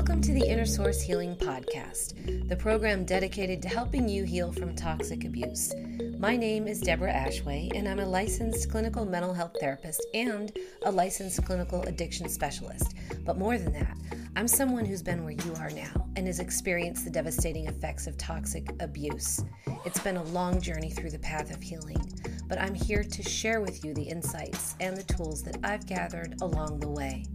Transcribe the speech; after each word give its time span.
Welcome 0.00 0.22
to 0.22 0.32
the 0.32 0.48
Inner 0.48 0.64
Source 0.64 1.02
Healing 1.02 1.36
Podcast, 1.36 2.48
the 2.48 2.56
program 2.56 3.04
dedicated 3.04 3.60
to 3.60 3.68
helping 3.68 4.08
you 4.08 4.24
heal 4.24 4.50
from 4.50 4.74
toxic 4.74 5.26
abuse. 5.26 5.74
My 6.18 6.38
name 6.38 6.66
is 6.66 6.80
Deborah 6.80 7.12
Ashway, 7.12 7.70
and 7.76 7.86
I'm 7.86 7.98
a 7.98 8.06
licensed 8.06 8.70
clinical 8.70 9.04
mental 9.04 9.34
health 9.34 9.58
therapist 9.60 10.02
and 10.14 10.50
a 10.86 10.90
licensed 10.90 11.44
clinical 11.44 11.82
addiction 11.82 12.30
specialist. 12.30 12.94
But 13.26 13.36
more 13.36 13.58
than 13.58 13.74
that, 13.74 13.94
I'm 14.36 14.48
someone 14.48 14.86
who's 14.86 15.02
been 15.02 15.22
where 15.22 15.34
you 15.34 15.54
are 15.56 15.70
now 15.70 16.08
and 16.16 16.26
has 16.28 16.40
experienced 16.40 17.04
the 17.04 17.10
devastating 17.10 17.66
effects 17.66 18.06
of 18.06 18.16
toxic 18.16 18.70
abuse. 18.80 19.44
It's 19.84 20.00
been 20.00 20.16
a 20.16 20.24
long 20.24 20.62
journey 20.62 20.88
through 20.88 21.10
the 21.10 21.18
path 21.18 21.54
of 21.54 21.62
healing, 21.62 22.00
but 22.48 22.58
I'm 22.58 22.74
here 22.74 23.04
to 23.04 23.22
share 23.22 23.60
with 23.60 23.84
you 23.84 23.92
the 23.92 24.04
insights 24.04 24.76
and 24.80 24.96
the 24.96 25.02
tools 25.02 25.42
that 25.42 25.58
I've 25.62 25.86
gathered 25.86 26.40
along 26.40 26.80
the 26.80 26.88
way. 26.88 27.26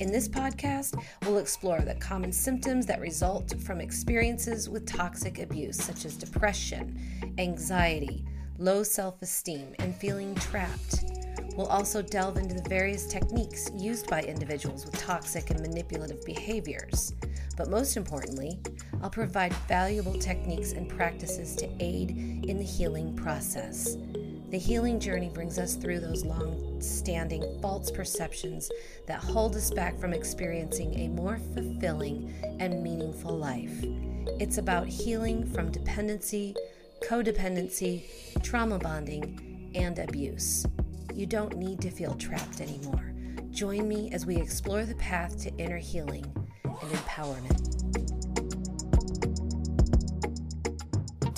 In 0.00 0.10
this 0.10 0.26
podcast, 0.26 1.00
we'll 1.22 1.38
explore 1.38 1.80
the 1.80 1.94
common 1.96 2.32
symptoms 2.32 2.86
that 2.86 3.00
result 3.00 3.54
from 3.60 3.80
experiences 3.80 4.68
with 4.68 4.86
toxic 4.86 5.38
abuse, 5.38 5.76
such 5.76 6.06
as 6.06 6.16
depression, 6.16 6.98
anxiety, 7.38 8.24
low 8.58 8.82
self 8.82 9.20
esteem, 9.20 9.74
and 9.78 9.94
feeling 9.94 10.34
trapped. 10.36 11.04
We'll 11.56 11.66
also 11.66 12.00
delve 12.00 12.38
into 12.38 12.54
the 12.54 12.68
various 12.68 13.06
techniques 13.06 13.70
used 13.74 14.08
by 14.08 14.22
individuals 14.22 14.86
with 14.86 14.98
toxic 14.98 15.50
and 15.50 15.60
manipulative 15.60 16.24
behaviors. 16.24 17.12
But 17.58 17.68
most 17.68 17.98
importantly, 17.98 18.58
I'll 19.02 19.10
provide 19.10 19.52
valuable 19.68 20.14
techniques 20.14 20.72
and 20.72 20.88
practices 20.88 21.54
to 21.56 21.68
aid 21.80 22.10
in 22.48 22.56
the 22.56 22.64
healing 22.64 23.14
process. 23.14 23.98
The 24.52 24.58
healing 24.58 25.00
journey 25.00 25.30
brings 25.30 25.58
us 25.58 25.76
through 25.76 26.00
those 26.00 26.26
long 26.26 26.78
standing 26.78 27.42
false 27.62 27.90
perceptions 27.90 28.70
that 29.06 29.18
hold 29.18 29.56
us 29.56 29.70
back 29.70 29.98
from 29.98 30.12
experiencing 30.12 30.92
a 30.98 31.08
more 31.08 31.38
fulfilling 31.54 32.34
and 32.60 32.82
meaningful 32.82 33.34
life. 33.34 33.72
It's 34.38 34.58
about 34.58 34.86
healing 34.86 35.50
from 35.54 35.72
dependency, 35.72 36.54
codependency, 37.02 38.04
trauma 38.42 38.78
bonding, 38.78 39.70
and 39.74 39.98
abuse. 39.98 40.66
You 41.14 41.24
don't 41.24 41.56
need 41.56 41.80
to 41.80 41.90
feel 41.90 42.12
trapped 42.16 42.60
anymore. 42.60 43.14
Join 43.52 43.88
me 43.88 44.10
as 44.12 44.26
we 44.26 44.36
explore 44.36 44.84
the 44.84 44.96
path 44.96 45.40
to 45.44 45.56
inner 45.56 45.78
healing 45.78 46.26
and 46.64 46.92
empowerment. 46.92 47.81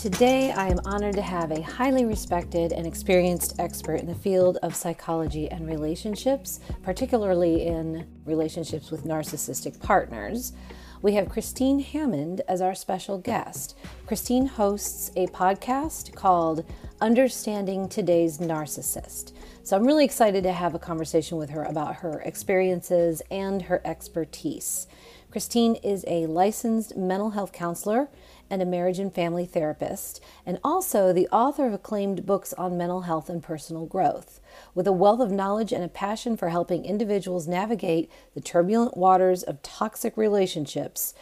Today, 0.04 0.52
I 0.52 0.68
am 0.68 0.80
honored 0.84 1.14
to 1.14 1.22
have 1.22 1.50
a 1.50 1.62
highly 1.62 2.04
respected 2.04 2.72
and 2.74 2.86
experienced 2.86 3.58
expert 3.58 3.94
in 3.94 4.06
the 4.06 4.14
field 4.14 4.58
of 4.62 4.76
psychology 4.76 5.50
and 5.50 5.66
relationships, 5.66 6.60
particularly 6.82 7.66
in 7.66 8.06
relationships 8.26 8.90
with 8.90 9.06
narcissistic 9.06 9.80
partners. 9.80 10.52
We 11.00 11.14
have 11.14 11.30
Christine 11.30 11.80
Hammond 11.80 12.42
as 12.46 12.60
our 12.60 12.74
special 12.74 13.16
guest. 13.16 13.78
Christine 14.06 14.44
hosts 14.44 15.10
a 15.16 15.26
podcast 15.28 16.14
called 16.14 16.66
Understanding 17.00 17.88
Today's 17.88 18.36
Narcissist. 18.36 19.32
So 19.62 19.74
I'm 19.74 19.86
really 19.86 20.04
excited 20.04 20.44
to 20.44 20.52
have 20.52 20.74
a 20.74 20.78
conversation 20.78 21.38
with 21.38 21.48
her 21.48 21.62
about 21.64 21.96
her 21.96 22.20
experiences 22.26 23.22
and 23.30 23.62
her 23.62 23.80
expertise. 23.86 24.86
Christine 25.30 25.76
is 25.76 26.04
a 26.06 26.26
licensed 26.26 26.94
mental 26.94 27.30
health 27.30 27.52
counselor 27.52 28.08
and 28.54 28.62
a 28.62 28.64
marriage 28.64 29.00
and 29.00 29.12
family 29.12 29.44
therapist, 29.44 30.22
and 30.46 30.60
also 30.62 31.12
the 31.12 31.26
author 31.32 31.66
of 31.66 31.74
acclaimed 31.74 32.24
books 32.24 32.52
on 32.52 32.78
mental 32.78 33.00
health 33.00 33.28
and 33.28 33.42
personal 33.42 33.84
growth. 33.84 34.40
With 34.76 34.86
a 34.86 34.92
wealth 34.92 35.18
of 35.18 35.32
knowledge 35.32 35.72
and 35.72 35.82
a 35.82 35.88
passion 35.88 36.36
for 36.36 36.50
helping 36.50 36.84
individuals 36.84 37.48
navigate 37.48 38.08
the 38.32 38.40
turbulent 38.40 38.96
waters 38.96 39.42
of 39.42 39.60
toxic 39.62 40.16
relationships, 40.16 41.14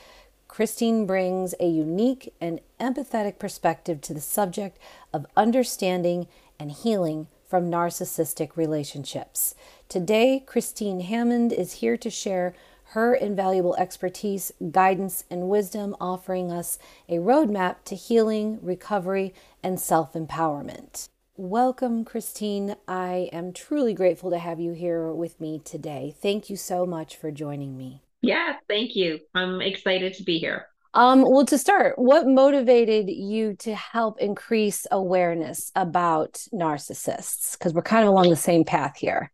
Christine 0.47 1.07
brings 1.07 1.55
a 1.59 1.67
unique 1.67 2.35
and 2.39 2.61
empathetic 2.79 3.39
perspective 3.39 4.03
to 4.03 4.13
the 4.13 4.21
subject 4.21 4.79
of 5.15 5.25
understanding 5.35 6.27
and 6.61 6.71
healing 6.71 7.29
from 7.49 7.71
narcissistic 7.71 8.59
relationships. 8.59 9.55
Today, 9.89 10.45
Christine 10.45 11.01
Hammond 11.01 11.51
is 11.51 11.75
here 11.75 11.97
to 11.97 12.11
share 12.11 12.55
her 12.93 13.15
invaluable 13.15 13.75
expertise, 13.77 14.53
guidance, 14.71 15.25
and 15.31 15.49
wisdom, 15.49 15.97
offering 15.99 16.53
us 16.53 16.79
a 17.09 17.15
roadmap 17.15 17.77
to 17.85 17.95
healing, 17.95 18.59
recovery, 18.61 19.33
and 19.63 19.81
self 19.81 20.13
empowerment. 20.13 21.09
Welcome, 21.35 22.05
Christine. 22.05 22.77
I 22.87 23.31
am 23.33 23.55
truly 23.55 23.95
grateful 23.95 24.29
to 24.31 24.39
have 24.39 24.61
you 24.61 24.73
here 24.73 25.11
with 25.11 25.41
me 25.41 25.59
today. 25.65 26.15
Thank 26.21 26.51
you 26.51 26.57
so 26.57 26.85
much 26.85 27.17
for 27.17 27.31
joining 27.31 27.79
me. 27.79 28.03
Yeah, 28.21 28.57
thank 28.69 28.95
you. 28.95 29.21
I'm 29.35 29.63
excited 29.63 30.13
to 30.15 30.23
be 30.23 30.39
here. 30.39 30.67
Um, 30.93 31.23
well, 31.23 31.47
to 31.47 31.57
start, 31.57 31.99
what 31.99 32.27
motivated 32.27 33.09
you 33.09 33.55
to 33.61 33.75
help 33.75 34.21
increase 34.21 34.87
awareness 34.91 35.73
about 35.75 36.35
narcissists? 36.53 37.53
Because 37.53 37.73
we're 37.73 37.81
kind 37.81 38.05
of 38.05 38.11
along 38.11 38.29
the 38.29 38.37
same 38.37 38.65
path 38.65 38.99
here. 38.99 39.33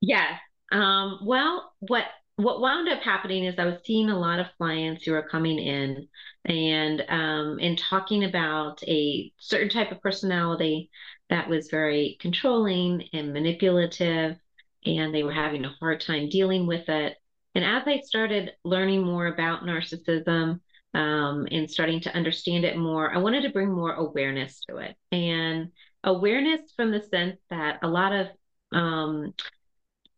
Yeah. 0.00 0.38
Um, 0.72 1.20
well, 1.22 1.72
what 1.80 2.06
what 2.36 2.60
wound 2.60 2.88
up 2.88 3.00
happening 3.00 3.44
is 3.44 3.54
I 3.58 3.64
was 3.64 3.80
seeing 3.84 4.10
a 4.10 4.18
lot 4.18 4.38
of 4.38 4.46
clients 4.58 5.04
who 5.04 5.12
were 5.12 5.22
coming 5.22 5.58
in 5.58 6.06
and 6.44 7.02
um, 7.08 7.58
and 7.60 7.78
talking 7.78 8.24
about 8.24 8.82
a 8.86 9.32
certain 9.38 9.70
type 9.70 9.90
of 9.90 10.02
personality 10.02 10.90
that 11.30 11.48
was 11.48 11.70
very 11.70 12.18
controlling 12.20 13.08
and 13.12 13.32
manipulative, 13.32 14.36
and 14.84 15.14
they 15.14 15.22
were 15.22 15.32
having 15.32 15.64
a 15.64 15.74
hard 15.80 16.00
time 16.02 16.28
dealing 16.28 16.66
with 16.66 16.88
it. 16.88 17.16
And 17.54 17.64
as 17.64 17.84
I 17.86 18.00
started 18.00 18.52
learning 18.64 19.02
more 19.02 19.28
about 19.28 19.62
narcissism 19.62 20.60
um, 20.92 21.48
and 21.50 21.70
starting 21.70 22.00
to 22.02 22.14
understand 22.14 22.66
it 22.66 22.76
more, 22.76 23.12
I 23.12 23.16
wanted 23.16 23.42
to 23.42 23.50
bring 23.50 23.72
more 23.72 23.94
awareness 23.94 24.60
to 24.68 24.76
it 24.76 24.94
and 25.10 25.72
awareness 26.04 26.60
from 26.76 26.90
the 26.90 27.00
sense 27.00 27.38
that 27.48 27.78
a 27.82 27.88
lot 27.88 28.12
of 28.12 28.26
um, 28.72 29.32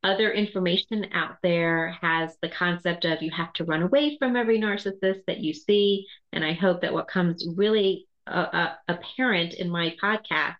other 0.04 0.32
information 0.32 1.06
out 1.12 1.36
there 1.42 1.96
has 2.00 2.36
the 2.40 2.48
concept 2.48 3.04
of 3.04 3.22
you 3.22 3.30
have 3.30 3.52
to 3.54 3.64
run 3.64 3.82
away 3.82 4.16
from 4.18 4.36
every 4.36 4.60
narcissist 4.60 5.24
that 5.26 5.40
you 5.40 5.52
see. 5.52 6.06
And 6.32 6.44
I 6.44 6.52
hope 6.52 6.82
that 6.82 6.92
what 6.92 7.08
comes 7.08 7.46
really 7.56 8.06
uh, 8.26 8.46
uh, 8.52 8.74
apparent 8.86 9.54
in 9.54 9.70
my 9.70 9.96
podcast 10.02 10.56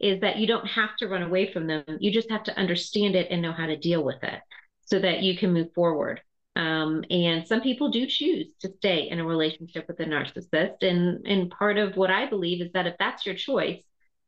is 0.00 0.20
that 0.20 0.38
you 0.38 0.46
don't 0.46 0.66
have 0.66 0.96
to 0.96 1.08
run 1.08 1.22
away 1.22 1.52
from 1.52 1.66
them. 1.66 1.84
You 2.00 2.10
just 2.10 2.30
have 2.30 2.42
to 2.44 2.58
understand 2.58 3.14
it 3.14 3.28
and 3.30 3.42
know 3.42 3.52
how 3.52 3.66
to 3.66 3.76
deal 3.76 4.02
with 4.02 4.22
it 4.22 4.40
so 4.86 4.98
that 4.98 5.22
you 5.22 5.36
can 5.36 5.52
move 5.52 5.72
forward. 5.74 6.20
Um, 6.56 7.04
and 7.10 7.46
some 7.46 7.60
people 7.60 7.90
do 7.90 8.06
choose 8.06 8.48
to 8.60 8.72
stay 8.78 9.08
in 9.08 9.20
a 9.20 9.24
relationship 9.24 9.86
with 9.86 10.00
a 10.00 10.04
narcissist. 10.04 10.82
And, 10.82 11.24
and 11.26 11.50
part 11.50 11.78
of 11.78 11.96
what 11.96 12.10
I 12.10 12.26
believe 12.26 12.60
is 12.60 12.72
that 12.72 12.86
if 12.86 12.96
that's 12.98 13.24
your 13.24 13.36
choice, 13.36 13.82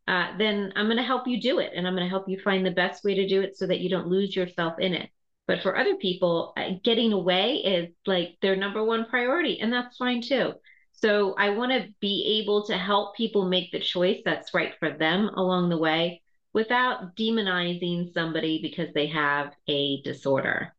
uh, 0.09 0.37
then 0.39 0.73
I'm 0.77 0.87
going 0.87 0.97
to 0.97 1.03
help 1.03 1.27
you 1.27 1.41
do 1.41 1.59
it. 1.61 1.73
And 1.75 1.87
I'm 1.87 1.95
going 1.95 2.07
to 2.07 2.11
help 2.11 2.29
you 2.29 2.39
find 2.43 2.65
the 2.65 2.71
best 2.71 3.05
way 3.05 3.15
to 3.15 3.29
do 3.29 3.41
it 3.43 3.57
so 3.57 3.67
that 3.67 3.81
you 3.81 3.89
don't 3.89 4.09
lose 4.09 4.35
yourself 4.35 4.75
in 4.79 4.95
it. 4.95 5.11
But 5.47 5.63
for 5.63 5.77
other 5.77 5.97
people, 5.97 6.53
uh, 6.57 6.71
getting 6.85 7.13
away 7.13 7.57
is 7.57 7.95
like 8.07 8.39
their 8.43 8.57
number 8.57 8.83
one 8.85 9.07
priority, 9.07 9.61
and 9.61 9.73
that's 9.73 9.97
fine 9.97 10.23
too. 10.23 10.55
So 10.93 11.35
I 11.37 11.51
want 11.51 11.73
to 11.73 11.89
be 12.01 12.41
able 12.43 12.65
to 12.67 12.79
help 12.79 13.17
people 13.17 13.49
make 13.49 13.73
the 13.73 13.81
choice 13.81 14.21
that's 14.25 14.55
right 14.55 14.73
for 14.79 14.91
them 14.97 15.29
along 15.35 15.69
the 15.71 15.79
way. 15.79 16.23
without 16.53 17.17
demonizing 17.17 18.13
somebody 18.13 18.61
because 18.63 18.93
they 18.95 19.07
have 19.09 19.53
a 19.69 20.03
disorder. 20.03 20.75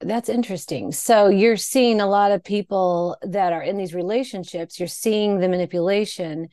That's 0.00 0.28
interesting. 0.28 0.92
So 0.92 1.28
you're 1.28 1.56
seeing 1.56 2.00
a 2.00 2.06
lot 2.06 2.30
of 2.30 2.44
people 2.44 3.16
that 3.22 3.52
are 3.52 3.62
in 3.62 3.76
these 3.76 3.94
relationships, 3.94 4.78
you're 4.78 4.86
seeing 4.86 5.40
the 5.40 5.48
manipulation 5.48 6.48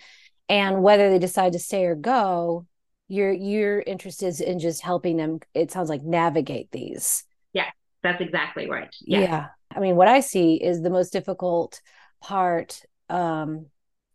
and 0.50 0.84
whether 0.84 1.10
they 1.10 1.20
decide 1.20 1.54
to 1.54 1.60
stay 1.60 1.86
or 1.86 1.96
go, 1.96 2.66
you're 3.08 3.32
you're 3.32 3.82
interested 3.82 4.40
in 4.40 4.60
just 4.60 4.82
helping 4.82 5.18
them 5.18 5.40
it 5.54 5.72
sounds 5.72 5.90
like 5.90 6.04
navigate 6.04 6.72
these. 6.72 7.24
Yeah, 7.54 7.70
that's 8.04 8.22
exactly 8.22 8.70
right. 8.70 8.94
Yeah. 9.02 9.20
yeah. 9.20 9.48
I 9.76 9.80
mean, 9.80 9.96
what 9.96 10.08
I 10.08 10.20
see 10.22 10.56
is 10.56 10.82
the 10.82 10.90
most 10.90 11.12
difficult 11.12 11.82
part 12.22 12.82
um 13.10 13.68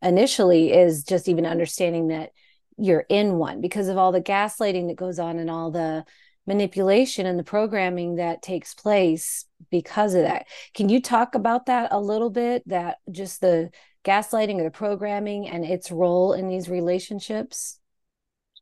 initially 0.02 0.72
is 0.72 1.04
just 1.04 1.28
even 1.28 1.46
understanding 1.46 2.08
that 2.08 2.30
you're 2.76 3.04
in 3.08 3.36
one 3.36 3.60
because 3.60 3.88
of 3.88 3.98
all 3.98 4.10
the 4.10 4.22
gaslighting 4.22 4.88
that 4.88 4.96
goes 4.96 5.18
on 5.18 5.38
and 5.38 5.50
all 5.50 5.70
the 5.70 6.04
manipulation 6.46 7.26
and 7.26 7.38
the 7.38 7.44
programming 7.44 8.16
that 8.16 8.42
takes 8.42 8.74
place 8.74 9.44
because 9.70 10.14
of 10.14 10.22
that. 10.22 10.46
Can 10.74 10.88
you 10.88 11.00
talk 11.00 11.34
about 11.34 11.66
that 11.66 11.92
a 11.92 12.00
little 12.00 12.30
bit? 12.30 12.66
That 12.66 12.98
just 13.10 13.40
the 13.40 13.70
gaslighting 14.04 14.58
or 14.60 14.64
the 14.64 14.70
programming 14.70 15.48
and 15.48 15.64
its 15.64 15.90
role 15.90 16.32
in 16.32 16.48
these 16.48 16.68
relationships? 16.68 17.78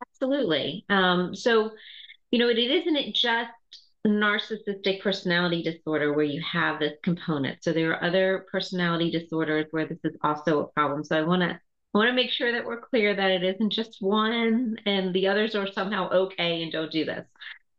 Absolutely. 0.01 0.85
Um, 0.89 1.35
so, 1.35 1.71
you 2.31 2.39
know, 2.39 2.49
it, 2.49 2.57
it 2.57 2.71
isn't 2.71 3.15
just 3.15 3.51
narcissistic 4.07 5.01
personality 5.01 5.61
disorder 5.61 6.13
where 6.13 6.25
you 6.25 6.41
have 6.41 6.79
this 6.79 6.93
component. 7.03 7.63
So 7.63 7.73
there 7.73 7.91
are 7.91 8.03
other 8.03 8.45
personality 8.51 9.11
disorders 9.11 9.65
where 9.71 9.87
this 9.87 9.99
is 10.03 10.15
also 10.23 10.61
a 10.61 10.67
problem. 10.67 11.03
So 11.03 11.17
I 11.17 11.21
want 11.23 11.41
to 11.41 11.59
I 11.93 11.97
want 11.97 12.09
to 12.09 12.13
make 12.13 12.29
sure 12.29 12.51
that 12.51 12.65
we're 12.65 12.81
clear 12.81 13.15
that 13.15 13.31
it 13.31 13.43
isn't 13.43 13.71
just 13.71 13.97
one 13.99 14.77
and 14.85 15.11
the 15.13 15.27
others 15.27 15.55
are 15.55 15.71
somehow 15.71 16.07
okay 16.11 16.61
and 16.61 16.71
don't 16.71 16.91
do 16.91 17.03
this. 17.03 17.25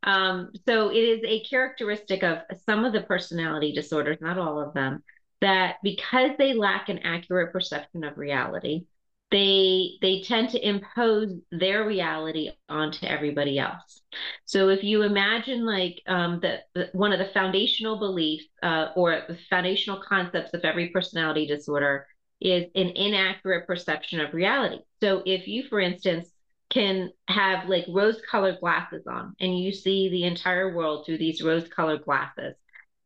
Um, 0.03 0.51
so 0.67 0.91
it 0.91 0.97
is 0.97 1.21
a 1.25 1.45
characteristic 1.45 2.25
of 2.25 2.39
some 2.67 2.85
of 2.85 2.93
the 2.93 3.03
personality 3.03 3.73
disorders, 3.73 4.19
not 4.21 4.37
all 4.37 4.59
of 4.61 4.75
them, 4.75 5.05
that 5.41 5.77
because 5.83 6.31
they 6.39 6.55
lack 6.55 6.89
an 6.89 6.99
accurate 7.01 7.53
perception 7.53 8.05
of 8.05 8.19
reality, 8.19 8.87
they 9.31 9.93
they 10.03 10.23
tend 10.23 10.51
to 10.51 10.69
impose 10.69 11.33
their 11.53 11.87
reality 11.87 12.51
onto 12.69 13.07
everybody 13.07 13.59
else. 13.59 14.03
So 14.45 14.69
if 14.69 14.83
you 14.83 15.03
imagine 15.03 15.65
like 15.65 16.03
um, 16.07 16.41
the, 16.41 16.89
one 16.93 17.13
of 17.13 17.21
the 17.21 17.33
foundational 17.33 17.99
beliefs 17.99 18.47
uh, 18.63 18.89
or 18.97 19.23
the 19.29 19.39
foundational 19.49 20.03
concepts 20.07 20.53
of 20.53 20.63
every 20.65 20.89
personality 20.89 21.47
disorder 21.47 22.07
is 22.41 22.65
an 22.75 22.89
inaccurate 22.89 23.67
perception 23.67 24.21
of 24.21 24.35
reality. 24.35 24.79
So 25.01 25.23
if 25.25 25.47
you, 25.47 25.65
for 25.69 25.79
instance, 25.79 26.29
can 26.71 27.11
have 27.29 27.69
like 27.69 27.85
rose 27.89 28.21
colored 28.31 28.59
glasses 28.61 29.07
on 29.07 29.35
and 29.41 29.59
you 29.59 29.73
see 29.73 30.09
the 30.09 30.25
entire 30.25 30.75
world 30.75 31.05
through 31.05 31.19
these 31.19 31.43
rose 31.43 31.69
colored 31.69 32.05
glasses 32.05 32.55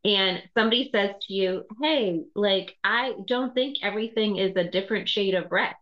and 0.04 0.42
somebody 0.56 0.90
says 0.92 1.10
to 1.22 1.32
you 1.32 1.64
hey 1.82 2.22
like 2.34 2.76
i 2.84 3.14
don't 3.26 3.54
think 3.54 3.78
everything 3.82 4.36
is 4.36 4.54
a 4.56 4.68
different 4.68 5.08
shade 5.08 5.34
of 5.34 5.50
red. 5.50 5.74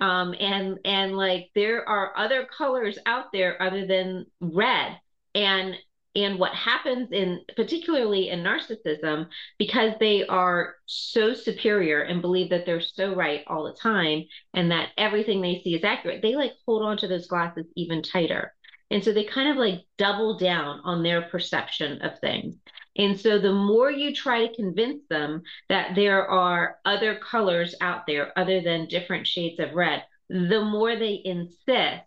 Um 0.00 0.34
and 0.38 0.78
and 0.84 1.16
like 1.16 1.50
there 1.54 1.88
are 1.88 2.16
other 2.16 2.46
colors 2.46 2.98
out 3.06 3.26
there 3.32 3.60
other 3.60 3.86
than 3.86 4.26
red. 4.40 4.98
And 5.34 5.74
and 6.16 6.38
what 6.38 6.54
happens 6.54 7.08
in 7.10 7.40
particularly 7.56 8.28
in 8.28 8.44
narcissism 8.44 9.26
because 9.58 9.94
they 9.98 10.24
are 10.26 10.76
so 10.86 11.34
superior 11.34 12.02
and 12.02 12.22
believe 12.22 12.50
that 12.50 12.66
they're 12.66 12.80
so 12.80 13.14
right 13.14 13.42
all 13.48 13.64
the 13.64 13.72
time 13.72 14.24
and 14.52 14.70
that 14.70 14.90
everything 14.96 15.40
they 15.40 15.60
see 15.64 15.74
is 15.74 15.82
accurate 15.84 16.22
they 16.22 16.36
like 16.36 16.52
hold 16.66 16.82
on 16.84 16.96
to 16.98 17.08
those 17.08 17.26
glasses 17.26 17.66
even 17.76 18.02
tighter. 18.02 18.52
And 18.90 19.02
so 19.02 19.12
they 19.12 19.24
kind 19.24 19.48
of 19.50 19.56
like 19.56 19.80
double 19.98 20.38
down 20.38 20.80
on 20.84 21.02
their 21.02 21.22
perception 21.22 22.02
of 22.02 22.20
things 22.20 22.54
and 22.96 23.18
so 23.18 23.38
the 23.38 23.52
more 23.52 23.90
you 23.90 24.14
try 24.14 24.46
to 24.46 24.54
convince 24.54 25.02
them 25.08 25.42
that 25.68 25.94
there 25.94 26.26
are 26.26 26.78
other 26.84 27.16
colors 27.16 27.74
out 27.80 28.06
there 28.06 28.36
other 28.38 28.60
than 28.60 28.86
different 28.86 29.26
shades 29.26 29.58
of 29.60 29.72
red 29.74 30.04
the 30.28 30.62
more 30.64 30.96
they 30.96 31.20
insist 31.24 32.04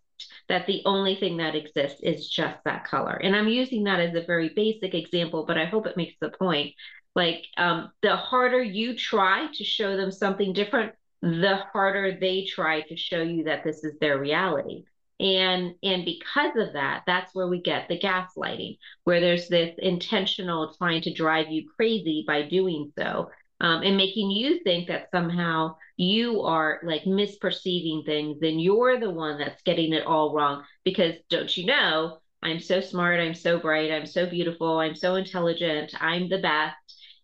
that 0.50 0.66
the 0.66 0.82
only 0.86 1.16
thing 1.16 1.38
that 1.38 1.56
exists 1.56 2.00
is 2.02 2.30
just 2.30 2.58
that 2.66 2.86
color. 2.86 3.14
And 3.14 3.36
I'm 3.36 3.48
using 3.48 3.84
that 3.84 4.00
as 4.00 4.16
a 4.16 4.26
very 4.26 4.50
basic 4.50 4.94
example, 4.94 5.46
but 5.46 5.58
I 5.58 5.66
hope 5.66 5.86
it 5.86 5.98
makes 5.98 6.16
the 6.20 6.30
point. 6.30 6.74
Like 7.16 7.46
um, 7.58 7.92
the 8.02 8.16
harder 8.16 8.62
you 8.62 8.96
try 8.96 9.48
to 9.54 9.64
show 9.64 9.98
them 9.98 10.12
something 10.12 10.54
different, 10.54 10.94
the 11.22 11.58
harder 11.74 12.18
they 12.20 12.46
try 12.46 12.82
to 12.82 12.96
show 12.96 13.22
you 13.22 13.46
that 13.46 13.64
this 13.64 13.84
is 13.84 13.98
their 14.00 14.20
reality. 14.20 14.86
And 15.20 15.74
and 15.82 16.06
because 16.06 16.56
of 16.56 16.74
that, 16.74 17.04
that's 17.08 17.34
where 17.34 17.48
we 17.48 17.62
get 17.62 17.88
the 17.88 18.00
gaslighting, 18.00 18.78
where 19.04 19.20
there's 19.20 19.48
this 19.48 19.74
intentional 19.80 20.76
trying 20.78 21.02
to 21.04 21.14
drive 21.14 21.50
you 21.50 21.68
crazy 21.76 22.24
by 22.28 22.44
doing 22.44 22.92
so 22.98 23.30
um, 23.60 23.82
and 23.82 23.98
making 23.98 24.30
you 24.30 24.62
think 24.64 24.88
that 24.88 25.10
somehow 25.12 25.76
you 25.96 26.42
are 26.44 26.80
like 26.84 27.04
misperceiving 27.04 28.06
things 28.06 28.38
and 28.42 28.62
you're 28.62 29.00
the 29.00 29.10
one 29.10 29.40
that's 29.40 29.64
getting 29.64 29.94
it 29.94 30.06
all 30.06 30.36
wrong. 30.36 30.64
Because 30.84 31.16
don't 31.30 31.56
you 31.58 31.66
know 31.66 32.20
i'm 32.44 32.60
so 32.60 32.80
smart 32.80 33.20
i'm 33.20 33.34
so 33.34 33.60
bright 33.60 33.92
i'm 33.92 34.06
so 34.06 34.30
beautiful 34.30 34.78
i'm 34.78 34.96
so 34.96 35.16
intelligent 35.16 35.94
i'm 36.00 36.30
the 36.30 36.38
best. 36.38 36.76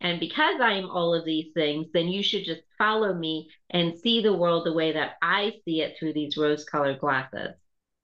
And 0.01 0.19
because 0.19 0.59
i'm 0.59 0.89
all 0.89 1.13
of 1.13 1.25
these 1.25 1.53
things 1.53 1.87
then 1.93 2.07
you 2.07 2.23
should 2.23 2.45
just 2.45 2.61
follow 2.79 3.13
me 3.13 3.49
and 3.69 3.97
see 3.99 4.21
the 4.21 4.33
world 4.33 4.65
the 4.65 4.73
way 4.73 4.93
that 4.93 5.13
i 5.21 5.53
see 5.65 5.81
it 5.81 5.95
through 5.99 6.13
these 6.13 6.35
rose 6.35 6.65
colored 6.65 6.99
glasses 6.99 7.53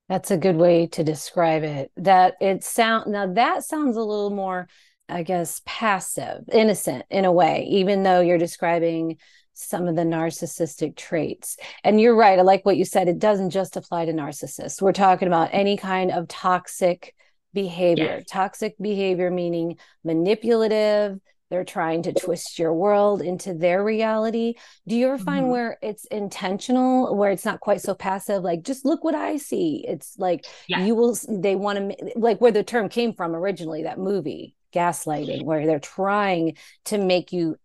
that's 0.09 0.31
a 0.31 0.38
good 0.38 0.57
way 0.57 0.88
to 0.88 1.03
describe 1.03 1.63
it 1.63 1.91
that 1.95 2.33
it 2.41 2.63
sound 2.63 3.11
now 3.11 3.31
that 3.31 3.63
sounds 3.63 3.95
a 3.95 4.01
little 4.01 4.31
more 4.31 4.67
I 5.09 5.23
guess, 5.23 5.61
passive, 5.65 6.44
innocent 6.51 7.06
in 7.09 7.25
a 7.25 7.31
way, 7.31 7.65
even 7.69 8.03
though 8.03 8.21
you're 8.21 8.38
describing 8.38 9.17
some 9.53 9.88
of 9.88 9.95
the 9.95 10.03
narcissistic 10.03 10.95
traits. 10.95 11.57
And 11.83 12.00
you're 12.00 12.15
right. 12.15 12.39
I 12.39 12.44
like 12.44 12.65
what 12.65 12.77
you 12.77 12.85
said. 12.85 13.07
It 13.07 13.19
doesn't 13.19 13.50
just 13.50 13.75
apply 13.75 14.06
to 14.06 14.13
narcissists. 14.13 14.81
We're 14.81 14.94
talking 14.94 15.27
about 15.27 15.50
any 15.51 15.75
kind 15.75 16.12
of 16.12 16.27
toxic 16.27 17.13
behavior. 17.53 18.17
Yes. 18.19 18.23
Toxic 18.29 18.75
behavior 18.79 19.31
meaning 19.31 19.77
manipulative. 20.03 21.19
They're 21.50 21.63
trying 21.63 22.04
to 22.04 22.13
twist 22.13 22.60
your 22.60 22.74
world 22.74 23.22
into 23.22 23.54
their 23.54 23.84
reality. 23.84 24.56
Do 24.88 24.96
you 24.96 25.07
ever 25.07 25.18
find 25.18 25.44
mm-hmm. 25.44 25.51
where 25.51 25.78
it's 25.81 26.06
intentional, 26.06 27.16
where 27.16 27.31
it's 27.31 27.46
not 27.46 27.60
quite 27.60 27.81
so 27.81 27.96
passive? 27.96 28.44
Like, 28.44 28.63
just 28.63 28.86
look 28.86 29.04
what 29.04 29.16
I 29.16 29.38
see. 29.38 29.84
It's 29.88 30.18
like 30.18 30.46
yes. 30.68 30.86
you 30.88 30.96
will, 30.96 31.18
they 31.28 31.56
want 31.56 31.98
to, 31.98 32.12
like 32.16 32.40
where 32.40 32.51
the 32.51 32.63
term 32.63 32.89
came 32.89 33.13
from 33.13 33.36
originally, 33.36 33.84
that 33.84 33.98
movie 33.98 34.56
gaslighting 34.74 35.44
where 35.44 35.65
they're 35.65 35.79
trying 35.79 36.56
to 36.86 36.98
make 36.98 37.32
you 37.32 37.58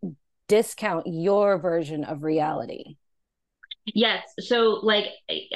discount 0.48 1.06
your 1.06 1.58
version 1.58 2.04
of 2.04 2.22
reality 2.22 2.96
yes 3.86 4.22
so 4.38 4.80
like 4.82 5.06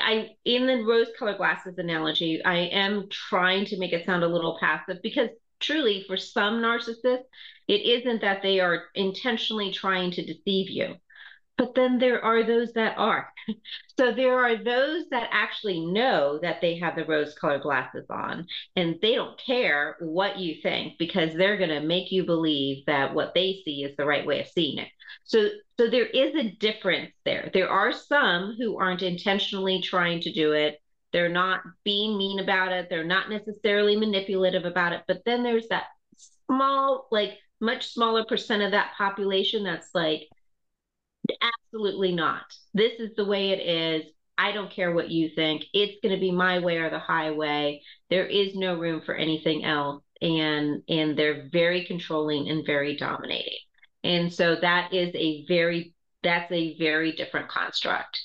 i 0.00 0.30
in 0.44 0.66
the 0.66 0.82
rose 0.84 1.08
colored 1.18 1.38
glasses 1.38 1.78
analogy 1.78 2.42
i 2.44 2.56
am 2.56 3.08
trying 3.10 3.64
to 3.64 3.78
make 3.78 3.92
it 3.92 4.04
sound 4.04 4.22
a 4.22 4.28
little 4.28 4.58
passive 4.60 4.98
because 5.02 5.30
truly 5.60 6.04
for 6.06 6.16
some 6.16 6.60
narcissists 6.60 7.24
it 7.66 7.82
isn't 7.82 8.20
that 8.20 8.42
they 8.42 8.60
are 8.60 8.84
intentionally 8.94 9.72
trying 9.72 10.10
to 10.10 10.24
deceive 10.24 10.70
you 10.70 10.94
but 11.58 11.74
then 11.74 11.98
there 11.98 12.24
are 12.24 12.44
those 12.44 12.72
that 12.74 12.96
are. 12.96 13.30
So 13.98 14.12
there 14.12 14.38
are 14.38 14.56
those 14.62 15.08
that 15.10 15.28
actually 15.32 15.84
know 15.84 16.38
that 16.40 16.60
they 16.60 16.78
have 16.78 16.94
the 16.94 17.04
rose 17.04 17.34
colored 17.34 17.62
glasses 17.62 18.06
on 18.08 18.46
and 18.76 18.94
they 19.02 19.16
don't 19.16 19.36
care 19.44 19.96
what 19.98 20.38
you 20.38 20.62
think 20.62 20.98
because 21.00 21.34
they're 21.34 21.56
going 21.56 21.70
to 21.70 21.80
make 21.80 22.12
you 22.12 22.24
believe 22.24 22.86
that 22.86 23.12
what 23.12 23.34
they 23.34 23.60
see 23.64 23.82
is 23.82 23.96
the 23.96 24.06
right 24.06 24.24
way 24.24 24.38
of 24.38 24.46
seeing 24.46 24.78
it. 24.78 24.86
So 25.24 25.48
so 25.76 25.90
there 25.90 26.06
is 26.06 26.32
a 26.36 26.52
difference 26.60 27.10
there. 27.24 27.50
There 27.52 27.68
are 27.68 27.90
some 27.90 28.54
who 28.56 28.78
aren't 28.78 29.02
intentionally 29.02 29.82
trying 29.82 30.20
to 30.20 30.32
do 30.32 30.52
it. 30.52 30.80
They're 31.12 31.28
not 31.28 31.60
being 31.84 32.18
mean 32.18 32.38
about 32.38 32.72
it. 32.72 32.88
They're 32.90 33.04
not 33.04 33.30
necessarily 33.30 33.96
manipulative 33.96 34.64
about 34.64 34.92
it, 34.92 35.02
but 35.08 35.22
then 35.24 35.42
there's 35.42 35.68
that 35.68 35.84
small 36.46 37.08
like 37.10 37.38
much 37.60 37.92
smaller 37.92 38.24
percent 38.24 38.62
of 38.62 38.70
that 38.72 38.92
population 38.96 39.64
that's 39.64 39.88
like 39.94 40.28
Absolutely 41.42 42.12
not. 42.12 42.44
This 42.74 42.98
is 42.98 43.14
the 43.16 43.24
way 43.24 43.50
it 43.50 43.60
is. 43.60 44.10
I 44.36 44.52
don't 44.52 44.70
care 44.70 44.92
what 44.92 45.10
you 45.10 45.30
think. 45.34 45.64
It's 45.72 45.98
going 46.02 46.14
to 46.14 46.20
be 46.20 46.30
my 46.30 46.60
way 46.60 46.78
or 46.78 46.90
the 46.90 46.98
highway. 46.98 47.82
There 48.08 48.26
is 48.26 48.54
no 48.54 48.78
room 48.78 49.02
for 49.04 49.14
anything 49.14 49.64
else. 49.64 50.02
And 50.20 50.82
and 50.88 51.16
they're 51.16 51.48
very 51.52 51.84
controlling 51.84 52.48
and 52.48 52.66
very 52.66 52.96
dominating. 52.96 53.58
And 54.02 54.32
so 54.32 54.56
that 54.60 54.92
is 54.92 55.14
a 55.14 55.44
very 55.46 55.94
that's 56.22 56.50
a 56.50 56.76
very 56.78 57.12
different 57.12 57.48
construct. 57.48 58.20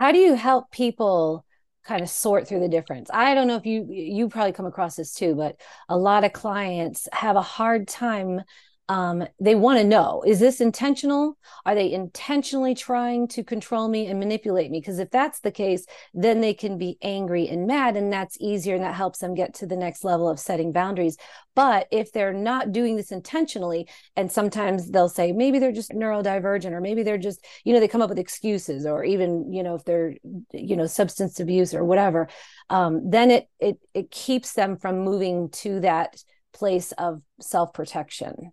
How 0.00 0.10
do 0.10 0.18
you 0.18 0.34
help 0.34 0.70
people 0.70 1.44
kind 1.84 2.02
of 2.02 2.08
sort 2.08 2.46
through 2.46 2.60
the 2.60 2.68
difference? 2.68 3.10
I 3.12 3.34
don't 3.34 3.48
know 3.48 3.56
if 3.56 3.66
you 3.66 3.86
you 3.90 4.28
probably 4.28 4.52
come 4.52 4.66
across 4.66 4.96
this 4.96 5.14
too, 5.14 5.34
but 5.34 5.60
a 5.88 5.96
lot 5.96 6.24
of 6.24 6.32
clients 6.32 7.08
have 7.12 7.36
a 7.36 7.42
hard 7.42 7.88
time 7.88 8.42
um, 8.88 9.26
they 9.40 9.54
want 9.54 9.78
to 9.78 9.84
know 9.84 10.22
is 10.26 10.40
this 10.40 10.60
intentional? 10.60 11.36
Are 11.66 11.74
they 11.74 11.92
intentionally 11.92 12.74
trying 12.74 13.28
to 13.28 13.44
control 13.44 13.88
me 13.88 14.06
and 14.06 14.18
manipulate 14.18 14.70
me? 14.70 14.80
Because 14.80 14.98
if 14.98 15.10
that's 15.10 15.40
the 15.40 15.50
case 15.50 15.86
then 16.14 16.40
they 16.40 16.54
can 16.54 16.78
be 16.78 16.98
angry 17.02 17.48
and 17.48 17.66
mad 17.66 17.96
and 17.96 18.12
that's 18.12 18.40
easier 18.40 18.74
and 18.74 18.84
that 18.84 18.94
helps 18.94 19.18
them 19.18 19.34
get 19.34 19.54
to 19.54 19.66
the 19.66 19.76
next 19.76 20.04
level 20.04 20.28
of 20.28 20.40
setting 20.40 20.72
boundaries. 20.72 21.16
But 21.54 21.88
if 21.90 22.12
they're 22.12 22.32
not 22.32 22.72
doing 22.72 22.96
this 22.96 23.12
intentionally 23.12 23.88
and 24.16 24.30
sometimes 24.30 24.90
they'll 24.90 25.08
say 25.08 25.32
maybe 25.32 25.58
they're 25.58 25.72
just 25.72 25.90
neurodivergent 25.90 26.72
or 26.72 26.80
maybe 26.80 27.02
they're 27.02 27.18
just 27.18 27.44
you 27.64 27.72
know 27.72 27.80
they 27.80 27.88
come 27.88 28.02
up 28.02 28.10
with 28.10 28.18
excuses 28.18 28.86
or 28.86 29.04
even 29.04 29.52
you 29.52 29.62
know 29.62 29.74
if 29.74 29.84
they're 29.84 30.14
you 30.52 30.76
know 30.76 30.86
substance 30.86 31.40
abuse 31.40 31.74
or 31.74 31.84
whatever 31.84 32.28
um, 32.70 33.10
then 33.10 33.30
it 33.30 33.48
it 33.58 33.78
it 33.94 34.10
keeps 34.10 34.52
them 34.52 34.76
from 34.76 35.00
moving 35.00 35.48
to 35.50 35.80
that 35.80 36.16
place 36.52 36.92
of 36.92 37.22
self 37.40 37.72
protection 37.72 38.52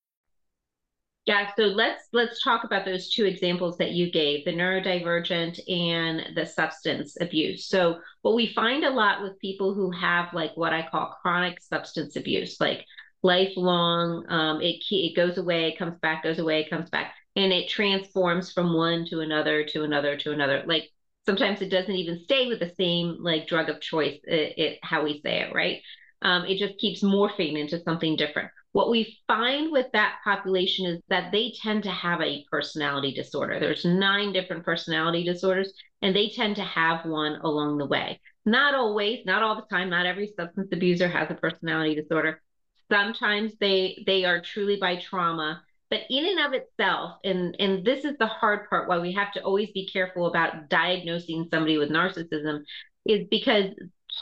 Yeah, 1.27 1.51
so 1.55 1.63
let's 1.65 2.05
let's 2.13 2.41
talk 2.43 2.63
about 2.63 2.83
those 2.83 3.11
two 3.11 3.25
examples 3.25 3.77
that 3.77 3.91
you 3.91 4.11
gave, 4.11 4.43
the 4.43 4.51
neurodivergent 4.53 5.59
and 5.69 6.35
the 6.35 6.45
substance 6.47 7.15
abuse. 7.21 7.67
So 7.67 7.99
what 8.23 8.33
we 8.35 8.47
find 8.53 8.83
a 8.83 8.89
lot 8.89 9.21
with 9.21 9.39
people 9.39 9.75
who 9.75 9.91
have 9.91 10.33
like 10.33 10.57
what 10.57 10.73
I 10.73 10.87
call 10.89 11.15
chronic 11.21 11.61
substance 11.61 12.15
abuse, 12.15 12.59
like 12.59 12.85
lifelong, 13.21 14.25
um, 14.29 14.61
it 14.61 14.83
it 14.89 15.15
goes 15.15 15.37
away, 15.37 15.75
comes 15.77 15.97
back, 15.99 16.23
goes 16.23 16.39
away, 16.39 16.67
comes 16.67 16.89
back, 16.89 17.13
and 17.35 17.53
it 17.53 17.69
transforms 17.69 18.51
from 18.51 18.73
one 18.73 19.05
to 19.11 19.19
another 19.19 19.63
to 19.65 19.83
another 19.83 20.17
to 20.17 20.31
another. 20.31 20.63
Like 20.65 20.89
sometimes 21.27 21.61
it 21.61 21.69
doesn't 21.69 21.95
even 21.95 22.23
stay 22.23 22.47
with 22.47 22.59
the 22.59 22.73
same 22.79 23.17
like 23.19 23.45
drug 23.47 23.69
of 23.69 23.79
choice, 23.79 24.19
it, 24.23 24.57
it 24.57 24.79
how 24.81 25.03
we 25.03 25.21
say 25.23 25.41
it, 25.41 25.53
right? 25.53 25.81
Um, 26.23 26.45
it 26.45 26.57
just 26.57 26.79
keeps 26.79 27.03
morphing 27.03 27.59
into 27.59 27.79
something 27.83 28.15
different. 28.15 28.49
What 28.73 28.89
we 28.89 29.17
find 29.27 29.71
with 29.71 29.87
that 29.91 30.19
population 30.23 30.85
is 30.85 31.01
that 31.09 31.31
they 31.31 31.53
tend 31.61 31.83
to 31.83 31.91
have 31.91 32.21
a 32.21 32.45
personality 32.49 33.13
disorder. 33.13 33.59
There's 33.59 33.83
nine 33.83 34.31
different 34.31 34.63
personality 34.63 35.25
disorders, 35.25 35.73
and 36.01 36.15
they 36.15 36.29
tend 36.29 36.55
to 36.55 36.63
have 36.63 37.05
one 37.05 37.41
along 37.43 37.77
the 37.77 37.85
way. 37.85 38.21
Not 38.45 38.73
always, 38.73 39.25
not 39.25 39.43
all 39.43 39.55
the 39.55 39.67
time. 39.69 39.89
Not 39.89 40.05
every 40.05 40.31
substance 40.37 40.69
abuser 40.71 41.09
has 41.09 41.29
a 41.29 41.35
personality 41.35 41.95
disorder. 41.95 42.41
Sometimes 42.89 43.53
they 43.59 44.03
they 44.07 44.25
are 44.25 44.41
truly 44.41 44.77
by 44.77 44.95
trauma, 44.97 45.63
but 45.89 46.01
in 46.09 46.25
and 46.25 46.39
of 46.39 46.53
itself, 46.53 47.17
and 47.25 47.55
and 47.59 47.85
this 47.85 48.05
is 48.05 48.17
the 48.17 48.27
hard 48.27 48.69
part 48.69 48.87
why 48.87 48.99
we 48.99 49.13
have 49.13 49.33
to 49.33 49.43
always 49.43 49.69
be 49.71 49.87
careful 49.87 50.27
about 50.27 50.69
diagnosing 50.69 51.47
somebody 51.51 51.77
with 51.77 51.89
narcissism, 51.89 52.61
is 53.05 53.27
because 53.29 53.65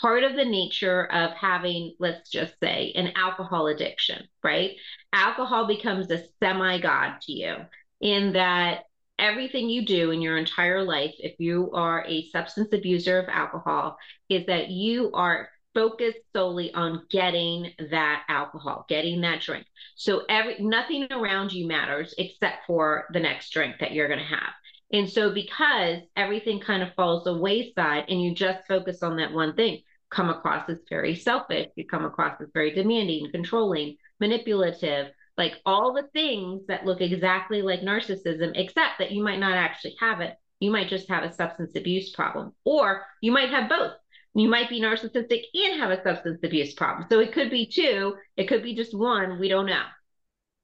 part 0.01 0.23
of 0.23 0.35
the 0.35 0.45
nature 0.45 1.05
of 1.05 1.31
having, 1.31 1.95
let's 1.99 2.29
just 2.29 2.53
say, 2.61 2.91
an 2.95 3.13
alcohol 3.15 3.67
addiction, 3.67 4.27
right? 4.43 4.71
Alcohol 5.13 5.67
becomes 5.67 6.09
a 6.11 6.23
semi 6.39 6.79
god 6.79 7.19
to 7.21 7.31
you 7.31 7.55
in 8.01 8.33
that 8.33 8.83
everything 9.17 9.69
you 9.69 9.85
do 9.85 10.11
in 10.11 10.21
your 10.21 10.37
entire 10.37 10.83
life, 10.83 11.13
if 11.19 11.35
you 11.39 11.71
are 11.73 12.05
a 12.07 12.25
substance 12.29 12.71
abuser 12.71 13.19
of 13.19 13.27
alcohol, 13.29 13.97
is 14.29 14.45
that 14.45 14.69
you 14.69 15.11
are 15.13 15.49
focused 15.73 16.17
solely 16.33 16.73
on 16.73 17.05
getting 17.11 17.71
that 17.91 18.23
alcohol, 18.27 18.85
getting 18.89 19.21
that 19.21 19.41
drink. 19.41 19.65
So 19.95 20.23
every 20.29 20.59
nothing 20.59 21.07
around 21.11 21.51
you 21.51 21.67
matters 21.67 22.13
except 22.17 22.65
for 22.65 23.05
the 23.13 23.19
next 23.19 23.51
drink 23.51 23.75
that 23.79 23.91
you're 23.91 24.07
going 24.07 24.19
to 24.19 24.25
have. 24.25 24.53
And 24.91 25.09
so, 25.09 25.31
because 25.31 25.99
everything 26.15 26.59
kind 26.59 26.81
of 26.81 26.93
falls 26.95 27.23
the 27.23 27.37
wayside 27.37 28.05
and 28.09 28.21
you 28.21 28.33
just 28.33 28.67
focus 28.67 29.03
on 29.03 29.17
that 29.17 29.31
one 29.31 29.55
thing, 29.55 29.81
come 30.09 30.29
across 30.29 30.67
as 30.69 30.79
very 30.89 31.15
selfish, 31.15 31.67
you 31.75 31.85
come 31.85 32.05
across 32.05 32.41
as 32.41 32.47
very 32.53 32.73
demanding, 32.73 33.29
controlling, 33.31 33.97
manipulative, 34.19 35.11
like 35.37 35.53
all 35.65 35.93
the 35.93 36.07
things 36.11 36.63
that 36.67 36.85
look 36.85 37.01
exactly 37.01 37.61
like 37.61 37.81
narcissism, 37.81 38.51
except 38.55 38.99
that 38.99 39.11
you 39.11 39.23
might 39.23 39.39
not 39.39 39.53
actually 39.53 39.95
have 39.99 40.21
it. 40.21 40.35
You 40.59 40.71
might 40.71 40.89
just 40.89 41.07
have 41.09 41.23
a 41.23 41.31
substance 41.31 41.75
abuse 41.75 42.11
problem, 42.11 42.53
or 42.65 43.05
you 43.21 43.31
might 43.31 43.49
have 43.49 43.69
both. 43.69 43.93
You 44.33 44.49
might 44.49 44.69
be 44.69 44.81
narcissistic 44.81 45.43
and 45.53 45.79
have 45.79 45.91
a 45.91 46.03
substance 46.03 46.39
abuse 46.43 46.73
problem. 46.73 47.07
So 47.09 47.19
it 47.19 47.31
could 47.31 47.49
be 47.49 47.67
two, 47.67 48.15
it 48.35 48.47
could 48.47 48.63
be 48.63 48.75
just 48.75 48.97
one, 48.97 49.39
we 49.39 49.47
don't 49.47 49.65
know. 49.65 49.83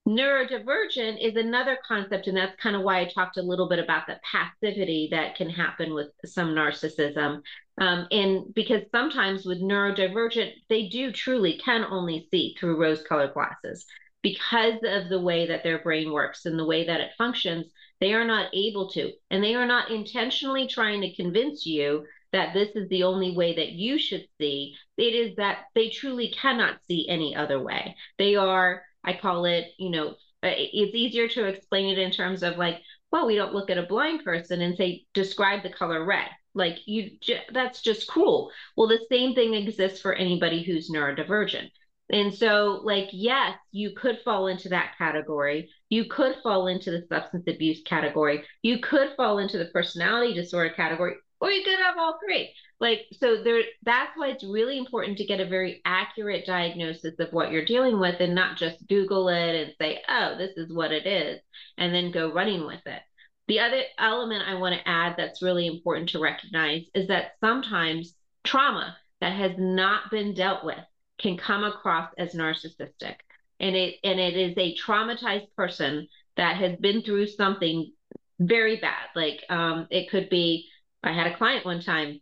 Neurodivergent 0.08 1.18
is 1.20 1.36
another 1.36 1.80
concept, 1.88 2.28
and 2.28 2.38
that's 2.38 2.56
kind 2.62 2.76
of 2.76 2.84
why 2.84 3.00
I 3.00 3.06
talked 3.06 3.38
a 3.38 3.42
little 3.42 3.68
bit 3.68 3.80
about 3.80 4.06
the 4.06 4.20
passivity 4.32 5.08
that 5.12 5.36
can 5.36 5.50
happen 5.50 5.96
with 5.96 6.10
some 6.26 6.50
narcissism. 6.50 7.42
Um, 7.82 8.08
and 8.12 8.54
because 8.54 8.84
sometimes 8.92 9.46
with 9.46 9.62
neurodivergent, 9.62 10.52
they 10.70 10.90
do 10.90 11.12
truly 11.12 11.58
can 11.58 11.84
only 11.86 12.28
see 12.30 12.56
through 12.60 12.80
rose 12.80 13.02
colored 13.02 13.34
glasses 13.34 13.86
because 14.22 14.80
of 14.84 15.10
the 15.10 15.20
way 15.20 15.48
that 15.48 15.64
their 15.64 15.80
brain 15.80 16.12
works 16.12 16.46
and 16.46 16.58
the 16.58 16.66
way 16.66 16.86
that 16.86 17.02
it 17.02 17.12
functions. 17.18 17.66
They 18.00 18.14
are 18.14 18.26
not 18.26 18.50
able 18.54 18.90
to, 18.92 19.12
and 19.32 19.44
they 19.44 19.56
are 19.56 19.66
not 19.66 19.90
intentionally 19.90 20.68
trying 20.68 21.02
to 21.02 21.16
convince 21.16 21.66
you 21.66 22.06
that 22.32 22.54
this 22.54 22.70
is 22.76 22.90
the 22.90 23.04
only 23.04 23.36
way 23.36 23.56
that 23.56 23.72
you 23.72 23.98
should 23.98 24.28
see. 24.38 24.76
It 24.98 25.16
is 25.16 25.36
that 25.38 25.66
they 25.74 25.90
truly 25.90 26.30
cannot 26.30 26.80
see 26.88 27.08
any 27.08 27.36
other 27.36 27.60
way. 27.60 27.96
They 28.20 28.36
are 28.36 28.84
I 29.06 29.14
call 29.14 29.46
it, 29.46 29.68
you 29.78 29.92
know, 29.92 30.10
uh, 30.44 30.52
it's 30.56 30.96
easier 30.96 31.28
to 31.30 31.46
explain 31.46 31.90
it 31.90 31.98
in 31.98 32.12
terms 32.12 32.44
of 32.44 32.58
like, 32.58 32.82
well, 33.12 33.28
we 33.28 33.36
don't 33.36 33.54
look 33.54 33.70
at 33.70 33.78
a 33.78 33.84
blind 33.84 34.24
person 34.24 34.62
and 34.62 34.76
say, 34.76 35.06
describe 35.14 35.64
the 35.64 35.70
color 35.70 36.04
red. 36.04 36.30
Like 36.54 36.80
you, 36.86 37.12
that's 37.54 37.82
just 37.82 38.08
cruel. 38.08 38.52
Well, 38.76 38.88
the 38.88 39.06
same 39.12 39.36
thing 39.36 39.54
exists 39.54 40.02
for 40.02 40.14
anybody 40.14 40.64
who's 40.64 40.90
neurodivergent. 40.90 41.70
And 42.12 42.34
so, 42.34 42.82
like, 42.84 43.10
yes, 43.12 43.58
you 43.72 43.92
could 43.96 44.20
fall 44.24 44.48
into 44.48 44.70
that 44.70 44.94
category. 44.98 45.72
You 45.90 46.06
could 46.06 46.36
fall 46.44 46.68
into 46.68 46.92
the 46.92 47.06
substance 47.10 47.46
abuse 47.48 47.82
category. 47.84 48.44
You 48.62 48.80
could 48.80 49.14
fall 49.18 49.40
into 49.40 49.58
the 49.58 49.66
personality 49.66 50.36
disorder 50.36 50.74
category, 50.76 51.16
or 51.46 51.52
you 51.52 51.64
could 51.64 51.78
have 51.78 51.96
all 51.98 52.18
three. 52.26 52.52
Like 52.80 53.02
so 53.20 53.44
there 53.44 53.62
that's 53.84 54.12
why 54.16 54.30
it's 54.30 54.44
really 54.44 54.78
important 54.80 55.18
to 55.20 55.26
get 55.26 55.40
a 55.40 55.48
very 55.48 55.82
accurate 55.86 56.46
diagnosis 56.46 57.20
of 57.20 57.32
what 57.32 57.52
you're 57.52 57.66
dealing 57.66 58.00
with 58.00 58.20
and 58.20 58.34
not 58.34 58.58
just 58.58 58.88
google 58.88 59.30
it 59.30 59.56
and 59.56 59.74
say 59.80 60.02
oh 60.10 60.36
this 60.38 60.58
is 60.58 60.74
what 60.74 60.92
it 60.92 61.06
is 61.06 61.40
and 61.78 61.94
then 61.94 62.12
go 62.12 62.34
running 62.34 62.66
with 62.66 62.82
it. 62.86 63.02
The 63.48 63.60
other 63.60 63.84
element 64.00 64.44
i 64.48 64.56
want 64.56 64.74
to 64.76 64.90
add 64.90 65.16
that's 65.18 65.44
really 65.44 65.68
important 65.68 66.10
to 66.10 66.20
recognize 66.20 66.82
is 66.96 67.08
that 67.08 67.34
sometimes 67.40 68.16
trauma 68.44 68.98
that 69.22 69.34
has 69.34 69.54
not 69.58 70.10
been 70.12 70.34
dealt 70.34 70.66
with 70.66 70.84
can 71.20 71.38
come 71.38 71.64
across 71.64 72.10
as 72.18 72.34
narcissistic. 72.34 73.16
And 73.60 73.76
it 73.76 73.96
and 74.04 74.20
it 74.20 74.36
is 74.36 74.54
a 74.58 74.76
traumatized 74.76 75.54
person 75.56 76.08
that 76.36 76.58
has 76.58 76.78
been 76.80 77.04
through 77.04 77.28
something 77.28 77.92
very 78.40 78.78
bad. 78.78 79.08
Like 79.16 79.42
um, 79.50 79.88
it 79.92 80.10
could 80.10 80.30
be 80.30 80.68
i 81.06 81.14
had 81.14 81.28
a 81.28 81.38
client 81.38 81.66
one 81.66 81.82
time 81.82 82.20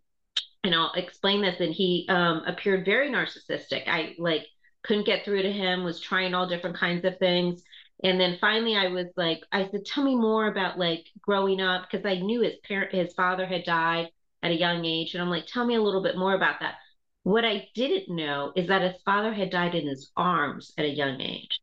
and 0.64 0.74
I'll 0.74 0.94
explain 0.94 1.42
this. 1.42 1.60
And 1.60 1.74
he 1.74 2.06
um, 2.10 2.44
appeared 2.48 2.86
very 2.86 3.10
narcissistic. 3.10 3.88
I 3.88 4.16
like 4.18 4.46
couldn't 4.84 5.06
get 5.06 5.26
through 5.26 5.44
to 5.44 5.52
him, 5.52 5.84
was 5.84 6.00
trying 6.00 6.34
all 6.34 6.48
different 6.48 6.78
kinds 6.78 7.06
of 7.06 7.18
things. 7.20 7.64
And 8.04 8.20
then 8.20 8.38
finally 8.42 8.76
I 8.76 8.88
was 8.88 9.08
like, 9.16 9.42
I 9.52 9.70
said, 9.70 9.86
tell 9.86 10.04
me 10.04 10.16
more 10.16 10.48
about 10.48 10.78
like 10.80 11.06
growing 11.22 11.62
up 11.62 11.88
because 11.90 12.06
I 12.06 12.20
knew 12.20 12.42
his 12.42 12.56
parent, 12.68 12.94
his 12.94 13.14
father 13.14 13.46
had 13.46 13.64
died 13.64 14.10
at 14.42 14.52
a 14.52 14.56
young 14.56 14.84
age. 14.84 15.14
And 15.14 15.22
I'm 15.22 15.30
like, 15.30 15.46
tell 15.48 15.66
me 15.66 15.76
a 15.76 15.82
little 15.82 16.04
bit 16.04 16.18
more 16.18 16.34
about 16.34 16.60
that. 16.60 16.76
What 17.24 17.46
I 17.46 17.70
didn't 17.76 18.14
know 18.14 18.52
is 18.56 18.68
that 18.68 18.82
his 18.82 19.02
father 19.06 19.34
had 19.34 19.50
died 19.50 19.76
in 19.76 19.88
his 19.88 20.12
arms 20.18 20.74
at 20.78 20.86
a 20.86 20.90
young 20.90 21.22
age. 21.22 21.60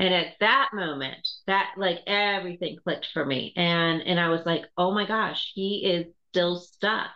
And 0.00 0.12
at 0.14 0.34
that 0.40 0.70
moment, 0.72 1.28
that 1.46 1.74
like 1.76 2.00
everything 2.06 2.78
clicked 2.82 3.08
for 3.12 3.24
me. 3.24 3.52
And 3.54 4.02
and 4.02 4.18
I 4.18 4.30
was 4.30 4.46
like, 4.46 4.64
oh 4.76 4.92
my 4.92 5.06
gosh, 5.06 5.52
he 5.54 5.84
is 5.84 6.06
still 6.30 6.56
stuck 6.56 7.10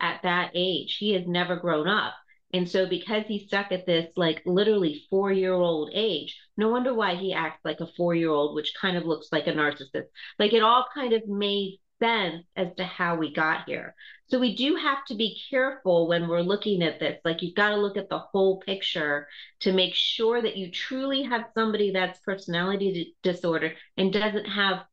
at 0.00 0.22
that 0.22 0.52
age. 0.54 0.96
He 0.98 1.12
has 1.14 1.26
never 1.26 1.56
grown 1.56 1.88
up. 1.88 2.14
And 2.54 2.68
so, 2.68 2.86
because 2.86 3.24
he's 3.26 3.46
stuck 3.46 3.72
at 3.72 3.84
this 3.84 4.10
like 4.16 4.42
literally 4.46 5.02
four 5.10 5.30
year 5.30 5.52
old 5.52 5.90
age, 5.92 6.38
no 6.56 6.70
wonder 6.70 6.94
why 6.94 7.14
he 7.14 7.34
acts 7.34 7.60
like 7.64 7.80
a 7.80 7.86
four 7.96 8.14
year 8.14 8.30
old, 8.30 8.54
which 8.54 8.72
kind 8.80 8.96
of 8.96 9.04
looks 9.04 9.28
like 9.32 9.46
a 9.46 9.52
narcissist. 9.52 10.06
Like 10.38 10.54
it 10.54 10.62
all 10.62 10.86
kind 10.94 11.12
of 11.12 11.26
made 11.28 11.78
sense 12.00 12.44
as 12.56 12.68
to 12.76 12.84
how 12.84 13.16
we 13.16 13.34
got 13.34 13.64
here. 13.66 13.94
So 14.28 14.38
we 14.38 14.56
do 14.56 14.76
have 14.76 15.04
to 15.06 15.14
be 15.14 15.40
careful 15.50 16.08
when 16.08 16.28
we're 16.28 16.40
looking 16.40 16.82
at 16.82 17.00
this. 17.00 17.18
Like 17.24 17.42
you've 17.42 17.54
got 17.54 17.70
to 17.70 17.76
look 17.76 17.96
at 17.96 18.08
the 18.08 18.18
whole 18.18 18.60
picture 18.60 19.26
to 19.60 19.72
make 19.72 19.94
sure 19.94 20.40
that 20.40 20.56
you 20.56 20.70
truly 20.70 21.22
have 21.22 21.50
somebody 21.54 21.92
that's 21.92 22.20
personality 22.20 23.14
disorder 23.22 23.72
and 23.96 24.12
doesn't 24.12 24.46
have 24.46 24.84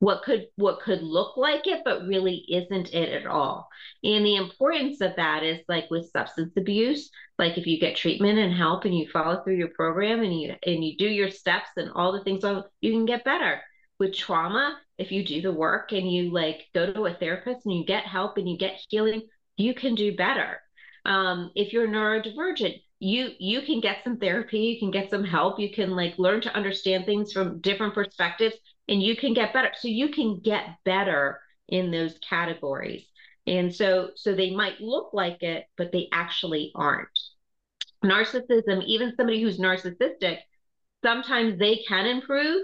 what 0.00 0.22
could 0.22 0.46
what 0.56 0.80
could 0.80 1.02
look 1.02 1.36
like 1.36 1.66
it 1.66 1.82
but 1.84 2.06
really 2.06 2.44
isn't 2.48 2.92
it 2.92 3.10
at 3.10 3.26
all. 3.26 3.68
And 4.02 4.24
the 4.24 4.36
importance 4.36 5.00
of 5.02 5.14
that 5.16 5.44
is 5.44 5.60
like 5.68 5.90
with 5.90 6.10
substance 6.10 6.54
abuse 6.56 7.10
like 7.38 7.58
if 7.58 7.66
you 7.66 7.78
get 7.78 7.96
treatment 7.96 8.38
and 8.38 8.52
help 8.52 8.86
and 8.86 8.96
you 8.96 9.08
follow 9.12 9.42
through 9.42 9.56
your 9.56 9.68
program 9.68 10.22
and 10.22 10.38
you 10.38 10.54
and 10.64 10.82
you 10.82 10.96
do 10.96 11.06
your 11.06 11.30
steps 11.30 11.68
and 11.76 11.90
all 11.92 12.12
the 12.12 12.24
things 12.24 12.42
you 12.80 12.92
can 12.92 13.06
get 13.06 13.24
better. 13.24 13.60
With 13.98 14.16
trauma 14.16 14.78
if 14.96 15.12
you 15.12 15.22
do 15.24 15.42
the 15.42 15.52
work 15.52 15.92
and 15.92 16.10
you 16.10 16.32
like 16.32 16.66
go 16.74 16.90
to 16.90 17.04
a 17.04 17.14
therapist 17.14 17.66
and 17.66 17.76
you 17.76 17.84
get 17.84 18.04
help 18.04 18.38
and 18.38 18.48
you 18.48 18.56
get 18.56 18.80
healing 18.88 19.22
you 19.58 19.74
can 19.74 19.94
do 19.94 20.16
better. 20.16 20.60
Um, 21.04 21.50
if 21.54 21.74
you're 21.74 21.88
neurodivergent 21.88 22.80
you 23.00 23.30
you 23.38 23.62
can 23.62 23.80
get 23.80 24.04
some 24.04 24.18
therapy 24.18 24.58
you 24.58 24.78
can 24.78 24.90
get 24.90 25.10
some 25.10 25.24
help 25.24 25.58
you 25.58 25.70
can 25.70 25.90
like 25.90 26.18
learn 26.18 26.40
to 26.42 26.54
understand 26.54 27.06
things 27.06 27.32
from 27.32 27.60
different 27.60 27.94
perspectives 27.94 28.54
and 28.90 29.02
you 29.02 29.16
can 29.16 29.32
get 29.32 29.54
better. 29.54 29.70
So 29.78 29.88
you 29.88 30.08
can 30.08 30.40
get 30.40 30.64
better 30.84 31.40
in 31.68 31.90
those 31.90 32.18
categories. 32.28 33.06
And 33.46 33.74
so 33.74 34.10
so 34.16 34.34
they 34.34 34.50
might 34.50 34.80
look 34.80 35.14
like 35.14 35.42
it 35.42 35.64
but 35.78 35.92
they 35.92 36.08
actually 36.12 36.72
aren't. 36.74 37.08
Narcissism 38.04 38.84
even 38.84 39.14
somebody 39.16 39.40
who's 39.40 39.58
narcissistic 39.58 40.38
sometimes 41.02 41.58
they 41.58 41.82
can 41.88 42.04
improve 42.06 42.62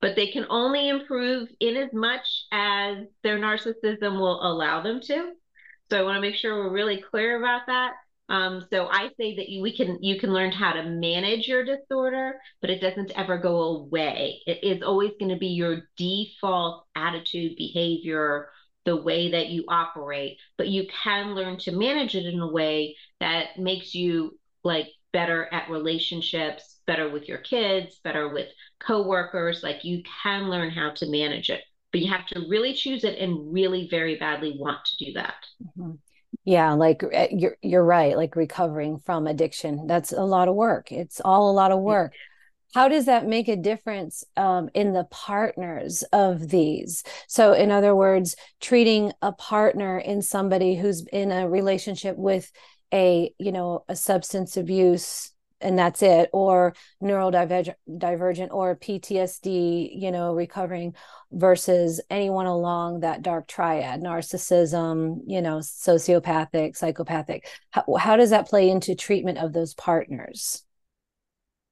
but 0.00 0.14
they 0.16 0.28
can 0.28 0.46
only 0.50 0.88
improve 0.88 1.48
in 1.60 1.76
as 1.76 1.92
much 1.92 2.46
as 2.52 2.98
their 3.22 3.38
narcissism 3.38 4.18
will 4.18 4.44
allow 4.44 4.82
them 4.82 5.00
to. 5.00 5.32
So 5.90 5.98
i 5.98 6.02
want 6.02 6.16
to 6.16 6.20
make 6.20 6.36
sure 6.36 6.54
we're 6.54 6.72
really 6.72 7.02
clear 7.10 7.38
about 7.38 7.62
that 7.66 7.94
um, 8.28 8.64
so 8.72 8.86
I 8.86 9.10
say 9.18 9.36
that 9.36 9.48
you, 9.48 9.62
we 9.62 9.76
can 9.76 9.98
you 10.02 10.18
can 10.18 10.32
learn 10.32 10.52
how 10.52 10.72
to 10.72 10.84
manage 10.84 11.48
your 11.48 11.64
disorder, 11.64 12.40
but 12.60 12.70
it 12.70 12.80
doesn't 12.80 13.12
ever 13.16 13.36
go 13.38 13.62
away. 13.62 14.40
It 14.46 14.62
is 14.62 14.82
always 14.82 15.12
going 15.18 15.30
to 15.30 15.38
be 15.38 15.48
your 15.48 15.82
default 15.96 16.86
attitude, 16.94 17.56
behavior, 17.56 18.48
the 18.84 18.96
way 18.96 19.32
that 19.32 19.48
you 19.48 19.64
operate. 19.68 20.38
But 20.56 20.68
you 20.68 20.86
can 21.02 21.34
learn 21.34 21.58
to 21.58 21.72
manage 21.72 22.14
it 22.14 22.26
in 22.26 22.40
a 22.40 22.50
way 22.50 22.96
that 23.20 23.58
makes 23.58 23.94
you 23.94 24.38
like 24.64 24.86
better 25.12 25.52
at 25.52 25.68
relationships, 25.68 26.80
better 26.86 27.10
with 27.10 27.28
your 27.28 27.38
kids, 27.38 28.00
better 28.02 28.28
with 28.28 28.48
coworkers. 28.80 29.62
Like 29.62 29.84
you 29.84 30.02
can 30.22 30.48
learn 30.48 30.70
how 30.70 30.90
to 30.90 31.10
manage 31.10 31.50
it, 31.50 31.60
but 31.90 32.00
you 32.00 32.10
have 32.10 32.26
to 32.28 32.46
really 32.48 32.72
choose 32.72 33.04
it 33.04 33.18
and 33.18 33.52
really 33.52 33.88
very 33.90 34.16
badly 34.16 34.56
want 34.58 34.78
to 34.86 35.04
do 35.04 35.12
that. 35.14 35.34
Mm-hmm 35.76 35.92
yeah 36.44 36.72
like 36.72 37.02
eh, 37.12 37.28
you're 37.30 37.56
you're 37.62 37.84
right 37.84 38.16
like 38.16 38.36
recovering 38.36 38.98
from 38.98 39.26
addiction 39.26 39.86
that's 39.86 40.12
a 40.12 40.22
lot 40.22 40.48
of 40.48 40.54
work 40.54 40.90
it's 40.90 41.20
all 41.24 41.50
a 41.50 41.52
lot 41.52 41.72
of 41.72 41.80
work. 41.80 42.12
How 42.74 42.88
does 42.88 43.04
that 43.04 43.26
make 43.26 43.48
a 43.48 43.56
difference 43.56 44.24
um, 44.36 44.70
in 44.72 44.94
the 44.94 45.04
partners 45.04 46.04
of 46.04 46.48
these? 46.48 47.04
So 47.28 47.52
in 47.52 47.70
other 47.70 47.94
words 47.94 48.34
treating 48.60 49.12
a 49.20 49.32
partner 49.32 49.98
in 49.98 50.22
somebody 50.22 50.76
who's 50.76 51.06
in 51.12 51.30
a 51.32 51.48
relationship 51.48 52.16
with 52.16 52.50
a 52.92 53.32
you 53.38 53.52
know 53.52 53.84
a 53.88 53.96
substance 53.96 54.56
abuse 54.56 55.32
and 55.62 55.78
that's 55.78 56.02
it 56.02 56.28
or 56.32 56.74
neurodivergent 57.02 58.48
or 58.50 58.76
ptsd 58.76 59.90
you 59.92 60.10
know 60.10 60.34
recovering 60.34 60.94
versus 61.30 62.00
anyone 62.10 62.46
along 62.46 63.00
that 63.00 63.22
dark 63.22 63.46
triad 63.46 64.00
narcissism 64.00 65.18
you 65.26 65.40
know 65.40 65.58
sociopathic 65.58 66.76
psychopathic 66.76 67.46
how, 67.70 67.84
how 67.98 68.16
does 68.16 68.30
that 68.30 68.48
play 68.48 68.68
into 68.68 68.94
treatment 68.94 69.38
of 69.38 69.52
those 69.52 69.74
partners 69.74 70.64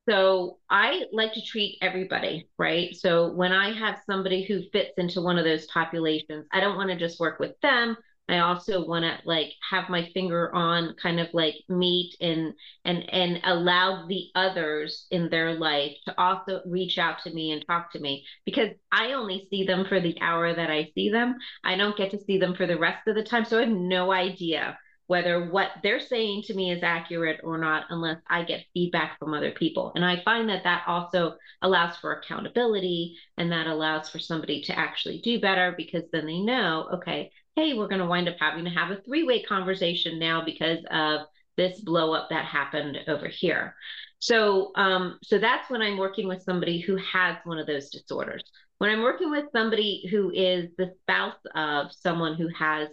so 0.09 0.59
I 0.68 1.04
like 1.12 1.35
to 1.35 1.42
treat 1.42 1.78
everybody, 1.82 2.49
right? 2.59 2.97
So 2.97 3.30
when 3.32 3.52
I 3.52 3.73
have 3.78 4.00
somebody 4.06 4.42
who 4.42 4.62
fits 4.73 4.90
into 4.97 5.20
one 5.20 5.38
of 5.38 5.44
those 5.44 5.66
populations, 5.66 6.47
I 6.52 6.59
don't 6.59 6.76
want 6.76 6.90
to 6.90 6.97
just 6.97 7.20
work 7.20 7.38
with 7.38 7.52
them. 7.61 7.97
I 8.30 8.38
also 8.40 8.87
want 8.87 9.04
to 9.04 9.18
like 9.25 9.52
have 9.70 9.88
my 9.88 10.08
finger 10.14 10.54
on 10.54 10.94
kind 11.02 11.20
of 11.20 11.28
like 11.32 11.54
meet 11.68 12.16
and 12.20 12.54
and 12.84 13.08
and 13.12 13.40
allow 13.44 14.06
the 14.06 14.28
others 14.34 15.06
in 15.10 15.28
their 15.30 15.54
life 15.54 15.96
to 16.06 16.20
also 16.20 16.60
reach 16.66 16.98
out 16.98 17.22
to 17.22 17.31
me 17.33 17.52
and 17.52 17.64
talk 17.66 17.92
to 17.92 18.00
me 18.00 18.24
because 18.44 18.70
I 18.92 19.12
only 19.12 19.46
see 19.50 19.64
them 19.64 19.85
for 19.88 20.00
the 20.00 20.16
hour 20.20 20.55
that 20.55 20.70
I 20.70 20.90
see 20.94 21.11
them. 21.11 21.37
I 21.64 21.76
don't 21.76 21.96
get 21.96 22.11
to 22.12 22.20
see 22.20 22.38
them 22.38 22.55
for 22.55 22.66
the 22.66 22.78
rest 22.78 23.07
of 23.09 23.14
the 23.14 23.24
time, 23.24 23.44
so 23.44 23.59
I 23.59 23.62
have 23.62 23.70
no 23.70 24.12
idea 24.12 24.78
whether 25.11 25.50
what 25.50 25.70
they're 25.83 25.98
saying 25.98 26.40
to 26.40 26.55
me 26.55 26.70
is 26.70 26.85
accurate 26.85 27.40
or 27.42 27.59
not 27.59 27.83
unless 27.90 28.18
I 28.28 28.44
get 28.44 28.64
feedback 28.72 29.18
from 29.18 29.35
other 29.35 29.50
people. 29.50 29.90
And 29.96 30.05
I 30.05 30.22
find 30.22 30.48
that 30.48 30.62
that 30.62 30.85
also 30.87 31.35
allows 31.62 31.96
for 31.96 32.12
accountability 32.12 33.16
and 33.37 33.50
that 33.50 33.66
allows 33.66 34.09
for 34.09 34.20
somebody 34.20 34.62
to 34.62 34.78
actually 34.78 35.20
do 35.20 35.40
better 35.40 35.74
because 35.76 36.05
then 36.12 36.26
they 36.26 36.38
know, 36.38 36.88
okay, 36.94 37.33
hey, 37.56 37.74
we're 37.74 37.88
going 37.88 38.00
to 38.00 38.06
wind 38.06 38.28
up 38.28 38.36
having 38.38 38.64
to 38.64 38.70
have 38.70 38.90
a 38.90 39.00
three 39.02 39.24
way 39.24 39.42
conversation 39.42 40.18
now 40.18 40.44
because 40.44 40.78
of 40.90 41.22
this 41.56 41.80
blow 41.80 42.12
up 42.14 42.30
that 42.30 42.44
happened 42.44 42.98
over 43.08 43.28
here. 43.28 43.74
So, 44.18 44.72
um, 44.76 45.18
so 45.22 45.38
that's 45.38 45.70
when 45.70 45.82
I'm 45.82 45.98
working 45.98 46.28
with 46.28 46.42
somebody 46.42 46.80
who 46.80 46.96
has 46.96 47.36
one 47.44 47.58
of 47.58 47.66
those 47.66 47.90
disorders. 47.90 48.42
When 48.78 48.90
I'm 48.90 49.02
working 49.02 49.30
with 49.30 49.46
somebody 49.52 50.06
who 50.10 50.30
is 50.30 50.70
the 50.78 50.92
spouse 51.02 51.36
of 51.54 51.92
someone 51.92 52.34
who 52.34 52.48
has 52.48 52.88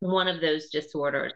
one 0.00 0.28
of 0.28 0.40
those 0.40 0.70
disorders, 0.70 1.32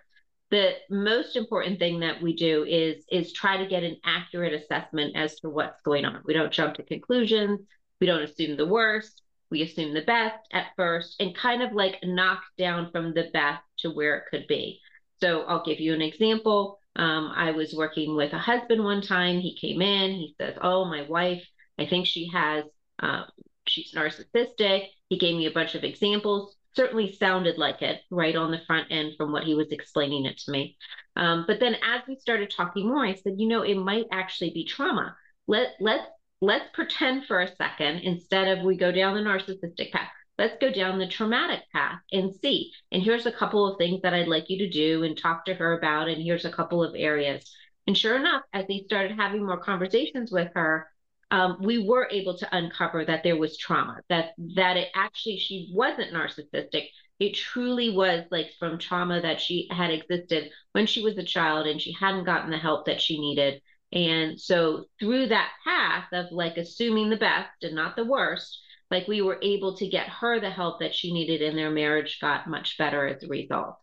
the 0.50 0.72
most 0.88 1.36
important 1.36 1.78
thing 1.78 2.00
that 2.00 2.22
we 2.22 2.34
do 2.34 2.64
is 2.64 3.04
is 3.10 3.32
try 3.32 3.56
to 3.56 3.66
get 3.66 3.82
an 3.82 3.96
accurate 4.04 4.52
assessment 4.52 5.16
as 5.16 5.36
to 5.40 5.48
what's 5.48 5.80
going 5.82 6.04
on. 6.04 6.22
We 6.24 6.34
don't 6.34 6.52
jump 6.52 6.74
to 6.76 6.84
conclusions. 6.84 7.60
We 8.00 8.06
don't 8.06 8.22
assume 8.22 8.56
the 8.56 8.66
worst 8.66 9.20
we 9.54 9.62
assume 9.62 9.94
the 9.94 10.02
best 10.02 10.36
at 10.52 10.66
first 10.76 11.14
and 11.20 11.36
kind 11.36 11.62
of 11.62 11.72
like 11.72 12.00
knock 12.02 12.42
down 12.58 12.90
from 12.90 13.14
the 13.14 13.30
best 13.32 13.62
to 13.78 13.88
where 13.90 14.16
it 14.16 14.24
could 14.28 14.48
be. 14.48 14.80
So 15.20 15.42
I'll 15.42 15.64
give 15.64 15.78
you 15.78 15.94
an 15.94 16.02
example. 16.02 16.80
Um, 16.96 17.32
I 17.36 17.52
was 17.52 17.72
working 17.72 18.16
with 18.16 18.32
a 18.32 18.38
husband 18.38 18.82
one 18.82 19.00
time. 19.00 19.38
He 19.38 19.56
came 19.56 19.80
in, 19.80 20.10
he 20.10 20.34
says, 20.40 20.56
Oh, 20.60 20.86
my 20.86 21.02
wife, 21.02 21.46
I 21.78 21.86
think 21.86 22.06
she 22.06 22.28
has, 22.34 22.64
um, 22.98 23.26
she's 23.68 23.94
narcissistic. 23.94 24.88
He 25.08 25.18
gave 25.18 25.36
me 25.36 25.46
a 25.46 25.52
bunch 25.52 25.76
of 25.76 25.84
examples. 25.84 26.56
Certainly 26.74 27.12
sounded 27.12 27.56
like 27.56 27.80
it 27.80 28.00
right 28.10 28.34
on 28.34 28.50
the 28.50 28.60
front 28.66 28.88
end 28.90 29.12
from 29.16 29.30
what 29.30 29.44
he 29.44 29.54
was 29.54 29.68
explaining 29.70 30.26
it 30.26 30.38
to 30.38 30.50
me. 30.50 30.76
Um, 31.14 31.44
but 31.46 31.60
then 31.60 31.76
as 31.76 32.02
we 32.08 32.16
started 32.16 32.50
talking 32.50 32.88
more, 32.88 33.06
I 33.06 33.14
said, 33.14 33.34
you 33.36 33.46
know, 33.46 33.62
it 33.62 33.76
might 33.76 34.06
actually 34.10 34.50
be 34.50 34.64
trauma. 34.64 35.16
Let 35.46 35.68
let's 35.78 36.06
let's 36.44 36.68
pretend 36.72 37.26
for 37.26 37.40
a 37.40 37.56
second 37.56 38.00
instead 38.00 38.48
of 38.48 38.64
we 38.64 38.76
go 38.76 38.92
down 38.92 39.14
the 39.14 39.20
narcissistic 39.20 39.92
path. 39.92 40.10
Let's 40.36 40.56
go 40.60 40.72
down 40.72 40.98
the 40.98 41.06
traumatic 41.06 41.60
path 41.72 42.00
and 42.12 42.34
see. 42.34 42.72
And 42.90 43.02
here's 43.02 43.26
a 43.26 43.32
couple 43.32 43.66
of 43.66 43.78
things 43.78 44.02
that 44.02 44.14
i'd 44.14 44.28
like 44.28 44.50
you 44.50 44.58
to 44.58 44.68
do 44.68 45.04
and 45.04 45.16
talk 45.16 45.44
to 45.44 45.54
her 45.54 45.78
about 45.78 46.08
and 46.08 46.22
here's 46.22 46.44
a 46.44 46.52
couple 46.52 46.82
of 46.82 46.94
areas. 46.96 47.50
And 47.86 47.96
sure 47.96 48.16
enough 48.16 48.42
as 48.52 48.66
they 48.66 48.82
started 48.86 49.16
having 49.16 49.44
more 49.44 49.60
conversations 49.60 50.32
with 50.32 50.50
her 50.54 50.88
um, 51.30 51.56
we 51.60 51.78
were 51.78 52.08
able 52.10 52.36
to 52.38 52.56
uncover 52.56 53.04
that 53.04 53.22
there 53.24 53.36
was 53.36 53.56
trauma 53.56 54.00
that 54.08 54.34
that 54.56 54.76
it 54.76 54.88
actually 54.94 55.38
she 55.38 55.70
wasn't 55.72 56.12
narcissistic. 56.12 56.88
It 57.18 57.34
truly 57.34 57.90
was 57.90 58.24
like 58.30 58.50
from 58.58 58.78
trauma 58.78 59.20
that 59.22 59.40
she 59.40 59.68
had 59.70 59.90
existed 59.90 60.50
when 60.72 60.86
she 60.86 61.02
was 61.02 61.16
a 61.16 61.24
child 61.24 61.66
and 61.66 61.80
she 61.80 61.92
hadn't 61.92 62.24
gotten 62.24 62.50
the 62.50 62.58
help 62.58 62.86
that 62.86 63.00
she 63.00 63.20
needed 63.20 63.62
and 63.94 64.40
so 64.40 64.86
through 64.98 65.28
that 65.28 65.50
path 65.64 66.06
of 66.12 66.26
like 66.32 66.56
assuming 66.56 67.10
the 67.10 67.16
best 67.16 67.62
and 67.62 67.74
not 67.74 67.94
the 67.94 68.04
worst, 68.04 68.60
like 68.90 69.06
we 69.06 69.22
were 69.22 69.38
able 69.40 69.76
to 69.76 69.88
get 69.88 70.08
her 70.08 70.40
the 70.40 70.50
help 70.50 70.80
that 70.80 70.94
she 70.94 71.12
needed 71.12 71.42
and 71.42 71.56
their 71.56 71.70
marriage 71.70 72.18
got 72.20 72.48
much 72.48 72.76
better 72.76 73.06
as 73.06 73.22
a 73.22 73.28
result. 73.28 73.76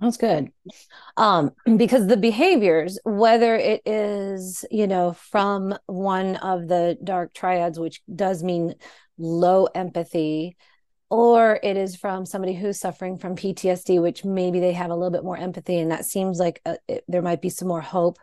That's 0.00 0.16
good. 0.16 0.50
Um, 1.16 1.52
because 1.76 2.06
the 2.06 2.16
behaviors, 2.16 2.98
whether 3.04 3.54
it 3.54 3.82
is, 3.86 4.64
you 4.70 4.86
know, 4.86 5.12
from 5.12 5.76
one 5.86 6.36
of 6.36 6.68
the 6.68 6.98
dark 7.02 7.32
triads, 7.34 7.78
which 7.78 8.02
does 8.12 8.42
mean 8.42 8.74
low 9.16 9.66
empathy, 9.74 10.56
or 11.10 11.58
it 11.62 11.76
is 11.76 11.96
from 11.96 12.26
somebody 12.26 12.54
who's 12.54 12.78
suffering 12.78 13.18
from 13.18 13.34
PTSD, 13.34 14.00
which 14.02 14.24
maybe 14.24 14.60
they 14.60 14.72
have 14.72 14.90
a 14.90 14.94
little 14.94 15.10
bit 15.10 15.24
more 15.24 15.36
empathy, 15.36 15.78
and 15.78 15.90
that 15.90 16.04
seems 16.04 16.38
like 16.38 16.60
a, 16.66 16.76
it, 16.86 17.04
there 17.08 17.22
might 17.22 17.40
be 17.40 17.48
some 17.48 17.68
more 17.68 17.80
hope 17.80 18.18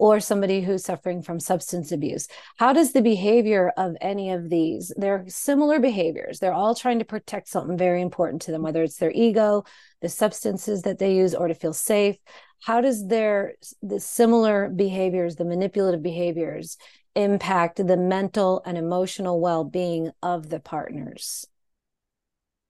or 0.00 0.18
somebody 0.18 0.62
who's 0.62 0.82
suffering 0.82 1.20
from 1.20 1.38
substance 1.38 1.92
abuse. 1.92 2.26
How 2.56 2.72
does 2.72 2.92
the 2.92 3.02
behavior 3.02 3.70
of 3.76 3.96
any 4.00 4.30
of 4.30 4.48
these, 4.48 4.90
they're 4.96 5.26
similar 5.28 5.78
behaviors. 5.78 6.38
They're 6.38 6.54
all 6.54 6.74
trying 6.74 7.00
to 7.00 7.04
protect 7.04 7.48
something 7.48 7.76
very 7.76 8.00
important 8.00 8.40
to 8.42 8.50
them, 8.50 8.62
whether 8.62 8.82
it's 8.82 8.96
their 8.96 9.12
ego, 9.14 9.64
the 10.00 10.08
substances 10.08 10.82
that 10.82 10.98
they 10.98 11.14
use, 11.14 11.34
or 11.34 11.48
to 11.48 11.54
feel 11.54 11.74
safe. 11.74 12.16
How 12.62 12.80
does 12.80 13.08
their 13.08 13.56
the 13.82 14.00
similar 14.00 14.70
behaviors, 14.70 15.36
the 15.36 15.44
manipulative 15.44 16.02
behaviors, 16.02 16.78
impact 17.14 17.86
the 17.86 17.96
mental 17.98 18.62
and 18.64 18.78
emotional 18.78 19.38
well-being 19.38 20.12
of 20.22 20.48
the 20.48 20.60
partners? 20.60 21.46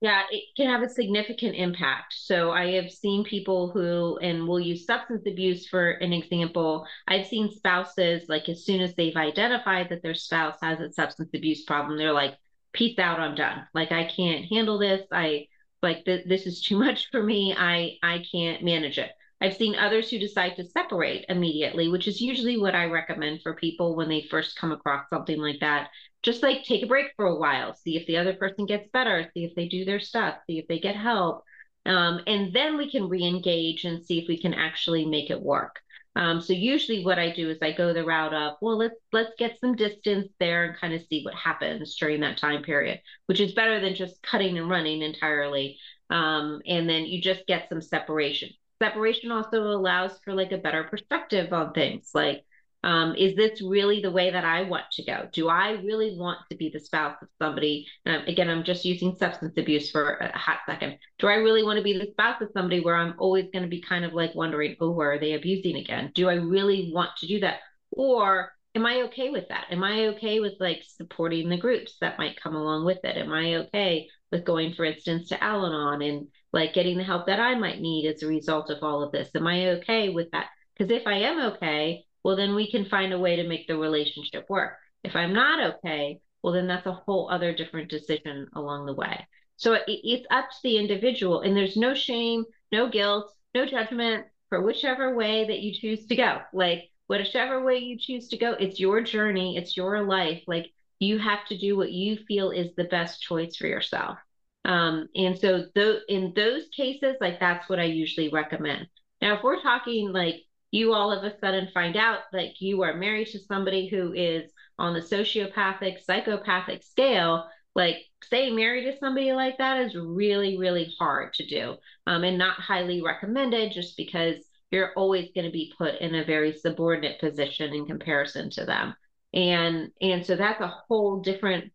Yeah, 0.00 0.22
it 0.30 0.44
can 0.56 0.66
have 0.70 0.80
a 0.82 0.88
significant 0.88 1.56
impact. 1.56 2.14
So 2.14 2.52
I 2.52 2.72
have 2.72 2.90
seen 2.90 3.22
people 3.22 3.70
who, 3.70 4.16
and 4.18 4.48
we'll 4.48 4.58
use 4.60 4.86
substance 4.86 5.24
abuse 5.26 5.68
for 5.68 5.90
an 5.90 6.14
example. 6.14 6.86
I've 7.06 7.26
seen 7.26 7.50
spouses, 7.52 8.26
like 8.28 8.48
as 8.48 8.64
soon 8.64 8.80
as 8.80 8.94
they've 8.94 9.16
identified 9.16 9.90
that 9.90 10.02
their 10.02 10.14
spouse 10.14 10.56
has 10.62 10.80
a 10.80 10.90
substance 10.92 11.30
abuse 11.34 11.64
problem, 11.64 11.98
they're 11.98 12.14
like, 12.14 12.34
peace 12.72 12.98
out, 12.98 13.20
I'm 13.20 13.34
done. 13.34 13.66
Like 13.74 13.92
I 13.92 14.04
can't 14.04 14.46
handle 14.46 14.78
this. 14.78 15.02
I 15.12 15.48
like 15.82 16.04
th- 16.06 16.26
this 16.26 16.46
is 16.46 16.62
too 16.62 16.78
much 16.84 17.10
for 17.10 17.22
me. 17.22 17.54
I 17.56 17.98
I 18.02 18.24
can't 18.32 18.64
manage 18.64 18.96
it. 18.98 19.10
I've 19.42 19.56
seen 19.56 19.74
others 19.74 20.10
who 20.10 20.18
decide 20.18 20.56
to 20.56 20.64
separate 20.64 21.24
immediately, 21.28 21.88
which 21.88 22.06
is 22.08 22.20
usually 22.20 22.58
what 22.58 22.74
I 22.74 22.84
recommend 22.86 23.40
for 23.42 23.54
people 23.54 23.96
when 23.96 24.08
they 24.08 24.20
first 24.22 24.56
come 24.56 24.70
across 24.72 25.08
something 25.10 25.38
like 25.40 25.60
that. 25.60 25.88
Just 26.22 26.42
like 26.42 26.64
take 26.64 26.82
a 26.82 26.86
break 26.86 27.12
for 27.16 27.26
a 27.26 27.38
while, 27.38 27.74
see 27.74 27.96
if 27.96 28.06
the 28.06 28.18
other 28.18 28.34
person 28.34 28.66
gets 28.66 28.88
better, 28.92 29.30
see 29.32 29.44
if 29.44 29.54
they 29.54 29.68
do 29.68 29.84
their 29.84 30.00
stuff, 30.00 30.36
see 30.46 30.58
if 30.58 30.68
they 30.68 30.78
get 30.78 30.96
help. 30.96 31.44
Um, 31.86 32.20
and 32.26 32.52
then 32.52 32.76
we 32.76 32.90
can 32.90 33.08
re 33.08 33.24
engage 33.24 33.84
and 33.84 34.04
see 34.04 34.18
if 34.18 34.28
we 34.28 34.40
can 34.40 34.52
actually 34.52 35.06
make 35.06 35.30
it 35.30 35.40
work. 35.40 35.80
Um, 36.16 36.40
so 36.40 36.52
usually 36.52 37.04
what 37.04 37.18
I 37.18 37.32
do 37.32 37.48
is 37.50 37.58
I 37.62 37.72
go 37.72 37.92
the 37.92 38.04
route 38.04 38.34
of, 38.34 38.56
well, 38.60 38.76
let's 38.76 38.96
let's 39.12 39.32
get 39.38 39.58
some 39.60 39.76
distance 39.76 40.28
there 40.40 40.64
and 40.64 40.76
kind 40.76 40.92
of 40.92 41.02
see 41.08 41.22
what 41.22 41.34
happens 41.34 41.96
during 41.96 42.20
that 42.20 42.36
time 42.36 42.62
period, 42.62 43.00
which 43.26 43.40
is 43.40 43.52
better 43.52 43.80
than 43.80 43.94
just 43.94 44.22
cutting 44.22 44.58
and 44.58 44.68
running 44.68 45.02
entirely. 45.02 45.78
Um, 46.10 46.60
and 46.66 46.88
then 46.88 47.04
you 47.06 47.22
just 47.22 47.46
get 47.46 47.68
some 47.68 47.80
separation. 47.80 48.50
Separation 48.82 49.30
also 49.30 49.62
allows 49.62 50.18
for 50.24 50.34
like 50.34 50.52
a 50.52 50.58
better 50.58 50.84
perspective 50.84 51.52
on 51.52 51.72
things. 51.72 52.10
Like, 52.12 52.44
um, 52.82 53.14
is 53.14 53.36
this 53.36 53.60
really 53.62 54.00
the 54.00 54.10
way 54.10 54.30
that 54.30 54.44
I 54.44 54.62
want 54.62 54.84
to 54.92 55.04
go? 55.04 55.28
Do 55.32 55.48
I 55.48 55.72
really 55.72 56.16
want 56.16 56.38
to 56.50 56.56
be 56.56 56.70
the 56.70 56.80
spouse 56.80 57.16
of 57.20 57.28
somebody? 57.38 57.86
And 58.06 58.26
again, 58.26 58.48
I'm 58.48 58.64
just 58.64 58.84
using 58.84 59.16
substance 59.16 59.54
abuse 59.58 59.90
for 59.90 60.14
a 60.14 60.36
hot 60.36 60.60
second. 60.66 60.96
Do 61.18 61.26
I 61.26 61.34
really 61.34 61.62
want 61.62 61.76
to 61.76 61.82
be 61.82 61.98
the 61.98 62.10
spouse 62.12 62.40
of 62.40 62.48
somebody 62.54 62.80
where 62.80 62.96
I'm 62.96 63.14
always 63.18 63.46
going 63.52 63.64
to 63.64 63.68
be 63.68 63.82
kind 63.82 64.04
of 64.04 64.14
like 64.14 64.34
wondering, 64.34 64.76
oh, 64.80 64.92
where 64.92 65.12
are 65.12 65.18
they 65.18 65.34
abusing 65.34 65.76
again? 65.76 66.10
Do 66.14 66.28
I 66.28 66.34
really 66.34 66.90
want 66.94 67.10
to 67.18 67.26
do 67.26 67.40
that? 67.40 67.58
Or 67.90 68.50
am 68.74 68.86
I 68.86 69.02
okay 69.02 69.28
with 69.28 69.48
that? 69.48 69.66
Am 69.70 69.84
I 69.84 70.08
okay 70.08 70.40
with 70.40 70.54
like 70.58 70.82
supporting 70.86 71.48
the 71.48 71.58
groups 71.58 71.96
that 72.00 72.18
might 72.18 72.40
come 72.40 72.56
along 72.56 72.86
with 72.86 73.04
it? 73.04 73.16
Am 73.16 73.32
I 73.32 73.56
okay 73.56 74.08
with 74.32 74.44
going, 74.44 74.72
for 74.72 74.84
instance, 74.86 75.28
to 75.28 75.44
Al 75.44 75.66
Anon 75.66 76.02
and 76.02 76.28
like 76.52 76.72
getting 76.72 76.96
the 76.96 77.04
help 77.04 77.26
that 77.26 77.40
I 77.40 77.56
might 77.56 77.80
need 77.80 78.06
as 78.08 78.22
a 78.22 78.26
result 78.26 78.70
of 78.70 78.82
all 78.82 79.02
of 79.02 79.12
this? 79.12 79.28
Am 79.34 79.46
I 79.46 79.66
okay 79.72 80.08
with 80.08 80.30
that? 80.30 80.46
Because 80.76 80.90
if 80.90 81.06
I 81.06 81.14
am 81.14 81.52
okay, 81.52 82.04
well, 82.24 82.36
then 82.36 82.54
we 82.54 82.70
can 82.70 82.84
find 82.84 83.12
a 83.12 83.18
way 83.18 83.36
to 83.36 83.48
make 83.48 83.66
the 83.66 83.76
relationship 83.76 84.46
work. 84.48 84.74
If 85.02 85.16
I'm 85.16 85.32
not 85.32 85.74
okay, 85.76 86.20
well, 86.42 86.52
then 86.52 86.66
that's 86.66 86.86
a 86.86 86.92
whole 86.92 87.30
other 87.30 87.54
different 87.54 87.90
decision 87.90 88.46
along 88.54 88.86
the 88.86 88.94
way. 88.94 89.26
So 89.56 89.74
it, 89.74 89.84
it's 89.86 90.26
up 90.30 90.50
to 90.50 90.56
the 90.62 90.78
individual, 90.78 91.40
and 91.40 91.56
there's 91.56 91.76
no 91.76 91.94
shame, 91.94 92.44
no 92.72 92.88
guilt, 92.88 93.32
no 93.54 93.66
judgment 93.66 94.26
for 94.48 94.62
whichever 94.62 95.14
way 95.14 95.46
that 95.46 95.60
you 95.60 95.74
choose 95.74 96.06
to 96.06 96.16
go. 96.16 96.38
Like, 96.52 96.90
whichever 97.08 97.62
way 97.62 97.78
you 97.78 97.98
choose 97.98 98.28
to 98.28 98.38
go, 98.38 98.52
it's 98.52 98.80
your 98.80 99.02
journey, 99.02 99.56
it's 99.56 99.76
your 99.76 100.02
life. 100.02 100.42
Like, 100.46 100.70
you 100.98 101.18
have 101.18 101.46
to 101.46 101.58
do 101.58 101.76
what 101.76 101.92
you 101.92 102.18
feel 102.28 102.50
is 102.50 102.74
the 102.76 102.84
best 102.84 103.22
choice 103.22 103.56
for 103.56 103.66
yourself. 103.66 104.18
Um, 104.64 105.08
and 105.14 105.38
so, 105.38 105.64
th- 105.74 106.02
in 106.08 106.32
those 106.34 106.68
cases, 106.74 107.16
like, 107.20 107.40
that's 107.40 107.68
what 107.68 107.78
I 107.78 107.84
usually 107.84 108.28
recommend. 108.28 108.86
Now, 109.20 109.36
if 109.36 109.42
we're 109.42 109.62
talking 109.62 110.12
like 110.12 110.36
you 110.70 110.92
all 110.92 111.12
of 111.12 111.24
a 111.24 111.38
sudden 111.38 111.68
find 111.72 111.96
out 111.96 112.20
that 112.32 112.60
you 112.60 112.82
are 112.82 112.94
married 112.94 113.28
to 113.28 113.38
somebody 113.40 113.88
who 113.88 114.12
is 114.12 114.50
on 114.78 114.94
the 114.94 115.00
sociopathic, 115.00 116.02
psychopathic 116.02 116.82
scale, 116.82 117.46
like 117.74 117.96
staying 118.24 118.56
married 118.56 118.84
to 118.84 118.98
somebody 118.98 119.32
like 119.32 119.58
that 119.58 119.80
is 119.80 119.94
really, 119.94 120.58
really 120.58 120.92
hard 120.98 121.32
to 121.34 121.46
do 121.46 121.76
um, 122.06 122.24
and 122.24 122.38
not 122.38 122.58
highly 122.58 123.02
recommended 123.02 123.72
just 123.72 123.96
because 123.96 124.36
you're 124.70 124.92
always 124.94 125.30
going 125.34 125.44
to 125.44 125.52
be 125.52 125.72
put 125.76 126.00
in 126.00 126.14
a 126.14 126.24
very 126.24 126.52
subordinate 126.52 127.20
position 127.20 127.74
in 127.74 127.86
comparison 127.86 128.50
to 128.50 128.64
them. 128.64 128.94
And 129.32 129.90
and 130.00 130.24
so 130.26 130.34
that's 130.36 130.60
a 130.60 130.74
whole 130.88 131.20
different 131.20 131.72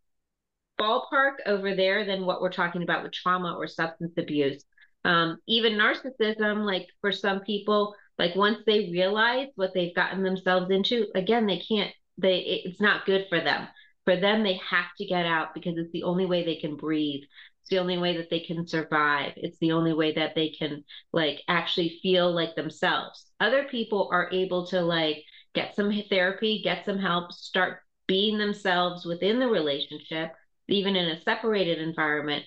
ballpark 0.80 1.36
over 1.46 1.76
there 1.76 2.06
than 2.06 2.26
what 2.26 2.42
we're 2.42 2.52
talking 2.52 2.84
about 2.84 3.04
with 3.04 3.14
trauma 3.14 3.56
or 3.58 3.68
substance 3.68 4.14
abuse. 4.18 4.64
Um, 5.06 5.38
even 5.48 5.74
narcissism, 5.74 6.66
like 6.66 6.88
for 7.02 7.12
some 7.12 7.42
people, 7.42 7.96
like 8.18 8.36
once 8.36 8.60
they 8.66 8.90
realize 8.92 9.48
what 9.56 9.72
they've 9.74 9.96
gotten 9.96 10.24
themselves 10.24 10.72
into 10.72 11.08
again 11.16 11.46
they 11.46 11.60
can't 11.60 11.94
they 12.18 12.38
it's 12.66 12.82
not 12.82 13.06
good 13.06 13.26
for 13.30 13.40
them. 13.40 13.68
For 14.06 14.16
them 14.16 14.44
they 14.44 14.60
have 14.70 14.94
to 15.00 15.06
get 15.06 15.26
out 15.26 15.54
because 15.54 15.78
it's 15.78 15.92
the 15.92 16.04
only 16.04 16.26
way 16.26 16.46
they 16.46 16.58
can 16.58 16.76
breathe. 16.76 17.24
It's 17.62 17.70
the 17.72 17.80
only 17.80 17.98
way 17.98 18.18
that 18.18 18.30
they 18.30 18.42
can 18.42 18.68
survive. 18.68 19.34
It's 19.36 19.58
the 19.58 19.72
only 19.72 19.94
way 19.94 20.14
that 20.14 20.36
they 20.36 20.50
can 20.50 20.84
like 21.12 21.42
actually 21.48 22.00
feel 22.04 22.32
like 22.32 22.56
themselves. 22.56 23.26
Other 23.40 23.64
people 23.64 24.10
are 24.14 24.30
able 24.32 24.68
to 24.68 24.82
like 24.82 25.24
get 25.56 25.76
some 25.76 25.92
therapy 26.10 26.62
get 26.64 26.86
some 26.86 27.00
help 27.00 27.32
start 27.32 27.80
being 28.08 28.38
themselves 28.38 29.06
within 29.06 29.40
the 29.40 29.48
relationship 29.48 30.32
even 30.68 30.96
in 30.96 31.10
a 31.10 31.22
separated 31.22 31.80
environment 31.80 32.44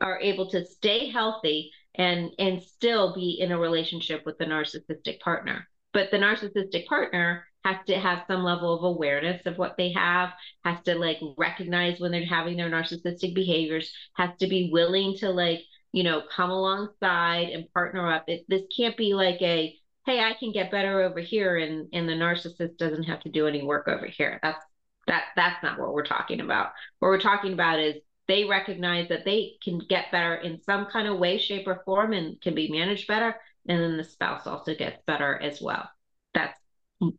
are 0.00 0.20
able 0.20 0.48
to 0.48 0.64
stay 0.64 1.10
healthy 1.10 1.70
and 1.96 2.30
and 2.38 2.62
still 2.62 3.14
be 3.14 3.38
in 3.40 3.52
a 3.52 3.58
relationship 3.58 4.22
with 4.24 4.38
the 4.38 4.44
narcissistic 4.44 5.20
partner. 5.20 5.68
But 5.92 6.10
the 6.10 6.18
narcissistic 6.18 6.86
partner 6.86 7.44
has 7.64 7.78
to 7.86 7.98
have 7.98 8.24
some 8.28 8.44
level 8.44 8.76
of 8.76 8.84
awareness 8.84 9.44
of 9.46 9.58
what 9.58 9.76
they 9.76 9.92
have 9.92 10.30
has 10.64 10.78
to 10.84 10.94
like 10.94 11.18
recognize 11.36 11.98
when 11.98 12.12
they're 12.12 12.24
having 12.24 12.56
their 12.56 12.70
narcissistic 12.70 13.34
behaviors 13.34 13.90
has 14.14 14.30
to 14.38 14.46
be 14.46 14.70
willing 14.72 15.16
to 15.16 15.30
like 15.30 15.60
you 15.92 16.04
know 16.04 16.22
come 16.34 16.50
alongside 16.50 17.48
and 17.48 17.72
partner 17.72 18.12
up. 18.12 18.24
It, 18.28 18.44
this 18.48 18.62
can't 18.76 18.96
be 18.96 19.14
like 19.14 19.40
a 19.42 19.74
hey 20.04 20.20
i 20.20 20.34
can 20.38 20.52
get 20.52 20.70
better 20.70 21.02
over 21.02 21.18
here 21.18 21.56
and 21.56 21.88
and 21.92 22.08
the 22.08 22.12
narcissist 22.12 22.76
doesn't 22.78 23.04
have 23.04 23.20
to 23.20 23.30
do 23.30 23.46
any 23.46 23.64
work 23.64 23.88
over 23.88 24.06
here. 24.06 24.38
That's 24.42 24.62
that 25.06 25.24
that's 25.36 25.62
not 25.62 25.78
what 25.78 25.92
we're 25.92 26.04
talking 26.04 26.40
about. 26.40 26.70
What 26.98 27.08
we're 27.08 27.20
talking 27.20 27.52
about 27.52 27.80
is 27.80 27.96
they 28.28 28.44
recognize 28.44 29.08
that 29.08 29.24
they 29.24 29.52
can 29.62 29.80
get 29.88 30.10
better 30.10 30.34
in 30.34 30.60
some 30.62 30.86
kind 30.86 31.08
of 31.08 31.18
way, 31.18 31.38
shape, 31.38 31.66
or 31.66 31.82
form 31.84 32.12
and 32.12 32.40
can 32.40 32.54
be 32.54 32.70
managed 32.70 33.06
better. 33.06 33.36
And 33.68 33.80
then 33.80 33.96
the 33.96 34.04
spouse 34.04 34.46
also 34.46 34.74
gets 34.74 35.00
better 35.06 35.40
as 35.40 35.60
well. 35.60 35.88
That's 36.34 36.58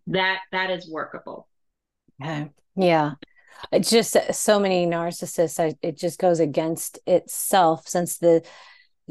that 0.08 0.40
that 0.52 0.70
is 0.72 0.90
workable. 0.90 1.48
Okay. 2.22 2.50
Yeah. 2.76 3.12
It's 3.72 3.90
just 3.90 4.16
so 4.34 4.60
many 4.60 4.86
narcissists, 4.86 5.60
I, 5.60 5.76
it 5.82 5.98
just 5.98 6.20
goes 6.20 6.40
against 6.40 7.00
itself 7.08 7.88
since 7.88 8.18
the 8.18 8.44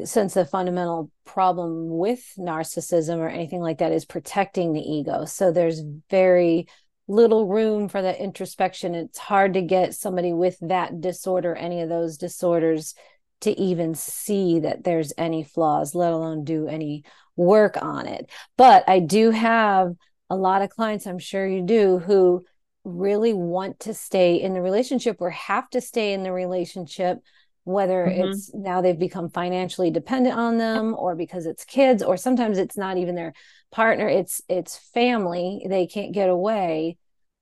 since 0.04 0.34
the 0.34 0.44
fundamental 0.44 1.10
problem 1.24 1.88
with 1.88 2.22
narcissism 2.38 3.16
or 3.16 3.28
anything 3.28 3.62
like 3.62 3.78
that 3.78 3.92
is 3.92 4.04
protecting 4.04 4.72
the 4.72 4.80
ego. 4.80 5.24
So 5.24 5.50
there's 5.50 5.80
very 6.10 6.68
little 7.08 7.46
room 7.46 7.88
for 7.88 8.02
that 8.02 8.18
introspection. 8.18 8.94
It's 8.94 9.18
hard 9.18 9.54
to 9.54 9.62
get 9.62 9.94
somebody 9.94 10.32
with 10.32 10.58
that 10.60 11.00
disorder, 11.00 11.54
any 11.54 11.80
of 11.82 11.88
those 11.88 12.16
disorders, 12.16 12.94
to 13.42 13.50
even 13.60 13.94
see 13.94 14.60
that 14.60 14.82
there's 14.84 15.12
any 15.18 15.44
flaws, 15.44 15.94
let 15.94 16.12
alone 16.12 16.44
do 16.44 16.66
any 16.66 17.04
work 17.36 17.80
on 17.80 18.06
it. 18.06 18.30
But 18.56 18.84
I 18.88 19.00
do 19.00 19.30
have 19.30 19.92
a 20.30 20.36
lot 20.36 20.62
of 20.62 20.70
clients, 20.70 21.06
I'm 21.06 21.18
sure 21.18 21.46
you 21.46 21.62
do, 21.62 21.98
who 21.98 22.44
really 22.82 23.34
want 23.34 23.80
to 23.80 23.94
stay 23.94 24.36
in 24.36 24.54
the 24.54 24.62
relationship 24.62 25.16
or 25.20 25.30
have 25.30 25.68
to 25.70 25.80
stay 25.80 26.12
in 26.12 26.22
the 26.22 26.32
relationship 26.32 27.18
whether 27.66 28.06
mm-hmm. 28.06 28.28
it's 28.28 28.54
now 28.54 28.80
they've 28.80 28.98
become 28.98 29.28
financially 29.28 29.90
dependent 29.90 30.38
on 30.38 30.56
them 30.56 30.94
or 30.96 31.16
because 31.16 31.46
it's 31.46 31.64
kids 31.64 32.00
or 32.00 32.16
sometimes 32.16 32.58
it's 32.58 32.76
not 32.76 32.96
even 32.96 33.16
their 33.16 33.32
partner 33.72 34.08
it's 34.08 34.40
it's 34.48 34.78
family 34.94 35.66
they 35.68 35.84
can't 35.84 36.14
get 36.14 36.28
away 36.28 36.96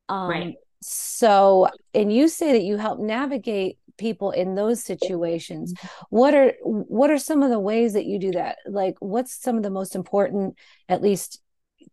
um 0.09 0.31
right. 0.31 0.55
so 0.81 1.69
and 1.93 2.11
you 2.11 2.27
say 2.27 2.53
that 2.53 2.63
you 2.63 2.79
help 2.79 2.99
navigate 2.99 3.77
people 3.99 4.31
in 4.31 4.55
those 4.55 4.83
situations 4.83 5.75
mm-hmm. 5.75 5.87
what 6.09 6.33
are 6.33 6.55
what 6.63 7.11
are 7.11 7.19
some 7.19 7.43
of 7.43 7.51
the 7.51 7.61
ways 7.61 7.93
that 7.93 8.07
you 8.07 8.19
do 8.19 8.31
that 8.33 8.57
like 8.67 8.97
what's 9.01 9.39
some 9.39 9.59
of 9.59 9.63
the 9.63 9.69
most 9.69 9.95
important 9.95 10.57
at 10.89 11.03
least 11.03 11.43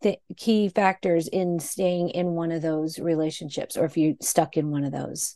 the 0.04 0.18
key 0.38 0.70
factors 0.70 1.28
in 1.28 1.60
staying 1.60 2.10
in 2.10 2.28
one 2.28 2.54
of 2.54 2.62
those 2.62 2.98
relationships 2.98 3.76
or 3.76 3.84
if 3.84 3.98
you're 3.98 4.16
stuck 4.22 4.56
in 4.56 4.72
one 4.72 4.86
of 4.86 4.94
those 4.94 5.36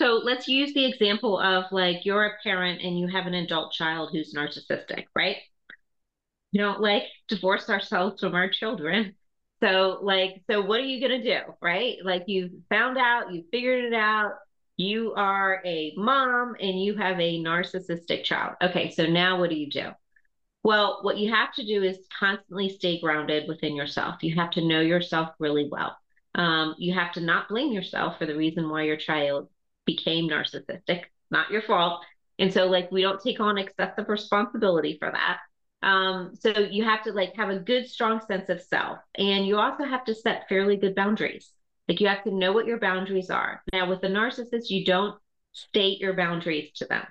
so 0.00 0.22
let's 0.24 0.48
use 0.48 0.72
the 0.72 0.86
example 0.86 1.38
of 1.38 1.64
like 1.72 2.06
you're 2.06 2.24
a 2.24 2.42
parent 2.42 2.80
and 2.82 2.98
you 2.98 3.06
have 3.06 3.26
an 3.26 3.34
adult 3.34 3.72
child 3.72 4.08
who's 4.10 4.32
narcissistic, 4.34 5.04
right? 5.14 5.36
You 6.52 6.62
don't 6.62 6.80
like 6.80 7.02
divorce 7.28 7.68
ourselves 7.68 8.20
from 8.20 8.34
our 8.34 8.48
children. 8.48 9.14
So 9.62 9.98
like, 10.00 10.42
so 10.50 10.62
what 10.62 10.80
are 10.80 10.84
you 10.84 11.02
gonna 11.02 11.22
do, 11.22 11.40
right? 11.60 11.98
Like 12.02 12.24
you've 12.28 12.52
found 12.70 12.96
out, 12.96 13.30
you 13.34 13.44
figured 13.52 13.84
it 13.84 13.92
out, 13.92 14.32
you 14.78 15.12
are 15.12 15.60
a 15.66 15.92
mom 15.98 16.56
and 16.58 16.82
you 16.82 16.96
have 16.96 17.20
a 17.20 17.44
narcissistic 17.44 18.24
child. 18.24 18.54
Okay, 18.62 18.90
so 18.92 19.04
now 19.04 19.38
what 19.38 19.50
do 19.50 19.56
you 19.56 19.68
do? 19.68 19.90
Well, 20.62 21.00
what 21.02 21.18
you 21.18 21.30
have 21.30 21.52
to 21.56 21.66
do 21.66 21.82
is 21.82 21.98
constantly 22.18 22.70
stay 22.70 23.00
grounded 23.00 23.48
within 23.48 23.76
yourself. 23.76 24.22
You 24.22 24.34
have 24.36 24.52
to 24.52 24.66
know 24.66 24.80
yourself 24.80 25.28
really 25.38 25.68
well. 25.70 25.94
Um, 26.34 26.74
you 26.78 26.94
have 26.94 27.12
to 27.12 27.20
not 27.20 27.50
blame 27.50 27.70
yourself 27.70 28.16
for 28.18 28.24
the 28.24 28.36
reason 28.36 28.70
why 28.70 28.84
your 28.84 28.96
child 28.96 29.48
became 29.86 30.28
narcissistic, 30.28 31.02
not 31.30 31.50
your 31.50 31.62
fault. 31.62 32.04
And 32.38 32.52
so 32.52 32.66
like 32.66 32.90
we 32.90 33.02
don't 33.02 33.20
take 33.20 33.40
on 33.40 33.58
excessive 33.58 34.08
responsibility 34.08 34.96
for 34.98 35.10
that. 35.10 35.38
Um, 35.82 36.32
so 36.38 36.50
you 36.50 36.84
have 36.84 37.02
to 37.04 37.12
like 37.12 37.34
have 37.36 37.50
a 37.50 37.58
good, 37.58 37.88
strong 37.88 38.20
sense 38.26 38.48
of 38.48 38.60
self. 38.60 38.98
And 39.16 39.46
you 39.46 39.58
also 39.58 39.84
have 39.84 40.04
to 40.04 40.14
set 40.14 40.48
fairly 40.48 40.76
good 40.76 40.94
boundaries. 40.94 41.52
Like 41.88 42.00
you 42.00 42.08
have 42.08 42.24
to 42.24 42.34
know 42.34 42.52
what 42.52 42.66
your 42.66 42.78
boundaries 42.78 43.30
are. 43.30 43.62
Now, 43.72 43.88
with 43.88 44.00
the 44.00 44.08
narcissist, 44.08 44.70
you 44.70 44.84
don't 44.84 45.18
state 45.52 46.00
your 46.00 46.14
boundaries 46.14 46.70
to 46.76 46.84
them. 46.84 47.04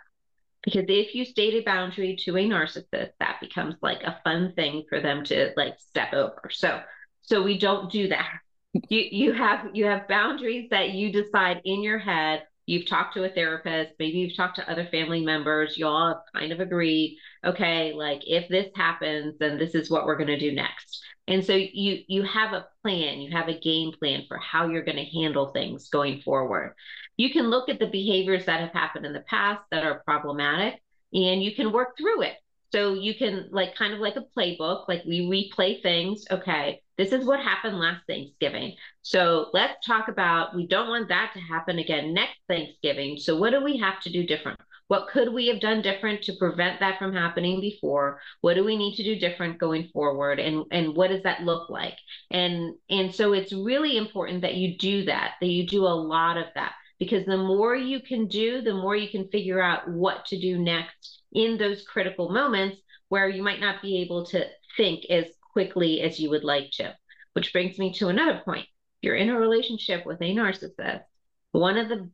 Because 0.64 0.86
if 0.88 1.16
you 1.16 1.26
state 1.26 1.54
a 1.54 1.64
boundary 1.64 2.18
to 2.26 2.38
a 2.38 2.48
narcissist, 2.48 3.12
that 3.20 3.38
becomes 3.42 3.76
like 3.82 4.04
a 4.04 4.20
fun 4.24 4.54
thing 4.56 4.84
for 4.90 5.00
them 5.02 5.24
to 5.26 5.52
like 5.56 5.80
step 5.80 6.14
over. 6.14 6.50
So 6.52 6.82
so 7.22 7.44
we 7.44 7.58
don't 7.58 7.92
do 7.92 8.10
that. 8.10 8.40
You 8.74 9.04
you 9.12 9.34
have 9.34 9.70
you 9.74 9.86
have 9.86 10.08
boundaries 10.08 10.70
that 10.72 10.92
you 10.92 11.12
decide 11.12 11.62
in 11.64 11.82
your 11.82 12.00
head 12.00 12.44
you've 12.70 12.86
talked 12.86 13.16
to 13.16 13.24
a 13.24 13.30
therapist, 13.30 13.94
maybe 13.98 14.20
you've 14.20 14.38
talked 14.38 14.58
to 14.58 14.72
other 14.72 14.86
family 14.86 15.26
members, 15.26 15.76
you 15.76 15.88
all 15.88 16.10
have 16.10 16.40
kind 16.40 16.52
of 16.52 16.60
agreed, 16.60 17.18
okay, 17.44 17.94
like 17.94 18.22
if 18.28 18.48
this 18.48 18.68
happens, 18.76 19.36
then 19.40 19.58
this 19.58 19.74
is 19.74 19.90
what 19.90 20.06
we're 20.06 20.18
going 20.18 20.28
to 20.28 20.38
do 20.40 20.52
next. 20.52 21.02
And 21.28 21.44
so 21.44 21.54
you 21.54 22.04
you 22.08 22.24
have 22.24 22.54
a 22.54 22.68
plan, 22.84 23.22
you 23.22 23.32
have 23.32 23.48
a 23.48 23.60
game 23.60 23.92
plan 23.92 24.24
for 24.28 24.38
how 24.38 24.68
you're 24.68 24.84
going 24.84 24.98
to 24.98 25.20
handle 25.20 25.52
things 25.52 25.90
going 25.90 26.22
forward. 26.22 26.76
You 27.18 27.32
can 27.32 27.50
look 27.50 27.70
at 27.70 27.80
the 27.80 27.88
behaviors 27.88 28.46
that 28.46 28.62
have 28.62 28.74
happened 28.74 29.06
in 29.06 29.14
the 29.14 29.22
past 29.22 29.62
that 29.72 29.84
are 29.84 30.04
problematic 30.06 30.76
and 31.12 31.44
you 31.44 31.56
can 31.56 31.72
work 31.72 31.98
through 31.98 32.22
it. 32.22 32.36
So 32.72 32.94
you 32.94 33.16
can 33.16 33.48
like 33.52 33.76
kind 33.76 33.94
of 33.94 34.00
like 34.00 34.16
a 34.16 34.26
playbook, 34.38 34.88
like 34.88 35.04
we 35.06 35.22
replay 35.22 35.82
things. 35.82 36.26
Okay, 36.30 36.82
this 36.98 37.12
is 37.12 37.26
what 37.26 37.40
happened 37.40 37.80
last 37.80 38.02
Thanksgiving. 38.08 38.76
So 39.02 39.50
let's 39.54 39.86
talk 39.86 40.08
about 40.08 40.56
we 40.56 40.68
don't 40.68 40.90
want 40.90 41.10
that 41.10 41.32
to 41.34 41.40
happen 41.40 41.80
again 41.80 42.14
next 42.14 42.38
Thanksgiving. 42.48 43.18
So 43.18 43.38
what 43.38 43.52
do 43.52 43.64
we 43.64 43.78
have 43.78 44.02
to 44.02 44.12
do 44.12 44.26
different? 44.26 44.60
What 44.88 45.08
could 45.08 45.32
we 45.32 45.48
have 45.48 45.60
done 45.60 45.84
different 45.84 46.24
to 46.24 46.34
prevent 46.34 46.80
that 46.80 46.98
from 46.98 47.14
happening 47.14 47.62
before? 47.62 48.20
What 48.42 48.56
do 48.56 48.64
we 48.64 48.76
need 48.76 48.96
to 48.96 49.04
do 49.04 49.20
different 49.20 49.60
going 49.60 49.90
forward? 49.94 50.40
And 50.40 50.66
and 50.72 50.96
what 50.96 51.10
does 51.12 51.24
that 51.24 51.44
look 51.44 51.70
like? 51.70 51.96
And 52.32 52.76
and 52.90 53.14
so 53.14 53.34
it's 53.34 53.54
really 53.54 53.98
important 53.98 54.42
that 54.42 54.56
you 54.56 54.78
do 54.78 55.06
that, 55.06 55.34
that 55.42 55.48
you 55.48 55.68
do 55.68 55.86
a 55.86 55.94
lot 55.94 56.38
of 56.38 56.48
that 56.56 56.74
because 57.00 57.26
the 57.26 57.38
more 57.38 57.76
you 57.76 58.02
can 58.02 58.28
do, 58.28 58.62
the 58.62 58.74
more 58.74 58.96
you 58.96 59.10
can 59.10 59.30
figure 59.30 59.62
out 59.62 59.90
what 59.90 60.26
to 60.26 60.40
do 60.40 60.60
next 60.60 61.22
in 61.32 61.58
those 61.58 61.84
critical 61.84 62.30
moments 62.30 62.78
where 63.08 63.30
you 63.30 63.42
might 63.42 63.62
not 63.62 63.82
be 63.82 64.02
able 64.02 64.26
to 64.28 64.46
think 64.78 65.06
as 65.10 65.26
quickly 65.54 66.02
as 66.02 66.20
you 66.20 66.30
would 66.30 66.44
like 66.44 66.72
to. 66.72 66.96
Which 67.34 67.54
brings 67.54 67.80
me 67.80 67.94
to 67.94 68.10
another 68.10 68.42
point. 68.44 68.64
If 68.64 69.04
you're 69.04 69.16
in 69.16 69.30
a 69.30 69.40
relationship 69.40 70.06
with 70.06 70.22
a 70.22 70.36
narcissist, 70.36 71.04
one 71.52 71.78
of 71.78 71.88
the 71.88 72.10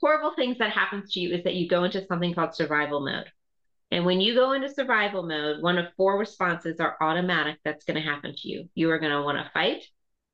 horrible 0.00 0.34
things 0.34 0.58
that 0.58 0.72
happens 0.72 1.12
to 1.12 1.20
you 1.20 1.34
is 1.34 1.44
that 1.44 1.54
you 1.54 1.68
go 1.68 1.84
into 1.84 2.06
something 2.06 2.34
called 2.34 2.54
survival 2.54 3.00
mode. 3.00 3.30
And 3.90 4.06
when 4.06 4.22
you 4.22 4.34
go 4.34 4.52
into 4.52 4.72
survival 4.72 5.22
mode, 5.22 5.62
one 5.62 5.76
of 5.76 5.92
four 5.96 6.18
responses 6.18 6.80
are 6.80 6.96
automatic 7.02 7.58
that's 7.64 7.84
going 7.84 8.02
to 8.02 8.08
happen 8.08 8.34
to 8.34 8.48
you. 8.48 8.70
You 8.74 8.90
are 8.90 8.98
going 8.98 9.12
to 9.12 9.20
want 9.20 9.36
to 9.36 9.50
fight, 9.52 9.84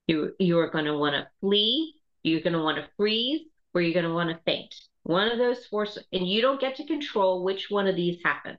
you, 0.07 0.35
you 0.39 0.59
are 0.61 0.71
going 0.71 0.85
to 0.85 0.97
want 0.97 1.15
to 1.15 1.27
flee, 1.41 1.95
you're 2.23 2.41
going 2.41 2.53
to 2.53 2.63
want 2.63 2.77
to 2.77 2.89
freeze, 2.97 3.49
or 3.75 3.81
you're 3.81 3.95
going 3.95 4.05
to 4.05 4.15
want 4.15 4.31
to 4.31 4.43
faint. 4.45 4.75
One 5.03 5.31
of 5.31 5.39
those 5.39 5.65
four, 5.67 5.87
and 6.13 6.29
you 6.29 6.43
don't 6.43 6.61
get 6.61 6.77
to 6.77 6.87
control 6.87 7.43
which 7.43 7.71
one 7.71 7.87
of 7.87 7.97
these 7.97 8.19
happen. 8.25 8.59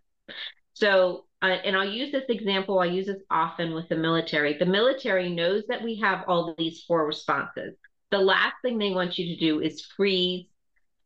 So, 0.74 1.26
uh, 1.42 1.46
and 1.46 1.76
I'll 1.76 1.90
use 1.90 2.12
this 2.12 2.26
example, 2.30 2.80
I 2.80 2.86
use 2.86 3.08
this 3.08 3.22
often 3.30 3.74
with 3.74 3.90
the 3.90 3.96
military. 3.96 4.58
The 4.58 4.66
military 4.66 5.30
knows 5.30 5.64
that 5.68 5.84
we 5.84 6.00
have 6.00 6.26
all 6.28 6.56
these 6.58 6.84
four 6.88 7.06
responses. 7.06 7.76
The 8.12 8.20
last 8.20 8.56
thing 8.62 8.78
they 8.78 8.92
want 8.92 9.18
you 9.18 9.36
to 9.36 9.40
do 9.40 9.62
is 9.62 9.82
freeze, 9.82 10.48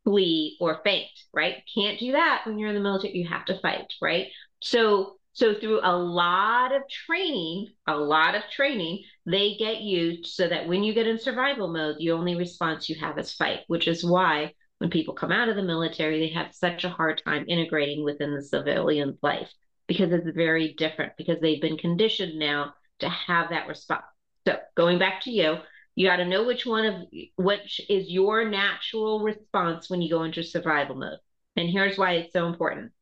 flee, 0.04 0.56
or 0.60 0.80
faint, 0.84 1.10
right? 1.32 1.56
Can't 1.74 1.98
do 1.98 2.12
that 2.12 2.42
when 2.46 2.58
you're 2.58 2.68
in 2.70 2.74
the 2.74 2.80
military. 2.80 3.16
You 3.16 3.28
have 3.28 3.44
to 3.46 3.58
fight, 3.60 3.92
right? 4.00 4.28
So, 4.60 5.18
so 5.34 5.52
through 5.52 5.80
a 5.82 5.96
lot 5.96 6.74
of 6.74 6.82
training, 6.88 7.68
a 7.88 7.96
lot 7.96 8.36
of 8.36 8.42
training, 8.50 9.02
they 9.26 9.56
get 9.56 9.80
you 9.80 10.22
so 10.22 10.48
that 10.48 10.68
when 10.68 10.84
you 10.84 10.94
get 10.94 11.08
in 11.08 11.18
survival 11.18 11.72
mode, 11.72 11.96
the 11.98 12.12
only 12.12 12.36
response 12.36 12.88
you 12.88 12.94
have 13.00 13.18
is 13.18 13.34
fight, 13.34 13.60
which 13.66 13.88
is 13.88 14.04
why 14.04 14.52
when 14.78 14.90
people 14.90 15.12
come 15.12 15.32
out 15.32 15.48
of 15.48 15.56
the 15.56 15.62
military, 15.62 16.20
they 16.20 16.32
have 16.34 16.54
such 16.54 16.84
a 16.84 16.88
hard 16.88 17.20
time 17.24 17.44
integrating 17.48 18.04
within 18.04 18.32
the 18.32 18.42
civilian 18.42 19.18
life 19.22 19.52
because 19.88 20.12
it's 20.12 20.30
very 20.36 20.74
different 20.78 21.12
because 21.18 21.40
they've 21.40 21.60
been 21.60 21.78
conditioned 21.78 22.38
now 22.38 22.72
to 23.00 23.08
have 23.08 23.50
that 23.50 23.66
response. 23.66 24.04
So 24.46 24.56
going 24.76 25.00
back 25.00 25.22
to 25.22 25.32
you, 25.32 25.56
you 25.96 26.06
got 26.06 26.16
to 26.16 26.24
know 26.24 26.44
which 26.44 26.64
one 26.64 26.86
of 26.86 26.94
which 27.36 27.80
is 27.88 28.08
your 28.08 28.48
natural 28.48 29.20
response 29.20 29.90
when 29.90 30.00
you 30.00 30.10
go 30.10 30.22
into 30.22 30.44
survival 30.44 30.94
mode. 30.94 31.18
And 31.56 31.68
here's 31.68 31.98
why 31.98 32.12
it's 32.12 32.32
so 32.32 32.46
important. 32.46 32.92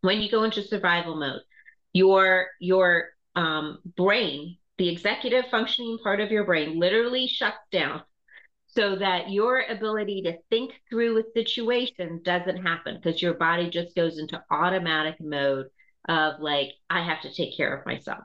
When 0.00 0.20
you 0.20 0.30
go 0.30 0.44
into 0.44 0.62
survival 0.62 1.16
mode, 1.16 1.40
your 1.92 2.46
your 2.60 3.08
um, 3.34 3.78
brain, 3.96 4.56
the 4.78 4.88
executive 4.88 5.46
functioning 5.50 5.98
part 6.02 6.20
of 6.20 6.30
your 6.30 6.44
brain, 6.44 6.78
literally 6.78 7.26
shuts 7.26 7.58
down 7.70 8.02
so 8.66 8.96
that 8.96 9.30
your 9.30 9.62
ability 9.68 10.22
to 10.22 10.36
think 10.50 10.72
through 10.88 11.18
a 11.18 11.22
situation 11.34 12.20
doesn't 12.22 12.58
happen 12.64 13.00
because 13.02 13.22
your 13.22 13.34
body 13.34 13.70
just 13.70 13.94
goes 13.96 14.18
into 14.18 14.42
automatic 14.50 15.16
mode 15.20 15.66
of 16.08 16.40
like, 16.40 16.70
I 16.90 17.02
have 17.02 17.22
to 17.22 17.32
take 17.32 17.56
care 17.56 17.76
of 17.76 17.86
myself. 17.86 18.24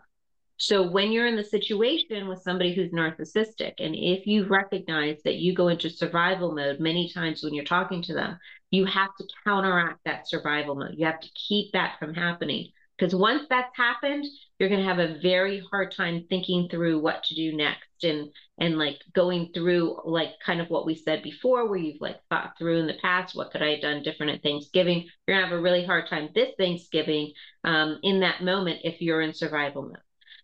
So 0.57 0.87
when 0.87 1.11
you're 1.11 1.27
in 1.27 1.35
the 1.35 1.43
situation 1.43 2.27
with 2.27 2.41
somebody 2.41 2.73
who's 2.73 2.91
narcissistic, 2.91 3.73
and 3.79 3.95
if 3.95 4.27
you 4.27 4.45
recognize 4.45 5.17
that 5.25 5.35
you 5.35 5.55
go 5.55 5.69
into 5.69 5.89
survival 5.89 6.53
mode 6.53 6.79
many 6.79 7.11
times 7.11 7.43
when 7.43 7.53
you're 7.53 7.65
talking 7.65 8.01
to 8.03 8.13
them, 8.13 8.37
you 8.69 8.85
have 8.85 9.09
to 9.17 9.27
counteract 9.43 9.99
that 10.05 10.27
survival 10.27 10.75
mode. 10.75 10.95
You 10.95 11.05
have 11.05 11.19
to 11.19 11.29
keep 11.47 11.73
that 11.73 11.95
from 11.99 12.13
happening. 12.13 12.69
Because 13.03 13.15
once 13.15 13.43
that's 13.49 13.75
happened, 13.75 14.23
you're 14.57 14.69
going 14.69 14.79
to 14.79 14.87
have 14.87 14.99
a 14.99 15.19
very 15.19 15.61
hard 15.69 15.91
time 15.91 16.25
thinking 16.29 16.69
through 16.69 17.01
what 17.01 17.21
to 17.23 17.35
do 17.35 17.53
next 17.53 18.05
and 18.05 18.29
and 18.59 18.77
like 18.77 18.97
going 19.13 19.49
through 19.53 19.99
like 20.05 20.29
kind 20.45 20.61
of 20.61 20.69
what 20.69 20.85
we 20.85 20.95
said 20.95 21.21
before 21.21 21.67
where 21.67 21.79
you've 21.79 21.99
like 21.99 22.21
thought 22.29 22.53
through 22.57 22.79
in 22.79 22.87
the 22.87 22.93
past 23.01 23.35
what 23.35 23.51
could 23.51 23.61
i 23.61 23.71
have 23.71 23.81
done 23.81 24.03
different 24.03 24.31
at 24.31 24.41
thanksgiving? 24.41 24.99
You're 25.27 25.35
going 25.35 25.43
to 25.43 25.49
have 25.49 25.59
a 25.59 25.61
really 25.61 25.85
hard 25.85 26.07
time 26.07 26.29
this 26.33 26.51
thanksgiving 26.57 27.33
um, 27.65 27.99
in 28.03 28.21
that 28.21 28.41
moment 28.41 28.79
if 28.85 29.01
you're 29.01 29.19
in 29.19 29.33
survival 29.33 29.81
mode. 29.81 29.97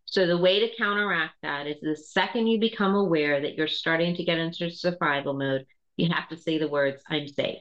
So 0.03 0.27
the 0.27 0.37
way 0.37 0.59
to 0.59 0.75
counteract 0.75 1.35
that 1.43 1.65
is 1.65 1.79
the 1.81 1.95
second 1.95 2.47
you 2.47 2.59
become 2.59 2.93
aware 2.93 3.39
that 3.39 3.55
you're 3.55 3.69
starting 3.69 4.17
to 4.17 4.25
get 4.25 4.37
into 4.37 4.69
survival 4.69 5.33
mode 5.33 5.65
you 5.95 6.09
have 6.11 6.27
to 6.27 6.35
say 6.35 6.57
the 6.57 6.67
words 6.67 7.01
i'm 7.09 7.29
safe. 7.29 7.59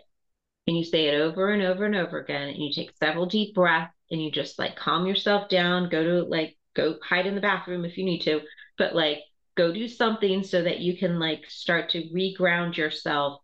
And 0.66 0.76
you 0.76 0.82
say 0.82 1.06
it 1.06 1.20
over 1.20 1.52
and 1.52 1.62
over 1.62 1.84
and 1.84 1.94
over 1.94 2.18
again 2.18 2.48
and 2.48 2.58
you 2.58 2.72
take 2.72 2.90
several 2.96 3.26
deep 3.26 3.54
breaths 3.54 3.94
and 4.11 4.23
you 4.23 4.31
just 4.31 4.59
like 4.59 4.77
calm 4.77 5.07
yourself 5.07 5.49
down, 5.49 5.88
go 5.88 6.03
to 6.03 6.29
like 6.29 6.57
go 6.75 6.97
hide 7.03 7.27
in 7.27 7.35
the 7.35 7.40
bathroom 7.40 7.85
if 7.85 7.99
you 7.99 8.05
need 8.05 8.21
to, 8.21 8.40
but 8.77 8.94
like 8.94 9.18
go 9.57 9.73
do 9.73 9.88
something 9.88 10.42
so 10.42 10.62
that 10.62 10.81
you 10.81 10.97
can 10.97 11.18
like 11.18 11.44
start 11.49 11.90
to 11.90 12.09
reground 12.14 12.77
yourself 12.77 13.40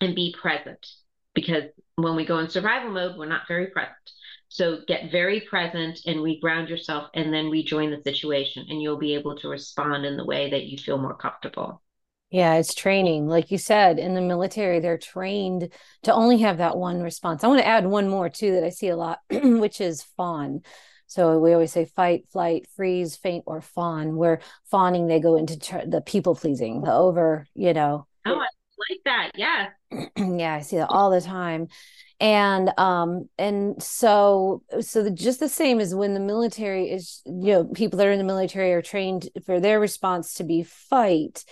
and 0.00 0.14
be 0.14 0.34
present. 0.38 0.86
Because 1.34 1.64
when 1.96 2.16
we 2.16 2.26
go 2.26 2.38
in 2.38 2.48
survival 2.48 2.90
mode, 2.90 3.16
we're 3.16 3.26
not 3.26 3.46
very 3.46 3.68
present. 3.68 3.94
So 4.48 4.78
get 4.86 5.12
very 5.12 5.40
present 5.40 6.00
and 6.06 6.20
reground 6.20 6.68
yourself 6.68 7.10
and 7.14 7.32
then 7.32 7.50
rejoin 7.50 7.90
the 7.90 8.02
situation 8.02 8.66
and 8.68 8.80
you'll 8.80 8.98
be 8.98 9.14
able 9.14 9.36
to 9.36 9.48
respond 9.48 10.04
in 10.06 10.16
the 10.16 10.24
way 10.24 10.50
that 10.50 10.64
you 10.64 10.78
feel 10.78 10.98
more 10.98 11.14
comfortable. 11.14 11.82
Yeah, 12.30 12.54
it's 12.56 12.74
training. 12.74 13.26
Like 13.26 13.50
you 13.50 13.56
said, 13.56 13.98
in 13.98 14.14
the 14.14 14.20
military, 14.20 14.80
they're 14.80 14.98
trained 14.98 15.70
to 16.02 16.12
only 16.12 16.38
have 16.38 16.58
that 16.58 16.76
one 16.76 17.00
response. 17.00 17.42
I 17.42 17.48
want 17.48 17.60
to 17.60 17.66
add 17.66 17.86
one 17.86 18.08
more 18.08 18.28
too 18.28 18.52
that 18.52 18.64
I 18.64 18.68
see 18.68 18.88
a 18.88 18.96
lot, 18.96 19.20
which 19.30 19.80
is 19.80 20.02
fawn. 20.16 20.60
So 21.06 21.38
we 21.38 21.54
always 21.54 21.72
say 21.72 21.86
fight, 21.86 22.26
flight, 22.30 22.66
freeze, 22.76 23.16
faint, 23.16 23.44
or 23.46 23.62
fawn. 23.62 24.16
Where 24.16 24.40
fawning, 24.70 25.06
they 25.06 25.20
go 25.20 25.36
into 25.36 25.56
the 25.86 26.02
people 26.02 26.34
pleasing, 26.34 26.82
the 26.82 26.92
over, 26.92 27.46
you 27.54 27.72
know. 27.72 28.06
Oh, 28.26 28.34
I 28.34 28.48
like 28.90 29.00
that. 29.06 29.30
Yeah. 29.34 29.68
yeah, 30.18 30.54
I 30.54 30.60
see 30.60 30.76
that 30.76 30.90
all 30.90 31.10
the 31.10 31.22
time. 31.22 31.68
And 32.20 32.72
um 32.78 33.28
and 33.38 33.80
so 33.80 34.64
so 34.80 35.04
the, 35.04 35.10
just 35.10 35.38
the 35.38 35.48
same 35.48 35.78
as 35.78 35.94
when 35.94 36.14
the 36.14 36.20
military 36.20 36.90
is 36.90 37.22
you 37.24 37.52
know 37.52 37.64
people 37.64 37.96
that 37.96 38.08
are 38.08 38.12
in 38.12 38.18
the 38.18 38.24
military 38.24 38.72
are 38.72 38.82
trained 38.82 39.28
for 39.46 39.60
their 39.60 39.78
response 39.78 40.34
to 40.34 40.44
be 40.44 40.64
fight 40.64 41.44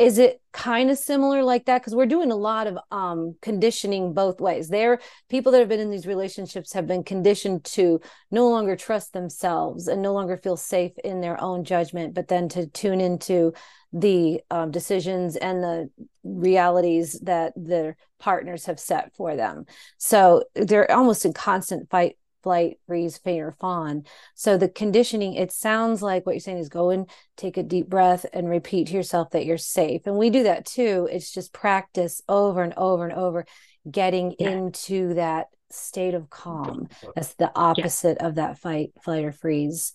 is 0.00 0.16
it 0.16 0.40
kind 0.52 0.90
of 0.90 0.96
similar 0.96 1.44
like 1.44 1.66
that? 1.66 1.82
Because 1.82 1.94
we're 1.94 2.06
doing 2.06 2.30
a 2.30 2.36
lot 2.36 2.66
of 2.66 2.78
um, 2.90 3.36
conditioning 3.42 4.14
both 4.14 4.40
ways. 4.40 4.70
There 4.70 4.98
people 5.28 5.52
that 5.52 5.58
have 5.58 5.68
been 5.68 5.78
in 5.78 5.90
these 5.90 6.06
relationships 6.06 6.72
have 6.72 6.86
been 6.86 7.04
conditioned 7.04 7.64
to 7.64 8.00
no 8.30 8.48
longer 8.48 8.76
trust 8.76 9.12
themselves 9.12 9.88
and 9.88 10.00
no 10.00 10.14
longer 10.14 10.38
feel 10.38 10.56
safe 10.56 10.92
in 11.04 11.20
their 11.20 11.38
own 11.38 11.64
judgment 11.64 12.14
but 12.14 12.28
then 12.28 12.48
to 12.48 12.66
tune 12.66 12.98
into 12.98 13.52
the 13.92 14.40
um, 14.50 14.70
decisions 14.70 15.36
and 15.36 15.62
the 15.62 15.90
realities 16.24 17.20
that 17.20 17.52
their 17.54 17.96
partners 18.18 18.64
have 18.66 18.80
set 18.80 19.14
for 19.16 19.36
them. 19.36 19.66
So 19.98 20.44
they're 20.54 20.90
almost 20.90 21.26
in 21.26 21.34
constant 21.34 21.90
fight 21.90 22.16
flight, 22.42 22.78
freeze, 22.86 23.18
faint, 23.18 23.42
or 23.42 23.52
fawn. 23.52 24.04
So 24.34 24.56
the 24.56 24.68
conditioning, 24.68 25.34
it 25.34 25.52
sounds 25.52 26.02
like 26.02 26.24
what 26.24 26.32
you're 26.32 26.40
saying 26.40 26.58
is 26.58 26.68
go 26.68 26.90
and 26.90 27.08
take 27.36 27.56
a 27.56 27.62
deep 27.62 27.88
breath 27.88 28.26
and 28.32 28.48
repeat 28.48 28.88
to 28.88 28.94
yourself 28.94 29.30
that 29.30 29.46
you're 29.46 29.58
safe. 29.58 30.02
And 30.06 30.16
we 30.16 30.30
do 30.30 30.44
that 30.44 30.66
too. 30.66 31.08
It's 31.10 31.32
just 31.32 31.52
practice 31.52 32.22
over 32.28 32.62
and 32.62 32.74
over 32.76 33.04
and 33.04 33.12
over, 33.12 33.46
getting 33.90 34.34
yeah. 34.38 34.50
into 34.50 35.14
that 35.14 35.48
state 35.70 36.14
of 36.14 36.30
calm. 36.30 36.88
That's 37.14 37.34
the 37.34 37.52
opposite 37.54 38.18
yeah. 38.20 38.26
of 38.26 38.34
that 38.36 38.58
fight, 38.58 38.92
flight, 39.02 39.24
or 39.24 39.32
freeze. 39.32 39.92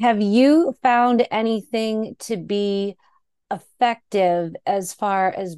Have 0.00 0.22
you 0.22 0.74
found 0.82 1.26
anything 1.30 2.16
to 2.20 2.36
be 2.36 2.96
effective 3.50 4.54
as 4.64 4.94
far 4.94 5.28
as 5.30 5.56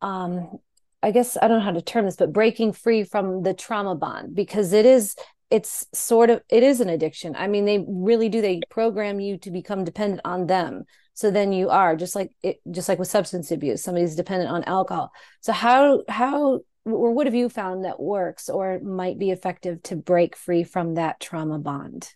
um 0.00 0.58
I 1.02 1.10
guess 1.10 1.36
I 1.40 1.48
don't 1.48 1.58
know 1.58 1.64
how 1.64 1.72
to 1.72 1.82
term 1.82 2.04
this, 2.04 2.16
but 2.16 2.32
breaking 2.32 2.72
free 2.72 3.04
from 3.04 3.42
the 3.42 3.54
trauma 3.54 3.94
bond 3.94 4.34
because 4.34 4.72
it 4.72 4.86
is 4.86 5.16
it's 5.50 5.86
sort 5.92 6.30
of 6.30 6.42
it 6.48 6.62
is 6.62 6.80
an 6.80 6.88
addiction. 6.88 7.36
I 7.36 7.46
mean, 7.46 7.64
they 7.64 7.84
really 7.86 8.28
do 8.28 8.40
they 8.40 8.60
program 8.70 9.20
you 9.20 9.36
to 9.38 9.50
become 9.50 9.84
dependent 9.84 10.22
on 10.24 10.46
them. 10.46 10.84
So 11.14 11.30
then 11.30 11.52
you 11.52 11.68
are 11.68 11.94
just 11.96 12.14
like 12.14 12.30
it 12.42 12.60
just 12.70 12.88
like 12.88 12.98
with 12.98 13.08
substance 13.08 13.50
abuse, 13.50 13.82
somebody's 13.82 14.16
dependent 14.16 14.50
on 14.50 14.64
alcohol. 14.64 15.12
So 15.40 15.52
how 15.52 16.02
how 16.08 16.60
or 16.84 17.12
what 17.12 17.26
have 17.26 17.34
you 17.34 17.48
found 17.48 17.84
that 17.84 18.00
works 18.00 18.48
or 18.48 18.80
might 18.80 19.18
be 19.18 19.30
effective 19.30 19.82
to 19.84 19.96
break 19.96 20.36
free 20.36 20.64
from 20.64 20.94
that 20.94 21.20
trauma 21.20 21.58
bond? 21.58 22.08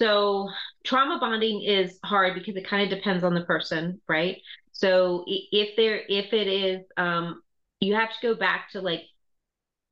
So 0.00 0.48
trauma 0.84 1.18
bonding 1.20 1.62
is 1.62 1.98
hard 2.02 2.34
because 2.34 2.56
it 2.56 2.66
kind 2.66 2.90
of 2.90 2.96
depends 2.96 3.22
on 3.22 3.34
the 3.34 3.42
person, 3.42 4.00
right? 4.08 4.38
So 4.80 5.24
if 5.26 5.76
there, 5.76 6.00
if 6.08 6.32
it 6.32 6.48
is, 6.48 6.80
um, 6.96 7.42
you 7.80 7.94
have 7.94 8.08
to 8.08 8.16
go 8.22 8.34
back 8.34 8.70
to 8.70 8.80
like 8.80 9.02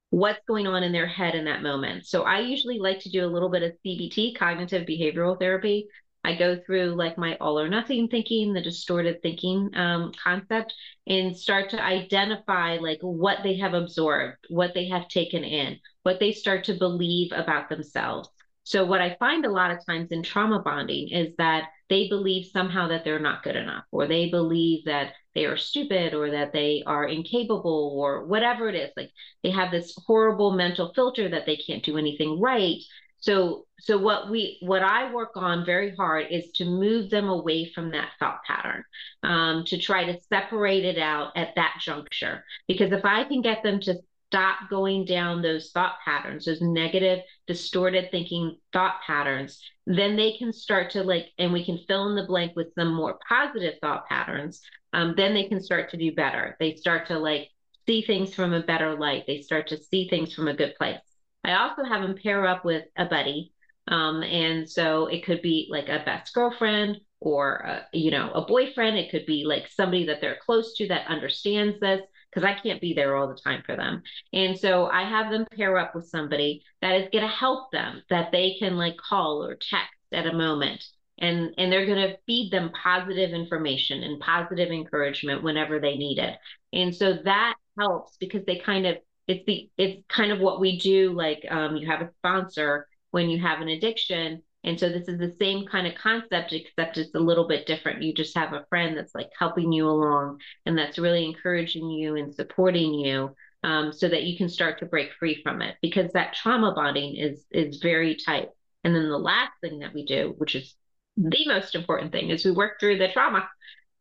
what's 0.09 0.41
going 0.49 0.67
on 0.67 0.83
in 0.83 0.93
their 0.93 1.07
head 1.07 1.35
in 1.35 1.45
that 1.45 1.63
moment. 1.63 2.07
So 2.07 2.23
I 2.23 2.41
usually 2.41 2.79
like 2.79 3.01
to 3.01 3.11
do 3.11 3.23
a 3.23 3.29
little 3.29 3.51
bit 3.51 3.63
of 3.63 3.73
CBT, 3.85 4.39
cognitive 4.39 4.87
behavioral 4.87 5.39
therapy. 5.39 5.89
I 6.25 6.37
go 6.37 6.59
through 6.65 6.95
like 6.95 7.19
my 7.19 7.37
all 7.37 7.61
or 7.61 7.69
nothing 7.69 8.09
thinking, 8.09 8.55
the 8.55 8.63
distorted 8.63 9.21
thinking 9.21 9.71
um, 9.75 10.11
concept, 10.23 10.73
and 11.07 11.37
start 11.37 11.69
to 11.71 11.85
identify 11.85 12.79
like 12.79 13.01
what 13.03 13.41
they 13.43 13.59
have 13.59 13.75
absorbed, 13.75 14.39
what 14.49 14.73
they 14.73 14.89
have 14.89 15.09
taken 15.09 15.45
in, 15.45 15.79
what 16.03 16.19
they 16.19 16.33
start 16.33 16.65
to 16.65 16.75
believe 16.75 17.31
about 17.33 17.69
themselves. 17.69 18.31
So 18.65 18.87
what 18.87 19.03
I 19.03 19.17
find 19.19 19.45
a 19.45 19.53
lot 19.53 19.71
of 19.71 19.85
times 19.85 20.09
in 20.13 20.23
trauma 20.23 20.61
bonding 20.61 21.11
is 21.11 21.35
that 21.37 21.69
they 21.89 22.09
believe 22.09 22.47
somehow 22.53 22.89
that 22.89 23.05
they're 23.05 23.19
not 23.19 23.43
good 23.43 23.57
enough, 23.57 23.85
or 23.91 24.07
they 24.07 24.29
believe 24.29 24.85
that 24.85 25.13
they 25.35 25.45
are 25.47 25.57
stupid, 25.57 26.15
or 26.15 26.31
that 26.31 26.53
they 26.53 26.83
are 26.87 27.07
incapable, 27.07 27.95
or 27.97 28.27
whatever 28.27 28.69
it 28.69 28.75
is. 28.75 28.91
Like 28.97 29.11
they 29.43 29.51
have 29.51 29.71
this 29.71 29.97
horrible 30.07 30.53
mental 30.53 30.93
filter 30.95 31.29
that 31.31 31.47
they 31.47 31.57
can't 31.57 31.85
do 31.85 31.97
anything 31.97 32.41
right. 32.41 32.79
So, 33.21 33.67
so 33.81 33.99
what 33.99 34.31
we, 34.31 34.59
what 34.61 34.83
I 34.83 35.13
work 35.13 35.31
on 35.35 35.67
very 35.67 35.95
hard 35.97 36.27
is 36.31 36.53
to 36.53 36.65
move 36.65 37.11
them 37.11 37.29
away 37.29 37.71
from 37.75 37.91
that 37.91 38.11
thought 38.21 38.45
pattern, 38.47 38.85
um, 39.25 39.65
to 39.67 39.79
try 39.79 40.05
to 40.05 40.21
separate 40.29 40.85
it 40.85 40.99
out 40.99 41.33
at 41.37 41.55
that 41.57 41.79
juncture. 41.81 42.45
Because 42.69 42.93
if 42.93 43.05
I 43.05 43.25
can 43.25 43.43
get 43.43 43.65
them 43.65 43.81
to 43.81 43.97
stop 44.29 44.69
going 44.69 45.05
down 45.07 45.41
those 45.41 45.71
thought 45.71 45.97
patterns, 46.05 46.45
those 46.45 46.61
negative, 46.61 47.21
distorted 47.47 48.11
thinking 48.11 48.57
thought 48.73 48.97
patterns, 49.07 49.61
then 49.87 50.17
they 50.17 50.37
can 50.37 50.53
start 50.53 50.91
to 50.91 51.03
like, 51.03 51.29
and 51.39 51.53
we 51.53 51.65
can 51.65 51.79
fill 51.89 52.09
in 52.11 52.15
the 52.15 52.27
blank 52.27 52.53
with 52.55 52.75
some 52.75 52.93
more 52.93 53.19
positive 53.27 53.75
thought 53.81 54.07
patterns. 54.07 54.61
Um, 54.93 55.15
then 55.17 55.33
they 55.33 55.45
can 55.45 55.63
start 55.63 55.91
to 55.91 55.97
do 55.97 56.15
better. 56.15 56.57
They 56.61 56.75
start 56.75 57.07
to 57.07 57.19
like 57.19 57.49
see 57.87 58.03
things 58.03 58.35
from 58.35 58.53
a 58.53 58.63
better 58.63 58.99
light. 58.99 59.25
They 59.27 59.41
start 59.41 59.69
to 59.69 59.79
see 59.79 60.09
things 60.09 60.35
from 60.35 60.49
a 60.49 60.57
good 60.57 60.75
place. 60.77 60.99
I 61.43 61.55
also 61.55 61.85
have 61.85 62.03
them 62.03 62.17
pair 62.23 62.47
up 62.47 62.65
with 62.65 62.85
a 62.97 63.07
buddy. 63.07 63.53
Um, 63.87 64.23
and 64.23 64.69
so 64.69 65.07
it 65.07 65.25
could 65.25 65.41
be 65.41 65.69
like 65.71 65.89
a 65.89 66.03
best 66.05 66.35
girlfriend 66.35 66.99
or, 67.21 67.57
a, 67.57 67.87
you 67.95 68.11
know, 68.11 68.31
a 68.33 68.45
boyfriend. 68.45 68.99
It 68.99 69.11
could 69.11 69.25
be 69.25 69.45
like 69.47 69.69
somebody 69.69 70.05
that 70.07 70.21
they're 70.21 70.39
close 70.45 70.75
to 70.77 70.89
that 70.89 71.07
understands 71.09 71.81
this 71.81 72.03
because 72.31 72.45
I 72.45 72.59
can't 72.61 72.81
be 72.81 72.95
there 72.95 73.17
all 73.17 73.29
the 73.29 73.41
time 73.41 73.63
for 73.65 73.77
them. 73.77 74.03
And 74.33 74.59
so 74.59 74.87
I 74.87 75.03
have 75.03 75.31
them 75.31 75.47
pair 75.57 75.79
up 75.79 75.95
with 75.95 76.09
somebody 76.09 76.63
that 76.83 76.95
is 76.97 77.09
going 77.13 77.25
to 77.25 77.29
help 77.29 77.71
them 77.73 78.03
that 78.11 78.33
they 78.33 78.57
can 78.59 78.77
like 78.77 78.97
call 78.97 79.45
or 79.45 79.55
text 79.55 79.95
at 80.13 80.27
a 80.27 80.33
moment. 80.33 80.85
And, 81.21 81.53
and 81.59 81.73
they're 81.73 81.87
going 81.87 82.09
to 82.09 82.19
feed 82.27 82.53
them 82.53 82.71
positive 82.71 83.31
information 83.31 84.05
and 84.05 84.21
positive 84.21 84.71
encouragement 84.71 85.43
whenever 85.43 85.81
they 85.81 85.97
need 85.97 86.19
it. 86.19 86.37
And 86.73 86.95
so 86.95 87.15
that 87.25 87.55
helps 87.77 88.17
because 88.19 88.45
they 88.45 88.57
kind 88.57 88.87
of 88.87 88.99
it's 89.29 89.45
the 89.47 89.71
it's 89.77 90.03
kind 90.09 90.33
of 90.33 90.41
what 90.41 90.59
we 90.59 90.79
do 90.79 91.13
like 91.13 91.45
um, 91.51 91.77
you 91.77 91.87
have 91.87 92.01
a 92.01 92.11
sponsor 92.19 92.89
when 93.11 93.29
you 93.29 93.41
have 93.41 93.61
an 93.61 93.69
addiction 93.69 94.43
and 94.65 94.79
so 94.79 94.89
this 94.89 95.09
is 95.09 95.19
the 95.19 95.35
same 95.39 95.67
kind 95.67 95.87
of 95.87 95.95
concept, 95.95 96.53
except 96.53 96.99
it's 96.99 97.15
a 97.15 97.21
little 97.21 97.47
bit 97.47 97.67
different. 97.67 98.03
You 98.03 98.13
just 98.13 98.37
have 98.37 98.53
a 98.53 98.67
friend 98.69 98.97
that's 98.97 99.15
like 99.15 99.31
helping 99.39 99.73
you 99.73 99.89
along 99.89 100.41
and 100.67 100.77
that's 100.77 100.99
really 100.99 101.25
encouraging 101.25 101.89
you 101.91 102.17
and 102.17 102.35
supporting 102.35 102.93
you 102.93 103.35
um, 103.63 103.93
so 103.93 104.09
that 104.09 104.25
you 104.25 104.37
can 104.37 104.49
start 104.49 104.81
to 104.81 104.87
break 104.87 105.11
free 105.19 105.41
from 105.43 105.63
it 105.63 105.77
because 105.81 106.13
that 106.13 106.35
trauma 106.35 106.73
bonding 106.75 107.17
is 107.17 107.45
is 107.51 107.79
very 107.79 108.17
tight. 108.17 108.49
And 108.85 108.95
then 108.95 109.09
the 109.09 109.19
last 109.19 109.53
thing 109.61 109.81
that 109.81 109.95
we 109.95 110.05
do, 110.05 110.35
which 110.39 110.55
is 110.55 110.75
the 111.17 111.47
most 111.47 111.75
important 111.75 112.13
thing, 112.13 112.31
is 112.31 112.45
we 112.45 112.51
work 112.51 112.81
through 112.81 112.99
the 112.99 113.09
trauma, 113.09 113.49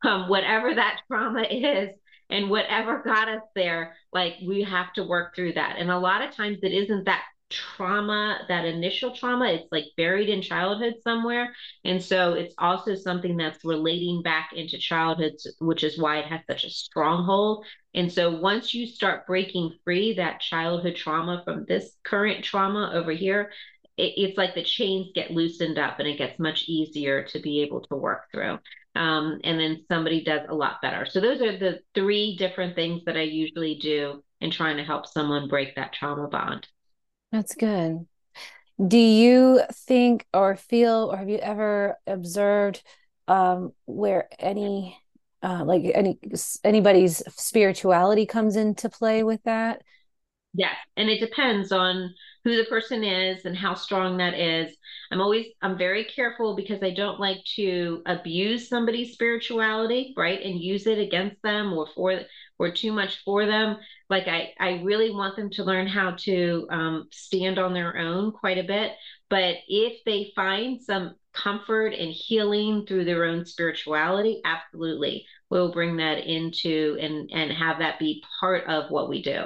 um, 0.04 0.28
whatever 0.28 0.74
that 0.74 1.00
trauma 1.06 1.42
is 1.42 1.90
and 2.30 2.50
whatever 2.50 3.02
got 3.04 3.28
us 3.28 3.42
there. 3.54 3.96
Like 4.12 4.34
we 4.44 4.62
have 4.64 4.92
to 4.94 5.04
work 5.04 5.34
through 5.34 5.54
that. 5.54 5.76
And 5.78 5.90
a 5.90 5.98
lot 5.98 6.22
of 6.22 6.34
times 6.34 6.58
it 6.62 6.72
isn't 6.72 7.04
that 7.04 7.22
trauma, 7.50 8.40
that 8.48 8.64
initial 8.64 9.14
trauma, 9.14 9.46
it's 9.46 9.70
like 9.72 9.84
buried 9.96 10.28
in 10.28 10.42
childhood 10.42 10.94
somewhere. 11.02 11.54
And 11.84 12.02
so 12.02 12.34
it's 12.34 12.54
also 12.58 12.94
something 12.94 13.36
that's 13.36 13.64
relating 13.64 14.22
back 14.22 14.50
into 14.54 14.78
childhood, 14.78 15.34
which 15.60 15.84
is 15.84 15.98
why 15.98 16.18
it 16.18 16.26
has 16.26 16.40
such 16.46 16.64
a 16.64 16.70
stronghold. 16.70 17.64
And 17.94 18.12
so 18.12 18.38
once 18.38 18.74
you 18.74 18.86
start 18.86 19.26
breaking 19.26 19.72
free 19.84 20.14
that 20.14 20.40
childhood 20.40 20.96
trauma 20.96 21.42
from 21.44 21.64
this 21.66 21.96
current 22.04 22.44
trauma 22.44 22.90
over 22.94 23.12
here, 23.12 23.50
it, 23.96 24.14
it's 24.16 24.38
like 24.38 24.54
the 24.54 24.62
chains 24.62 25.08
get 25.14 25.30
loosened 25.30 25.78
up 25.78 25.98
and 25.98 26.08
it 26.08 26.18
gets 26.18 26.38
much 26.38 26.64
easier 26.68 27.24
to 27.24 27.38
be 27.40 27.62
able 27.62 27.80
to 27.82 27.96
work 27.96 28.30
through. 28.32 28.58
Um, 28.94 29.40
and 29.44 29.60
then 29.60 29.84
somebody 29.88 30.24
does 30.24 30.42
a 30.48 30.54
lot 30.54 30.82
better. 30.82 31.06
So 31.06 31.20
those 31.20 31.40
are 31.40 31.56
the 31.56 31.80
three 31.94 32.36
different 32.36 32.74
things 32.74 33.02
that 33.06 33.16
I 33.16 33.22
usually 33.22 33.76
do 33.76 34.22
in 34.40 34.50
trying 34.50 34.76
to 34.76 34.84
help 34.84 35.06
someone 35.06 35.48
break 35.48 35.76
that 35.76 35.92
trauma 35.92 36.28
bond. 36.28 36.66
That's 37.32 37.54
good. 37.54 38.06
Do 38.86 38.98
you 38.98 39.62
think 39.72 40.26
or 40.34 40.56
feel, 40.56 41.10
or 41.12 41.16
have 41.18 41.28
you 41.28 41.38
ever 41.38 41.98
observed 42.06 42.82
um, 43.28 43.72
where 43.86 44.28
any, 44.38 44.98
uh, 45.42 45.64
like 45.64 45.84
any 45.94 46.18
anybody's 46.64 47.18
spirituality 47.36 48.26
comes 48.26 48.56
into 48.56 48.88
play 48.90 49.22
with 49.24 49.42
that? 49.44 49.82
Yes, 50.54 50.74
and 50.96 51.08
it 51.08 51.20
depends 51.20 51.72
on 51.72 52.14
who 52.48 52.56
the 52.56 52.64
person 52.64 53.04
is 53.04 53.44
and 53.44 53.56
how 53.56 53.74
strong 53.74 54.16
that 54.16 54.32
is. 54.34 54.74
I'm 55.10 55.20
always 55.20 55.46
I'm 55.60 55.76
very 55.76 56.04
careful 56.04 56.56
because 56.56 56.82
I 56.82 56.90
don't 56.94 57.20
like 57.20 57.44
to 57.56 58.02
abuse 58.06 58.68
somebody's 58.68 59.12
spirituality, 59.12 60.14
right? 60.16 60.40
And 60.42 60.58
use 60.58 60.86
it 60.86 60.98
against 60.98 61.42
them 61.42 61.72
or 61.74 61.86
for 61.94 62.20
or 62.58 62.70
too 62.70 62.92
much 62.92 63.22
for 63.24 63.44
them. 63.44 63.76
Like 64.08 64.28
I 64.28 64.54
I 64.58 64.80
really 64.82 65.10
want 65.10 65.36
them 65.36 65.50
to 65.50 65.64
learn 65.64 65.86
how 65.86 66.12
to 66.20 66.66
um, 66.70 67.08
stand 67.12 67.58
on 67.58 67.74
their 67.74 67.98
own 67.98 68.32
quite 68.32 68.58
a 68.58 68.64
bit. 68.64 68.92
But 69.28 69.56
if 69.68 70.02
they 70.06 70.32
find 70.34 70.80
some 70.80 71.16
comfort 71.34 71.88
and 71.88 72.10
healing 72.10 72.86
through 72.86 73.04
their 73.04 73.26
own 73.26 73.44
spirituality, 73.44 74.40
absolutely, 74.44 75.26
we'll 75.50 75.72
bring 75.72 75.98
that 75.98 76.26
into 76.26 76.96
and 76.98 77.30
and 77.30 77.52
have 77.52 77.80
that 77.80 77.98
be 77.98 78.24
part 78.40 78.66
of 78.68 78.90
what 78.90 79.10
we 79.10 79.22
do. 79.22 79.44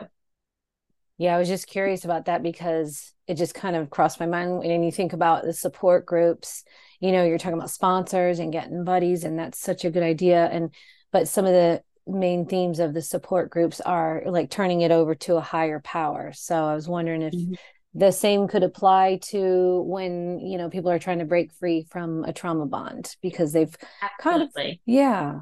Yeah, 1.19 1.37
I 1.37 1.39
was 1.39 1.49
just 1.49 1.67
curious 1.67 2.05
about 2.05 2.27
that 2.27 2.43
because 2.43 3.13
it 3.27 3.35
just 3.35 3.55
kind 3.55 3.77
of 3.77 3.91
crossed 3.91 4.21
my 4.21 4.27
mind 4.27 4.59
when 4.59 4.83
you 4.83 4.91
think 4.91 5.13
about 5.13 5.45
the 5.45 5.53
support 5.53 6.07
groups. 6.07 6.65
You 7.01 7.13
know, 7.13 7.25
you're 7.25 7.39
talking 7.39 7.59
about 7.59 7.71
sponsors 7.71 8.39
and 8.39 8.53
getting 8.53 8.85
buddies, 8.85 9.25
and 9.25 9.39
that's 9.39 9.59
such 9.59 9.85
a 9.85 9.91
good 9.91 10.03
idea. 10.03 10.47
And 10.47 10.75
but 11.13 11.29
some 11.29 11.45
of 11.45 11.53
the 11.53 11.83
main 12.07 12.47
themes 12.47 12.81
of 12.81 12.95
the 12.95 13.03
support 13.03 13.51
groups 13.51 13.81
are 13.81 14.23
like 14.27 14.51
turning 14.51 14.81
it 14.81 14.91
over 14.91 15.15
to 15.15 15.37
a 15.37 15.41
higher 15.41 15.81
power. 15.81 16.33
So 16.35 16.55
I 16.57 16.75
was 16.75 16.89
wondering 16.89 17.23
if 17.23 17.35
mm-hmm. 17.35 17.55
the 17.95 18.11
same 18.11 18.49
could 18.49 18.63
apply 18.63 19.21
to 19.31 19.83
when 19.83 20.41
you 20.41 20.59
know 20.59 20.71
people 20.71 20.91
are 20.91 20.99
trying 20.99 21.21
to 21.21 21.25
break 21.25 21.53
free 21.53 21.87
from 21.91 22.25
a 22.25 22.33
trauma 22.33 22.67
bond 22.67 23.15
because 23.23 23.53
they've 23.53 23.75
Absolutely. 24.03 24.63
kind 24.63 24.73
of 24.73 24.79
yeah. 24.87 25.41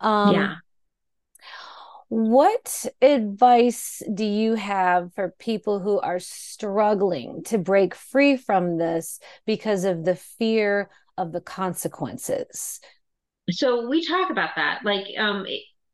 Um, 0.00 0.34
yeah 0.34 0.54
what 2.10 2.86
advice 3.00 4.02
do 4.12 4.24
you 4.24 4.54
have 4.54 5.14
for 5.14 5.32
people 5.38 5.78
who 5.78 6.00
are 6.00 6.18
struggling 6.18 7.44
to 7.44 7.56
break 7.56 7.94
free 7.94 8.36
from 8.36 8.78
this 8.78 9.20
because 9.46 9.84
of 9.84 10.04
the 10.04 10.16
fear 10.16 10.90
of 11.16 11.30
the 11.30 11.40
consequences? 11.40 12.80
So 13.52 13.88
we 13.88 14.04
talk 14.04 14.28
about 14.28 14.50
that. 14.56 14.80
Like, 14.84 15.06
um, 15.18 15.46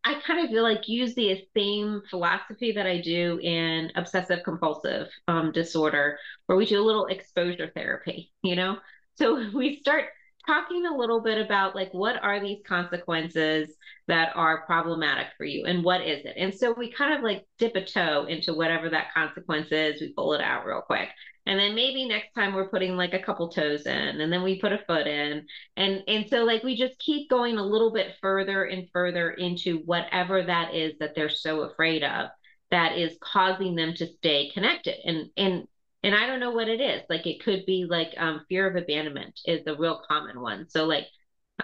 I 0.04 0.14
kind 0.26 0.42
of 0.42 0.48
feel 0.50 0.62
like 0.62 0.88
use 0.88 1.14
the 1.14 1.46
same 1.54 2.00
philosophy 2.08 2.72
that 2.72 2.86
I 2.86 3.02
do 3.02 3.38
in 3.42 3.92
obsessive 3.94 4.42
compulsive 4.42 5.08
um, 5.28 5.52
disorder, 5.52 6.18
where 6.46 6.56
we 6.56 6.64
do 6.64 6.80
a 6.80 6.86
little 6.86 7.06
exposure 7.06 7.70
therapy, 7.74 8.32
you 8.42 8.56
know? 8.56 8.78
So 9.16 9.50
we 9.54 9.80
start 9.80 10.06
talking 10.46 10.86
a 10.86 10.96
little 10.96 11.20
bit 11.20 11.38
about 11.38 11.74
like 11.74 11.92
what 11.92 12.22
are 12.22 12.40
these 12.40 12.60
consequences 12.66 13.74
that 14.08 14.30
are 14.36 14.64
problematic 14.66 15.28
for 15.36 15.44
you 15.44 15.64
and 15.66 15.84
what 15.84 16.00
is 16.00 16.24
it? 16.24 16.34
And 16.36 16.54
so 16.54 16.72
we 16.72 16.92
kind 16.92 17.14
of 17.14 17.22
like 17.22 17.44
dip 17.58 17.74
a 17.76 17.84
toe 17.84 18.26
into 18.28 18.54
whatever 18.54 18.88
that 18.90 19.12
consequence 19.12 19.68
is 19.72 20.00
we 20.00 20.12
pull 20.12 20.34
it 20.34 20.40
out 20.40 20.64
real 20.64 20.82
quick. 20.82 21.08
And 21.46 21.58
then 21.58 21.74
maybe 21.74 22.06
next 22.06 22.34
time 22.34 22.54
we're 22.54 22.68
putting 22.68 22.96
like 22.96 23.14
a 23.14 23.22
couple 23.22 23.48
toes 23.48 23.86
in 23.86 24.20
and 24.20 24.32
then 24.32 24.42
we 24.42 24.60
put 24.60 24.72
a 24.72 24.84
foot 24.86 25.06
in. 25.06 25.46
And 25.76 26.02
and 26.08 26.28
so 26.28 26.44
like 26.44 26.62
we 26.62 26.76
just 26.76 26.98
keep 26.98 27.30
going 27.30 27.58
a 27.58 27.66
little 27.66 27.92
bit 27.92 28.14
further 28.20 28.64
and 28.64 28.88
further 28.92 29.30
into 29.30 29.78
whatever 29.84 30.42
that 30.44 30.74
is 30.74 30.94
that 31.00 31.14
they're 31.14 31.28
so 31.28 31.62
afraid 31.62 32.02
of 32.02 32.30
that 32.70 32.98
is 32.98 33.16
causing 33.20 33.76
them 33.76 33.94
to 33.94 34.06
stay 34.06 34.50
connected. 34.52 34.96
And 35.04 35.30
and 35.36 35.68
and 36.06 36.14
i 36.14 36.24
don't 36.24 36.38
know 36.38 36.52
what 36.52 36.68
it 36.68 36.80
is. 36.80 37.02
Like 37.10 37.26
it 37.26 37.42
could 37.42 37.66
be 37.66 37.84
like 37.88 38.14
um, 38.16 38.46
fear 38.48 38.68
of 38.68 38.76
abandonment 38.76 39.40
is 39.44 39.64
the 39.64 39.76
real 39.76 40.00
common 40.08 40.40
one. 40.40 40.70
So 40.70 40.84
like 40.84 41.06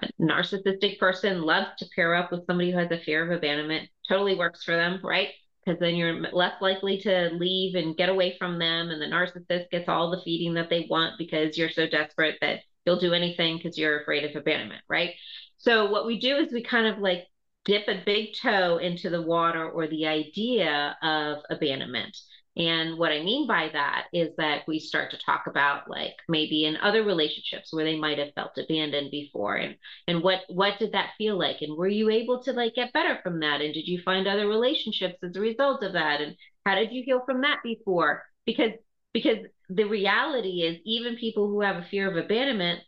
a 0.02 0.08
narcissistic 0.20 0.98
person 0.98 1.42
loves 1.42 1.68
to 1.78 1.86
pair 1.94 2.14
up 2.14 2.32
with 2.32 2.44
somebody 2.46 2.72
who 2.72 2.78
has 2.78 2.90
a 2.90 2.98
fear 2.98 3.24
of 3.24 3.30
abandonment. 3.30 3.88
Totally 4.08 4.34
works 4.34 4.64
for 4.64 4.74
them 4.74 5.00
right? 5.04 5.28
Because 5.64 5.78
then 5.78 5.94
you're 5.94 6.20
less 6.32 6.60
likely 6.60 6.98
to 7.02 7.30
leave 7.34 7.76
and 7.76 7.96
get 7.96 8.08
away 8.08 8.36
from 8.36 8.58
them 8.58 8.90
and 8.90 9.00
the 9.00 9.06
narcissist 9.06 9.70
gets 9.70 9.88
all 9.88 10.10
the 10.10 10.20
feeding 10.24 10.54
that 10.54 10.68
they 10.68 10.88
want 10.90 11.18
because 11.18 11.56
you're 11.56 11.70
so 11.70 11.86
desperate 11.86 12.36
that 12.40 12.60
you'll 12.84 12.98
do 12.98 13.14
anything 13.14 13.58
because 13.58 13.78
you're 13.78 14.00
afraid 14.00 14.24
of 14.24 14.34
abandonment 14.34 14.82
right? 14.88 15.10
So 15.58 15.88
what 15.88 16.04
we 16.04 16.18
do 16.18 16.36
is 16.36 16.52
we 16.52 16.64
kind 16.64 16.88
of 16.88 16.98
like 16.98 17.28
dip 17.64 17.86
a 17.86 18.02
big 18.04 18.34
toe 18.34 18.78
into 18.78 19.08
the 19.08 19.22
water 19.22 19.70
or 19.70 19.86
the 19.86 20.08
idea 20.08 20.96
of 21.00 21.38
abandonment 21.48 22.16
and 22.56 22.98
what 22.98 23.12
I 23.12 23.22
mean 23.22 23.46
by 23.46 23.70
that 23.72 24.06
is 24.12 24.30
that 24.36 24.62
we 24.68 24.78
start 24.78 25.10
to 25.12 25.18
talk 25.24 25.46
about 25.46 25.88
like 25.88 26.16
maybe 26.28 26.66
in 26.66 26.76
other 26.76 27.02
relationships 27.02 27.72
where 27.72 27.84
they 27.84 27.98
might 27.98 28.18
have 28.18 28.34
felt 28.34 28.58
abandoned 28.58 29.10
before 29.10 29.56
and 29.56 29.76
and 30.06 30.22
what 30.22 30.40
what 30.48 30.78
did 30.78 30.92
that 30.92 31.12
feel 31.16 31.38
like? 31.38 31.62
And 31.62 31.76
were 31.76 31.88
you 31.88 32.10
able 32.10 32.42
to 32.42 32.52
like 32.52 32.74
get 32.74 32.92
better 32.92 33.18
from 33.22 33.40
that? 33.40 33.62
And 33.62 33.72
did 33.72 33.88
you 33.88 34.02
find 34.04 34.26
other 34.26 34.48
relationships 34.48 35.16
as 35.22 35.34
a 35.34 35.40
result 35.40 35.82
of 35.82 35.94
that? 35.94 36.20
And 36.20 36.36
how 36.66 36.74
did 36.74 36.92
you 36.92 37.02
heal 37.04 37.22
from 37.24 37.40
that 37.40 37.60
before? 37.64 38.22
Because 38.44 38.72
because 39.14 39.38
the 39.70 39.84
reality 39.84 40.62
is 40.62 40.78
even 40.84 41.16
people 41.16 41.48
who 41.48 41.62
have 41.62 41.76
a 41.76 41.86
fear 41.90 42.10
of 42.10 42.22
abandonment 42.22 42.80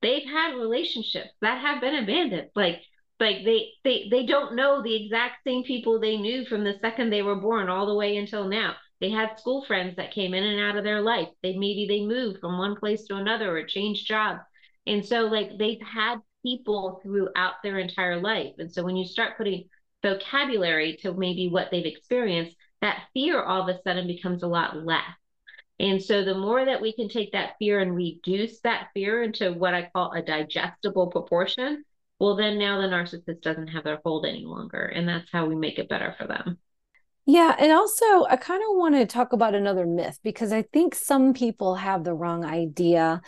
they've 0.00 0.26
had 0.26 0.54
relationships 0.54 1.30
that 1.40 1.60
have 1.60 1.80
been 1.80 1.96
abandoned. 1.96 2.50
Like 2.54 2.82
like 3.18 3.38
they 3.44 3.70
they 3.82 4.08
they 4.10 4.26
don't 4.26 4.54
know 4.54 4.80
the 4.80 4.94
exact 4.94 5.38
same 5.44 5.64
people 5.64 5.98
they 5.98 6.16
knew 6.16 6.44
from 6.44 6.62
the 6.62 6.74
second 6.80 7.10
they 7.10 7.22
were 7.22 7.40
born 7.40 7.68
all 7.68 7.86
the 7.86 7.96
way 7.96 8.16
until 8.16 8.48
now 8.48 8.76
they 9.00 9.10
had 9.10 9.38
school 9.38 9.64
friends 9.64 9.96
that 9.96 10.12
came 10.12 10.34
in 10.34 10.44
and 10.44 10.60
out 10.60 10.76
of 10.76 10.84
their 10.84 11.00
life. 11.00 11.28
They 11.42 11.56
maybe 11.56 11.86
they 11.88 12.04
moved 12.04 12.40
from 12.40 12.58
one 12.58 12.76
place 12.76 13.04
to 13.04 13.16
another 13.16 13.56
or 13.56 13.64
changed 13.64 14.06
jobs. 14.06 14.40
And 14.86 15.04
so 15.04 15.26
like 15.26 15.58
they've 15.58 15.80
had 15.82 16.18
people 16.44 17.00
throughout 17.02 17.54
their 17.62 17.78
entire 17.78 18.20
life. 18.20 18.54
And 18.58 18.72
so 18.72 18.82
when 18.82 18.96
you 18.96 19.06
start 19.06 19.36
putting 19.36 19.68
vocabulary 20.02 20.96
to 21.02 21.12
maybe 21.12 21.48
what 21.48 21.68
they've 21.70 21.84
experienced, 21.84 22.56
that 22.80 23.04
fear 23.14 23.42
all 23.42 23.62
of 23.62 23.74
a 23.74 23.80
sudden 23.82 24.06
becomes 24.06 24.42
a 24.42 24.48
lot 24.48 24.84
less. 24.84 25.02
And 25.80 26.02
so 26.02 26.24
the 26.24 26.34
more 26.34 26.64
that 26.64 26.80
we 26.80 26.92
can 26.92 27.08
take 27.08 27.32
that 27.32 27.54
fear 27.58 27.80
and 27.80 27.94
reduce 27.94 28.60
that 28.60 28.88
fear 28.94 29.22
into 29.22 29.52
what 29.52 29.74
I 29.74 29.90
call 29.92 30.12
a 30.12 30.22
digestible 30.22 31.08
proportion, 31.08 31.84
well, 32.18 32.34
then 32.34 32.58
now 32.58 32.80
the 32.80 32.88
narcissist 32.88 33.42
doesn't 33.42 33.68
have 33.68 33.84
their 33.84 34.00
hold 34.04 34.26
any 34.26 34.44
longer. 34.44 34.82
And 34.82 35.08
that's 35.08 35.30
how 35.30 35.46
we 35.46 35.54
make 35.54 35.78
it 35.78 35.88
better 35.88 36.16
for 36.18 36.26
them. 36.26 36.58
Yeah. 37.28 37.54
And 37.58 37.70
also, 37.72 38.24
I 38.24 38.36
kind 38.36 38.62
of 38.62 38.76
want 38.78 38.94
to 38.94 39.04
talk 39.04 39.34
about 39.34 39.54
another 39.54 39.84
myth 39.84 40.18
because 40.24 40.50
I 40.50 40.62
think 40.62 40.94
some 40.94 41.34
people 41.34 41.74
have 41.74 42.02
the 42.02 42.14
wrong 42.14 42.42
idea 42.42 43.20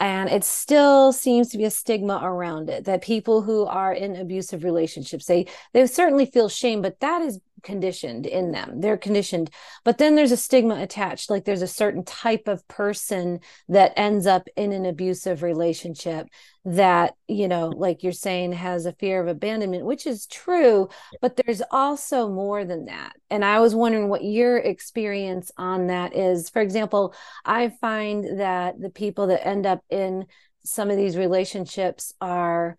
and 0.00 0.30
it 0.30 0.44
still 0.44 1.12
seems 1.12 1.50
to 1.50 1.58
be 1.58 1.64
a 1.64 1.70
stigma 1.70 2.20
around 2.22 2.70
it 2.70 2.86
that 2.86 3.02
people 3.02 3.42
who 3.42 3.66
are 3.66 3.92
in 3.92 4.16
abusive 4.16 4.64
relationships 4.64 5.26
they 5.26 5.46
they 5.74 5.86
certainly 5.86 6.26
feel 6.26 6.48
shame 6.48 6.82
but 6.82 7.00
that 7.00 7.22
is 7.22 7.40
conditioned 7.62 8.26
in 8.26 8.52
them. 8.52 8.80
They're 8.80 8.96
conditioned 8.96 9.50
but 9.84 9.98
then 9.98 10.14
there's 10.14 10.32
a 10.32 10.36
stigma 10.36 10.80
attached 10.82 11.30
like 11.30 11.44
there's 11.44 11.62
a 11.62 11.66
certain 11.66 12.04
type 12.04 12.48
of 12.48 12.66
person 12.68 13.40
that 13.68 13.92
ends 13.96 14.26
up 14.26 14.48
in 14.56 14.72
an 14.72 14.86
abusive 14.86 15.42
relationship 15.42 16.28
that 16.64 17.14
you 17.26 17.48
know 17.48 17.68
like 17.68 18.02
you're 18.02 18.12
saying 18.12 18.52
has 18.52 18.86
a 18.86 18.92
fear 18.92 19.20
of 19.20 19.28
abandonment 19.28 19.84
which 19.84 20.06
is 20.06 20.26
true 20.26 20.88
but 21.20 21.36
there's 21.36 21.62
also 21.70 22.28
more 22.28 22.64
than 22.64 22.86
that. 22.86 23.12
And 23.30 23.44
i 23.44 23.60
was 23.60 23.74
wondering 23.74 24.08
what 24.08 24.24
your 24.24 24.58
experience 24.58 25.50
on 25.56 25.88
that 25.88 26.14
is. 26.14 26.50
For 26.50 26.62
example 26.62 27.14
i 27.44 27.70
find 27.80 28.40
that 28.40 28.80
the 28.80 28.90
people 28.90 29.28
that 29.28 29.46
end 29.46 29.66
up 29.66 29.82
in 29.90 30.26
some 30.64 30.90
of 30.90 30.96
these 30.96 31.16
relationships 31.16 32.14
are 32.20 32.76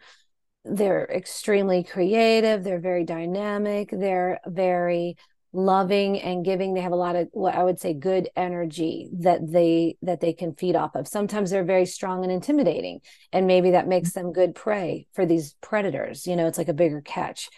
they're 0.66 1.06
extremely 1.06 1.84
creative 1.84 2.64
they're 2.64 2.80
very 2.80 3.04
dynamic 3.04 3.90
they're 3.92 4.40
very 4.48 5.18
loving 5.54 6.20
and 6.20 6.44
giving. 6.44 6.74
They 6.74 6.82
have 6.82 6.92
a 6.92 6.96
lot 6.96 7.16
of 7.16 7.30
what 7.32 7.54
i 7.54 7.64
would 7.64 7.80
say 7.80 7.94
good 7.94 8.28
energy 8.36 9.10
that 9.20 9.40
they 9.52 9.98
that 10.02 10.20
they 10.20 10.34
can 10.34 10.56
feed 10.56 10.76
off 10.76 10.96
of. 10.96 11.08
Sometimes 11.08 11.52
they're 11.52 11.64
very 11.64 11.86
strong 11.86 12.24
and 12.24 12.32
intimidating 12.32 13.02
and 13.32 13.46
maybe 13.46 13.72
that 13.72 13.88
makes 13.88 14.14
them 14.14 14.34
good 14.34 14.56
prey 14.56 15.06
for 15.14 15.26
these 15.26 15.54
predators 15.62 16.26
you 16.26 16.36
know 16.36 16.48
it's 16.48 16.58
like 16.58 16.70
a 16.70 16.74
bigger 16.74 17.02
catch. 17.02 17.50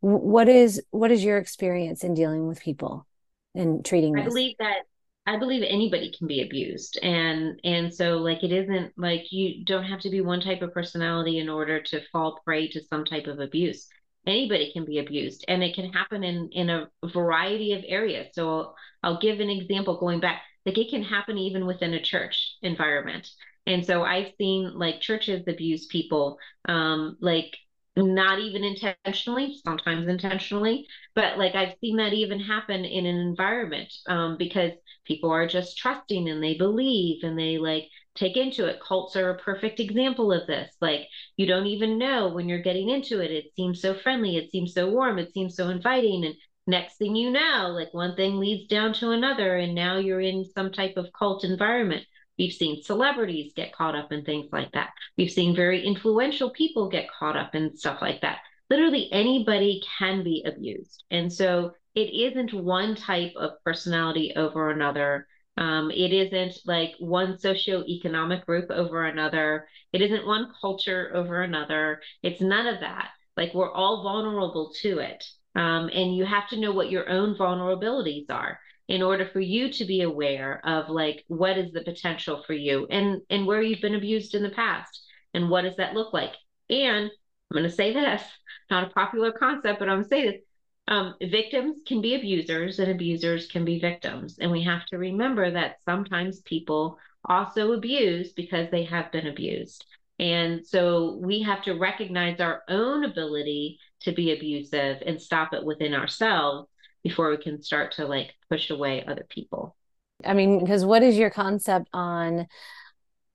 What 0.00 0.48
is 0.48 0.82
what 0.90 1.12
is 1.12 1.24
your 1.24 1.38
experience 1.38 2.02
in 2.02 2.14
dealing 2.14 2.46
with 2.48 2.60
people 2.60 3.06
and 3.54 3.84
treating 3.84 4.18
i 4.18 4.22
this? 4.22 4.28
believe 4.30 4.56
that 4.58 4.80
I 5.26 5.38
believe 5.38 5.62
anybody 5.66 6.12
can 6.16 6.26
be 6.26 6.42
abused. 6.42 6.98
And 7.02 7.58
and 7.64 7.92
so 7.94 8.18
like 8.18 8.42
it 8.44 8.52
isn't 8.52 8.92
like 8.98 9.32
you 9.32 9.64
don't 9.64 9.84
have 9.84 10.00
to 10.00 10.10
be 10.10 10.20
one 10.20 10.40
type 10.40 10.60
of 10.62 10.74
personality 10.74 11.38
in 11.38 11.48
order 11.48 11.82
to 11.82 12.02
fall 12.12 12.40
prey 12.44 12.68
to 12.68 12.84
some 12.84 13.04
type 13.04 13.26
of 13.26 13.40
abuse. 13.40 13.88
Anybody 14.26 14.72
can 14.72 14.84
be 14.84 14.98
abused 14.98 15.44
and 15.48 15.62
it 15.62 15.74
can 15.74 15.92
happen 15.92 16.24
in 16.24 16.50
in 16.52 16.68
a 16.70 16.90
variety 17.06 17.72
of 17.72 17.84
areas. 17.86 18.28
So 18.34 18.48
I'll, 18.50 18.76
I'll 19.02 19.20
give 19.20 19.40
an 19.40 19.50
example 19.50 19.98
going 19.98 20.20
back. 20.20 20.42
Like 20.66 20.78
it 20.78 20.90
can 20.90 21.02
happen 21.02 21.38
even 21.38 21.66
within 21.66 21.94
a 21.94 22.02
church 22.02 22.56
environment. 22.62 23.28
And 23.66 23.84
so 23.84 24.02
I've 24.02 24.32
seen 24.38 24.74
like 24.78 25.00
churches 25.00 25.44
abuse 25.48 25.86
people 25.86 26.38
um 26.68 27.16
like 27.20 27.56
not 27.96 28.40
even 28.40 28.64
intentionally, 28.64 29.56
sometimes 29.64 30.08
intentionally, 30.08 30.86
but 31.14 31.38
like 31.38 31.54
I've 31.54 31.76
seen 31.80 31.96
that 31.98 32.12
even 32.12 32.40
happen 32.40 32.84
in 32.84 33.06
an 33.06 33.16
environment 33.16 33.92
um, 34.08 34.36
because 34.36 34.72
people 35.04 35.30
are 35.30 35.46
just 35.46 35.78
trusting 35.78 36.28
and 36.28 36.42
they 36.42 36.54
believe 36.54 37.22
and 37.22 37.38
they 37.38 37.58
like 37.58 37.84
take 38.14 38.36
into 38.36 38.66
it. 38.66 38.80
Cults 38.80 39.16
are 39.16 39.30
a 39.30 39.38
perfect 39.38 39.80
example 39.80 40.32
of 40.32 40.46
this. 40.46 40.72
Like 40.80 41.08
you 41.36 41.46
don't 41.46 41.66
even 41.66 41.98
know 41.98 42.28
when 42.28 42.48
you're 42.48 42.62
getting 42.62 42.90
into 42.90 43.20
it. 43.20 43.30
It 43.30 43.54
seems 43.56 43.80
so 43.80 43.94
friendly, 43.94 44.36
it 44.36 44.50
seems 44.50 44.74
so 44.74 44.88
warm, 44.88 45.18
it 45.18 45.32
seems 45.32 45.56
so 45.56 45.68
inviting. 45.68 46.24
And 46.24 46.34
next 46.66 46.96
thing 46.96 47.16
you 47.16 47.30
know, 47.30 47.72
like 47.74 47.92
one 47.92 48.16
thing 48.16 48.38
leads 48.38 48.68
down 48.68 48.92
to 48.94 49.10
another, 49.10 49.56
and 49.56 49.74
now 49.74 49.98
you're 49.98 50.20
in 50.20 50.44
some 50.54 50.72
type 50.72 50.96
of 50.96 51.12
cult 51.18 51.44
environment. 51.44 52.04
We've 52.38 52.52
seen 52.52 52.82
celebrities 52.82 53.52
get 53.54 53.72
caught 53.72 53.94
up 53.94 54.10
in 54.10 54.24
things 54.24 54.48
like 54.52 54.72
that. 54.72 54.90
We've 55.16 55.30
seen 55.30 55.54
very 55.54 55.84
influential 55.84 56.50
people 56.50 56.88
get 56.88 57.08
caught 57.10 57.36
up 57.36 57.54
in 57.54 57.76
stuff 57.76 57.98
like 58.00 58.22
that. 58.22 58.38
Literally 58.70 59.08
anybody 59.12 59.82
can 59.98 60.24
be 60.24 60.42
abused. 60.44 61.04
And 61.10 61.32
so 61.32 61.72
it 61.94 62.30
isn't 62.30 62.52
one 62.52 62.94
type 62.94 63.32
of 63.36 63.52
personality 63.64 64.32
over 64.36 64.70
another. 64.70 65.26
Um, 65.56 65.90
it 65.90 66.12
isn't 66.12 66.58
like 66.66 66.94
one 66.98 67.36
socioeconomic 67.36 68.44
group 68.44 68.70
over 68.70 69.04
another. 69.04 69.68
It 69.92 70.02
isn't 70.02 70.26
one 70.26 70.52
culture 70.60 71.12
over 71.14 71.42
another. 71.42 72.00
It's 72.22 72.40
none 72.40 72.66
of 72.66 72.80
that. 72.80 73.10
Like 73.36 73.54
we're 73.54 73.72
all 73.72 74.02
vulnerable 74.02 74.72
to 74.82 74.98
it. 74.98 75.24
Um, 75.54 75.88
and 75.92 76.16
you 76.16 76.24
have 76.24 76.48
to 76.48 76.58
know 76.58 76.72
what 76.72 76.90
your 76.90 77.08
own 77.08 77.36
vulnerabilities 77.36 78.26
are 78.28 78.58
in 78.88 79.02
order 79.02 79.26
for 79.26 79.40
you 79.40 79.70
to 79.72 79.84
be 79.84 80.02
aware 80.02 80.60
of 80.64 80.90
like 80.90 81.24
what 81.28 81.56
is 81.56 81.72
the 81.72 81.82
potential 81.82 82.42
for 82.46 82.52
you 82.52 82.86
and 82.90 83.22
and 83.30 83.46
where 83.46 83.62
you've 83.62 83.80
been 83.80 83.94
abused 83.94 84.34
in 84.34 84.42
the 84.42 84.50
past 84.50 85.04
and 85.32 85.48
what 85.48 85.62
does 85.62 85.76
that 85.76 85.94
look 85.94 86.12
like 86.12 86.34
and 86.68 87.06
i'm 87.06 87.54
going 87.54 87.64
to 87.64 87.70
say 87.70 87.92
this 87.92 88.22
not 88.70 88.84
a 88.84 88.90
popular 88.90 89.32
concept 89.32 89.78
but 89.78 89.88
i'm 89.88 90.02
going 90.02 90.02
to 90.02 90.08
say 90.08 90.30
this 90.30 90.40
um, 90.86 91.14
victims 91.22 91.78
can 91.86 92.00
be 92.00 92.14
abusers 92.14 92.78
and 92.78 92.90
abusers 92.90 93.46
can 93.46 93.64
be 93.64 93.78
victims 93.78 94.38
and 94.40 94.50
we 94.50 94.62
have 94.62 94.84
to 94.86 94.98
remember 94.98 95.50
that 95.50 95.76
sometimes 95.84 96.40
people 96.40 96.98
also 97.26 97.72
abuse 97.72 98.32
because 98.32 98.70
they 98.70 98.84
have 98.84 99.10
been 99.12 99.26
abused 99.26 99.86
and 100.18 100.64
so 100.64 101.18
we 101.20 101.42
have 101.42 101.62
to 101.62 101.74
recognize 101.74 102.40
our 102.40 102.62
own 102.68 103.04
ability 103.04 103.78
to 104.00 104.12
be 104.12 104.32
abusive 104.32 105.02
and 105.04 105.20
stop 105.20 105.52
it 105.52 105.64
within 105.64 105.94
ourselves 105.94 106.68
before 107.02 107.30
we 107.30 107.36
can 107.36 107.60
start 107.62 107.92
to 107.92 108.06
like 108.06 108.34
push 108.48 108.70
away 108.70 109.04
other 109.04 109.26
people. 109.28 109.76
I 110.24 110.34
mean, 110.34 110.60
because 110.60 110.84
what 110.84 111.02
is 111.02 111.16
your 111.16 111.30
concept 111.30 111.88
on? 111.92 112.46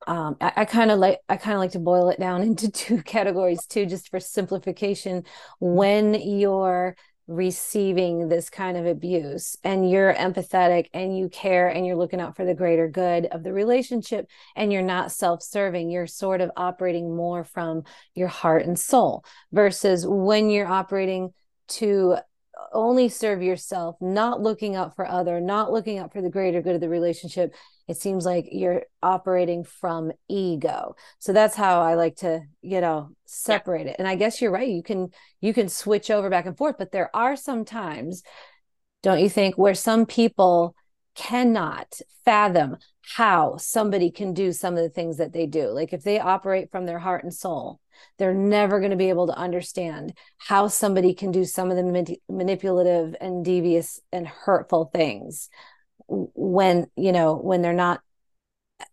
Um, 0.07 0.37
I, 0.39 0.53
I 0.57 0.65
kind 0.65 0.89
of 0.91 0.99
like 0.99 1.19
I 1.27 1.35
kind 1.35 1.55
of 1.55 1.59
like 1.59 1.71
to 1.71 1.79
boil 1.79 2.09
it 2.09 2.19
down 2.19 2.41
into 2.43 2.71
two 2.71 3.01
categories 3.03 3.65
too, 3.67 3.85
just 3.85 4.09
for 4.09 4.19
simplification. 4.19 5.25
When 5.59 6.13
you're 6.13 6.95
receiving 7.30 8.27
this 8.27 8.49
kind 8.49 8.75
of 8.75 8.88
abuse 8.88 9.55
and 9.63 9.89
you're 9.89 10.13
empathetic 10.15 10.88
and 10.95 11.15
you 11.15 11.30
care 11.30 11.67
and 11.67 11.86
you're 11.86 11.95
looking 11.95 12.19
out 12.19 12.36
for 12.36 12.43
the 12.43 12.55
greater 12.55 12.88
good 12.88 13.27
of 13.27 13.43
the 13.43 13.53
relationship 13.53 14.27
and 14.55 14.73
you're 14.73 14.82
not 14.82 15.11
self-serving 15.11 15.91
you're 15.91 16.07
sort 16.07 16.41
of 16.41 16.49
operating 16.57 17.15
more 17.15 17.43
from 17.43 17.84
your 18.15 18.27
heart 18.27 18.65
and 18.65 18.80
soul 18.80 19.23
versus 19.51 20.07
when 20.07 20.49
you're 20.49 20.67
operating 20.67 21.32
to 21.67 22.17
only 22.73 23.09
serve 23.09 23.41
yourself, 23.41 23.95
not 24.01 24.41
looking 24.41 24.75
out 24.75 24.95
for 24.95 25.05
other, 25.05 25.39
not 25.39 25.71
looking 25.71 25.97
out 25.97 26.11
for 26.11 26.21
the 26.21 26.30
greater 26.30 26.61
good 26.61 26.75
of 26.75 26.82
the 26.82 26.89
relationship, 26.89 27.53
it 27.89 27.97
seems 27.97 28.23
like 28.23 28.49
you're 28.51 28.83
operating 29.01 29.63
from 29.63 30.11
ego. 30.27 30.95
So 31.17 31.33
that's 31.33 31.55
how 31.55 31.81
I 31.81 31.95
like 31.95 32.17
to, 32.17 32.41
you 32.61 32.81
know, 32.81 33.09
separate 33.25 33.87
yeah. 33.87 33.93
it. 33.93 33.95
And 33.97 34.07
I 34.07 34.13
guess 34.13 34.39
you're 34.39 34.51
right. 34.51 34.69
You 34.69 34.83
can 34.83 35.09
you 35.41 35.55
can 35.55 35.69
switch 35.69 36.11
over 36.11 36.29
back 36.29 36.45
and 36.45 36.55
forth, 36.55 36.75
but 36.77 36.91
there 36.91 37.09
are 37.15 37.35
some 37.35 37.65
times, 37.65 38.21
don't 39.01 39.19
you 39.19 39.27
think, 39.27 39.57
where 39.57 39.73
some 39.73 40.05
people 40.05 40.75
cannot 41.15 41.99
fathom 42.23 42.77
how 43.15 43.57
somebody 43.57 44.11
can 44.11 44.35
do 44.35 44.53
some 44.53 44.77
of 44.77 44.83
the 44.83 44.89
things 44.89 45.17
that 45.17 45.33
they 45.33 45.47
do. 45.47 45.69
Like 45.69 45.91
if 45.91 46.03
they 46.03 46.19
operate 46.19 46.71
from 46.71 46.85
their 46.85 46.99
heart 46.99 47.23
and 47.23 47.33
soul, 47.33 47.79
they're 48.19 48.35
never 48.35 48.77
going 48.77 48.91
to 48.91 48.97
be 48.97 49.09
able 49.09 49.25
to 49.27 49.37
understand 49.37 50.13
how 50.37 50.67
somebody 50.67 51.15
can 51.15 51.31
do 51.31 51.43
some 51.43 51.71
of 51.71 51.75
the 51.75 51.81
manip- 51.81 52.21
manipulative 52.29 53.15
and 53.19 53.43
devious 53.43 53.99
and 54.11 54.27
hurtful 54.27 54.91
things 54.93 55.49
when 56.10 56.88
you 56.95 57.12
know 57.12 57.36
when 57.36 57.62
they're 57.62 57.74
not 57.74 58.01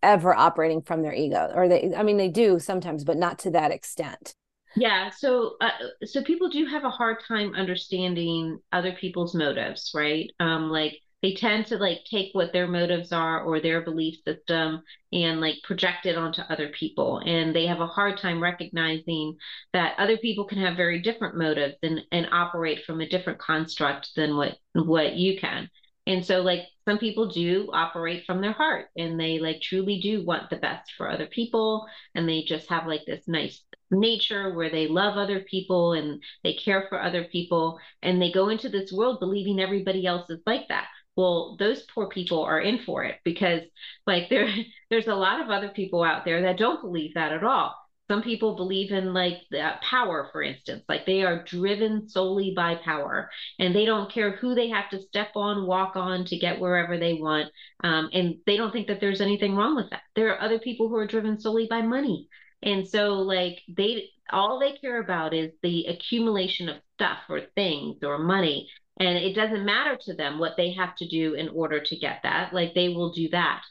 ever 0.02 0.34
operating 0.34 0.82
from 0.82 1.02
their 1.02 1.14
ego 1.14 1.50
or 1.54 1.68
they 1.68 1.94
i 1.96 2.02
mean 2.02 2.16
they 2.16 2.28
do 2.28 2.58
sometimes 2.58 3.04
but 3.04 3.16
not 3.16 3.38
to 3.38 3.50
that 3.50 3.70
extent. 3.70 4.34
Yeah 4.74 5.10
so 5.10 5.56
uh, 5.60 5.70
so 6.04 6.22
people 6.22 6.50
do 6.50 6.66
have 6.66 6.84
a 6.84 6.90
hard 6.90 7.18
time 7.26 7.54
understanding 7.54 8.58
other 8.72 8.92
people's 8.92 9.34
motives 9.34 9.92
right? 9.94 10.30
Um 10.40 10.70
like 10.70 10.98
they 11.22 11.34
tend 11.34 11.66
to 11.66 11.78
like 11.78 12.04
take 12.04 12.34
what 12.34 12.52
their 12.52 12.66
motives 12.68 13.10
are 13.10 13.42
or 13.42 13.58
their 13.58 13.80
belief 13.80 14.16
system 14.24 14.82
and 15.12 15.40
like 15.40 15.56
project 15.64 16.04
it 16.06 16.16
onto 16.16 16.42
other 16.42 16.68
people. 16.68 17.18
And 17.24 17.54
they 17.54 17.66
have 17.66 17.80
a 17.80 17.86
hard 17.86 18.18
time 18.18 18.42
recognizing 18.42 19.36
that 19.72 19.94
other 19.98 20.18
people 20.18 20.44
can 20.44 20.58
have 20.58 20.76
very 20.76 21.00
different 21.00 21.36
motives 21.36 21.74
and 21.82 22.02
and 22.12 22.28
operate 22.32 22.84
from 22.84 23.00
a 23.00 23.08
different 23.08 23.38
construct 23.38 24.10
than 24.14 24.36
what 24.36 24.56
what 24.74 25.14
you 25.14 25.40
can 25.40 25.70
and 26.06 26.24
so 26.24 26.40
like 26.42 26.60
some 26.84 26.98
people 26.98 27.26
do 27.28 27.68
operate 27.72 28.24
from 28.24 28.40
their 28.40 28.52
heart 28.52 28.86
and 28.96 29.18
they 29.18 29.40
like 29.40 29.60
truly 29.60 30.00
do 30.00 30.24
want 30.24 30.50
the 30.50 30.56
best 30.56 30.92
for 30.96 31.10
other 31.10 31.26
people. 31.26 31.86
And 32.14 32.28
they 32.28 32.42
just 32.44 32.68
have 32.68 32.86
like 32.86 33.04
this 33.06 33.26
nice 33.26 33.60
nature 33.90 34.54
where 34.54 34.70
they 34.70 34.86
love 34.86 35.16
other 35.16 35.40
people 35.40 35.94
and 35.94 36.22
they 36.44 36.54
care 36.54 36.86
for 36.88 37.02
other 37.02 37.24
people. 37.24 37.80
And 38.02 38.22
they 38.22 38.30
go 38.30 38.50
into 38.50 38.68
this 38.68 38.92
world 38.92 39.18
believing 39.18 39.58
everybody 39.60 40.06
else 40.06 40.30
is 40.30 40.40
like 40.46 40.68
that. 40.68 40.86
Well 41.16 41.56
those 41.58 41.82
poor 41.82 42.08
people 42.08 42.42
are 42.44 42.60
in 42.60 42.78
for 42.84 43.02
it 43.04 43.16
because 43.24 43.62
like 44.06 44.28
there 44.28 44.48
there's 44.90 45.08
a 45.08 45.14
lot 45.14 45.40
of 45.40 45.50
other 45.50 45.70
people 45.70 46.04
out 46.04 46.24
there 46.24 46.42
that 46.42 46.58
don't 46.58 46.82
believe 46.82 47.14
that 47.14 47.32
at 47.32 47.42
all 47.42 47.74
some 48.08 48.22
people 48.22 48.56
believe 48.56 48.92
in 48.92 49.12
like 49.12 49.38
the 49.50 49.72
power 49.82 50.28
for 50.32 50.42
instance 50.42 50.82
like 50.88 51.06
they 51.06 51.22
are 51.22 51.44
driven 51.44 52.08
solely 52.08 52.52
by 52.54 52.74
power 52.76 53.30
and 53.58 53.74
they 53.74 53.84
don't 53.84 54.12
care 54.12 54.32
who 54.32 54.54
they 54.54 54.68
have 54.68 54.88
to 54.90 55.02
step 55.02 55.28
on 55.34 55.66
walk 55.66 55.96
on 55.96 56.24
to 56.24 56.38
get 56.38 56.60
wherever 56.60 56.98
they 56.98 57.14
want 57.14 57.50
um, 57.82 58.08
and 58.12 58.36
they 58.46 58.56
don't 58.56 58.72
think 58.72 58.86
that 58.86 59.00
there's 59.00 59.20
anything 59.20 59.54
wrong 59.54 59.76
with 59.76 59.90
that. 59.90 60.02
There 60.14 60.32
are 60.32 60.40
other 60.40 60.58
people 60.58 60.88
who 60.88 60.96
are 60.96 61.06
driven 61.06 61.38
solely 61.38 61.66
by 61.68 61.82
money 61.82 62.28
and 62.62 62.86
so 62.86 63.14
like 63.14 63.60
they 63.76 64.08
all 64.30 64.58
they 64.58 64.72
care 64.72 65.00
about 65.00 65.34
is 65.34 65.52
the 65.62 65.86
accumulation 65.86 66.68
of 66.68 66.76
stuff 66.94 67.18
or 67.28 67.42
things 67.54 68.02
or 68.02 68.18
money 68.18 68.68
and 68.98 69.18
it 69.18 69.34
doesn't 69.34 69.64
matter 69.64 69.96
to 70.00 70.14
them 70.14 70.38
what 70.38 70.56
they 70.56 70.72
have 70.72 70.96
to 70.96 71.06
do 71.06 71.34
in 71.34 71.48
order 71.50 71.80
to 71.80 71.96
get 71.96 72.20
that 72.22 72.52
like 72.52 72.74
they 72.74 72.88
will 72.88 73.12
do 73.12 73.28
that. 73.30 73.62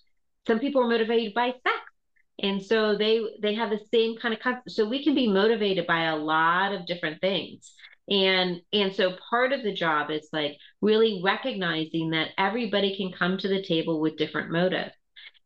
Some 0.48 0.60
people 0.60 0.84
are 0.84 0.88
motivated 0.88 1.34
by 1.34 1.48
sex 1.48 1.80
and 2.42 2.64
so 2.64 2.98
they 2.98 3.22
they 3.42 3.56
have 3.56 3.70
the 3.70 3.80
same 3.94 4.18
kind 4.18 4.34
of 4.34 4.40
concept. 4.40 4.72
So 4.72 4.88
we 4.88 5.04
can 5.04 5.16
be 5.16 5.28
motivated 5.28 5.88
by 5.88 6.06
a 6.06 6.18
lot 6.18 6.74
of 6.74 6.86
different 6.86 7.22
things. 7.22 7.74
And 8.10 8.62
and 8.74 8.94
so 8.94 9.16
part 9.30 9.54
of 9.54 9.64
the 9.64 9.74
job 9.74 10.12
is 10.12 10.30
like 10.32 10.58
really 10.82 11.22
recognizing 11.24 12.12
that 12.12 12.30
everybody 12.38 12.96
can 12.98 13.12
come 13.12 13.38
to 13.38 13.48
the 13.48 13.64
table 13.64 14.00
with 14.00 14.18
different 14.18 14.52
motives 14.52 14.94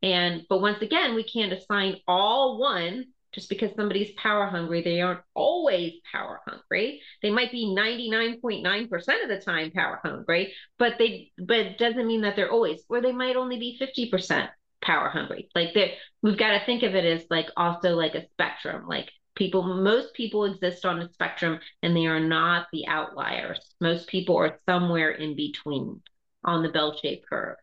and 0.02 0.42
but 0.48 0.60
once 0.60 0.80
again 0.82 1.14
we 1.14 1.24
can't 1.24 1.52
assign 1.52 1.96
all 2.06 2.58
one 2.58 3.06
just 3.32 3.48
because 3.48 3.70
somebody's 3.76 4.12
power 4.16 4.46
hungry, 4.46 4.82
they 4.82 5.00
aren't 5.00 5.20
always 5.34 5.92
power 6.10 6.40
hungry. 6.48 7.00
They 7.22 7.30
might 7.30 7.52
be 7.52 7.66
99.9% 7.66 9.22
of 9.22 9.28
the 9.28 9.40
time 9.44 9.70
power 9.70 10.00
hungry, 10.02 10.52
but 10.78 10.94
they 10.98 11.30
but 11.38 11.58
it 11.58 11.78
doesn't 11.78 12.06
mean 12.06 12.22
that 12.22 12.34
they're 12.34 12.50
always, 12.50 12.82
or 12.88 13.00
they 13.00 13.12
might 13.12 13.36
only 13.36 13.58
be 13.58 13.78
50% 13.80 14.48
power 14.82 15.08
hungry. 15.08 15.48
Like 15.54 15.74
that 15.74 15.90
we've 16.22 16.38
got 16.38 16.58
to 16.58 16.64
think 16.64 16.82
of 16.82 16.94
it 16.94 17.04
as 17.04 17.26
like 17.30 17.48
also 17.56 17.94
like 17.94 18.14
a 18.14 18.26
spectrum. 18.32 18.86
Like 18.88 19.10
people 19.34 19.62
most 19.62 20.14
people 20.14 20.44
exist 20.44 20.84
on 20.84 21.00
a 21.00 21.12
spectrum 21.12 21.60
and 21.82 21.96
they 21.96 22.06
are 22.06 22.20
not 22.20 22.66
the 22.72 22.86
outliers. 22.86 23.60
Most 23.80 24.08
people 24.08 24.36
are 24.36 24.60
somewhere 24.66 25.10
in 25.10 25.36
between 25.36 26.02
on 26.44 26.62
the 26.62 26.70
bell-shaped 26.70 27.28
curve. 27.28 27.56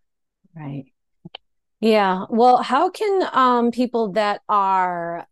Right. 0.56 0.86
Yeah. 1.80 2.26
Well, 2.30 2.58
how 2.64 2.90
can 2.90 3.30
um, 3.34 3.72
people 3.72 4.14
that 4.14 4.42
are 4.50 5.28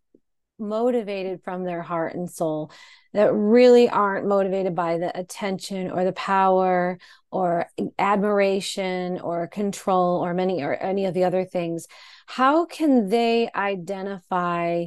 motivated 0.58 1.42
from 1.42 1.64
their 1.64 1.82
heart 1.82 2.14
and 2.14 2.30
soul 2.30 2.70
that 3.12 3.32
really 3.32 3.88
aren't 3.88 4.26
motivated 4.26 4.74
by 4.74 4.98
the 4.98 5.16
attention 5.18 5.90
or 5.90 6.04
the 6.04 6.12
power 6.12 6.98
or 7.30 7.66
admiration 7.98 9.20
or 9.20 9.46
control 9.46 10.24
or 10.24 10.34
many 10.34 10.62
or 10.62 10.74
any 10.74 11.04
of 11.06 11.14
the 11.14 11.24
other 11.24 11.44
things. 11.44 11.86
How 12.26 12.66
can 12.66 13.08
they 13.08 13.50
identify 13.54 14.86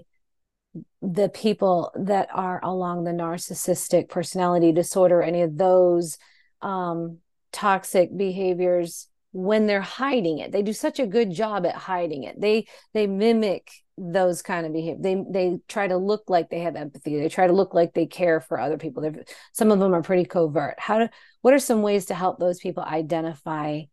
the 1.01 1.29
people 1.29 1.91
that 1.95 2.29
are 2.33 2.59
along 2.63 3.03
the 3.03 3.11
narcissistic 3.11 4.09
personality 4.09 4.71
disorder 4.71 5.21
any 5.21 5.41
of 5.41 5.57
those 5.57 6.17
um, 6.61 7.19
toxic 7.51 8.15
behaviors 8.15 9.07
when 9.31 9.67
they're 9.67 9.81
hiding 9.81 10.39
it. 10.39 10.51
They 10.51 10.61
do 10.61 10.73
such 10.73 10.99
a 10.99 11.07
good 11.07 11.31
job 11.31 11.65
at 11.65 11.75
hiding 11.75 12.23
it. 12.23 12.39
They 12.39 12.67
they 12.93 13.07
mimic 13.07 13.71
those 13.97 14.41
kind 14.41 14.65
of 14.65 14.71
behavior 14.71 14.97
they 15.01 15.23
they 15.29 15.59
try 15.67 15.85
to 15.85 15.97
look 15.97 16.29
like 16.29 16.49
they 16.49 16.61
have 16.61 16.75
empathy. 16.75 17.19
They 17.19 17.29
try 17.29 17.47
to 17.47 17.53
look 17.53 17.73
like 17.73 17.93
they 17.93 18.05
care 18.05 18.39
for 18.39 18.59
other 18.59 18.77
people. 18.77 19.03
They're, 19.03 19.23
some 19.53 19.71
of 19.71 19.79
them 19.79 19.93
are 19.93 20.01
pretty 20.01 20.25
covert. 20.25 20.79
How 20.79 20.99
do 20.99 21.09
what 21.41 21.53
are 21.53 21.59
some 21.59 21.81
ways 21.81 22.05
to 22.05 22.15
help 22.15 22.39
those 22.39 22.59
people 22.59 22.83
identify 22.83 23.83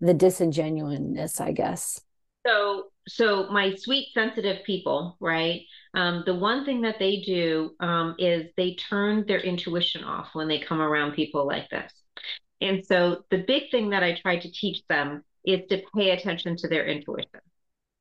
the 0.00 0.14
disingenuousness 0.14 1.40
i 1.40 1.52
guess? 1.52 2.00
So 2.46 2.86
so 3.06 3.48
my 3.50 3.74
sweet 3.76 4.08
sensitive 4.12 4.64
people 4.64 5.16
right? 5.20 5.62
Um, 5.94 6.22
the 6.26 6.34
one 6.34 6.64
thing 6.64 6.82
that 6.82 6.98
they 6.98 7.20
do 7.20 7.70
um, 7.80 8.16
is 8.18 8.46
they 8.56 8.74
turn 8.74 9.24
their 9.26 9.40
intuition 9.40 10.04
off 10.04 10.30
when 10.32 10.48
they 10.48 10.58
come 10.58 10.80
around 10.80 11.12
people 11.12 11.46
like 11.46 11.68
this 11.70 11.92
and 12.62 12.84
so 12.86 13.24
the 13.30 13.44
big 13.46 13.70
thing 13.70 13.90
that 13.90 14.02
i 14.02 14.14
try 14.14 14.38
to 14.38 14.50
teach 14.50 14.82
them 14.88 15.22
is 15.44 15.60
to 15.68 15.82
pay 15.94 16.10
attention 16.10 16.56
to 16.56 16.68
their 16.68 16.86
intuition 16.86 17.40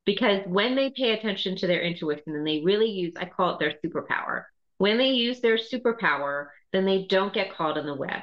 because 0.05 0.41
when 0.47 0.76
they 0.76 0.89
pay 0.89 1.12
attention 1.12 1.55
to 1.57 1.68
their 1.68 1.82
intuition 1.82 2.36
and 2.36 2.45
they 2.45 2.62
really 2.64 2.89
use, 2.89 3.14
I 3.18 3.26
call 3.26 3.53
it 3.53 3.59
their 3.59 3.74
superpower. 3.84 4.45
When 4.78 4.97
they 4.97 5.09
use 5.09 5.41
their 5.41 5.57
superpower, 5.57 6.47
then 6.74 6.86
they 6.86 7.05
don't 7.05 7.34
get 7.34 7.55
caught 7.55 7.78
in 7.78 7.86
the 7.86 7.93
web. 7.93 8.22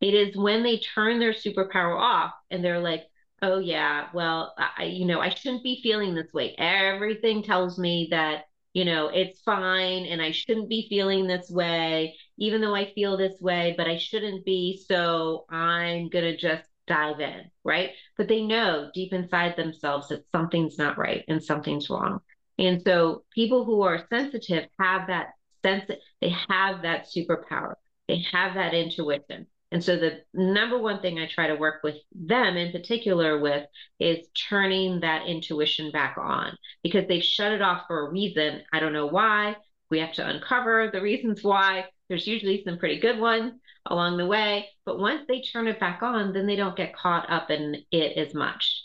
It 0.00 0.14
is 0.14 0.36
when 0.36 0.62
they 0.62 0.78
turn 0.78 1.18
their 1.20 1.32
superpower 1.32 1.96
off 1.98 2.32
and 2.50 2.64
they're 2.64 2.80
like, 2.80 3.04
oh, 3.42 3.58
yeah, 3.58 4.08
well, 4.12 4.54
I, 4.76 4.84
you 4.84 5.04
know, 5.04 5.20
I 5.20 5.30
shouldn't 5.30 5.62
be 5.62 5.80
feeling 5.82 6.14
this 6.14 6.32
way. 6.32 6.54
Everything 6.58 7.42
tells 7.42 7.78
me 7.78 8.08
that, 8.10 8.44
you 8.74 8.84
know, 8.84 9.08
it's 9.08 9.40
fine 9.42 10.06
and 10.06 10.20
I 10.20 10.32
shouldn't 10.32 10.68
be 10.68 10.88
feeling 10.88 11.26
this 11.26 11.48
way, 11.48 12.16
even 12.40 12.60
though 12.60 12.74
I 12.74 12.92
feel 12.94 13.16
this 13.16 13.40
way, 13.40 13.74
but 13.76 13.86
I 13.86 13.98
shouldn't 13.98 14.44
be. 14.44 14.82
So 14.88 15.44
I'm 15.48 16.08
going 16.08 16.24
to 16.24 16.36
just 16.36 16.64
dive 16.88 17.20
in, 17.20 17.42
right? 17.64 17.90
But 18.16 18.26
they 18.26 18.42
know 18.42 18.90
deep 18.92 19.12
inside 19.12 19.56
themselves 19.56 20.08
that 20.08 20.24
something's 20.32 20.78
not 20.78 20.98
right 20.98 21.24
and 21.28 21.42
something's 21.42 21.88
wrong. 21.88 22.20
And 22.58 22.82
so 22.82 23.22
people 23.32 23.64
who 23.64 23.82
are 23.82 24.06
sensitive 24.12 24.66
have 24.78 25.06
that 25.06 25.28
sense, 25.62 25.84
they 26.20 26.34
have 26.48 26.82
that 26.82 27.06
superpower, 27.06 27.74
they 28.08 28.24
have 28.32 28.54
that 28.54 28.74
intuition. 28.74 29.46
And 29.72 29.84
so 29.84 29.96
the 29.96 30.22
number 30.34 30.78
one 30.78 31.00
thing 31.00 31.18
I 31.20 31.28
try 31.28 31.46
to 31.46 31.54
work 31.54 31.82
with 31.84 31.96
them 32.12 32.56
in 32.56 32.72
particular 32.72 33.38
with 33.38 33.66
is 34.00 34.26
turning 34.48 35.00
that 35.00 35.28
intuition 35.28 35.92
back 35.92 36.16
on 36.18 36.56
because 36.82 37.06
they've 37.06 37.22
shut 37.22 37.52
it 37.52 37.62
off 37.62 37.84
for 37.86 38.06
a 38.06 38.10
reason. 38.10 38.62
I 38.72 38.80
don't 38.80 38.92
know 38.92 39.06
why. 39.06 39.56
We 39.88 40.00
have 40.00 40.12
to 40.14 40.28
uncover 40.28 40.90
the 40.92 41.00
reasons 41.00 41.44
why. 41.44 41.84
There's 42.10 42.26
usually 42.26 42.62
some 42.62 42.76
pretty 42.76 43.00
good 43.00 43.18
ones 43.18 43.54
along 43.86 44.18
the 44.18 44.26
way. 44.26 44.68
But 44.84 44.98
once 44.98 45.22
they 45.26 45.40
turn 45.40 45.66
it 45.66 45.80
back 45.80 46.02
on, 46.02 46.34
then 46.34 46.46
they 46.46 46.56
don't 46.56 46.76
get 46.76 46.94
caught 46.94 47.30
up 47.30 47.50
in 47.50 47.76
it 47.90 48.18
as 48.18 48.34
much. 48.34 48.82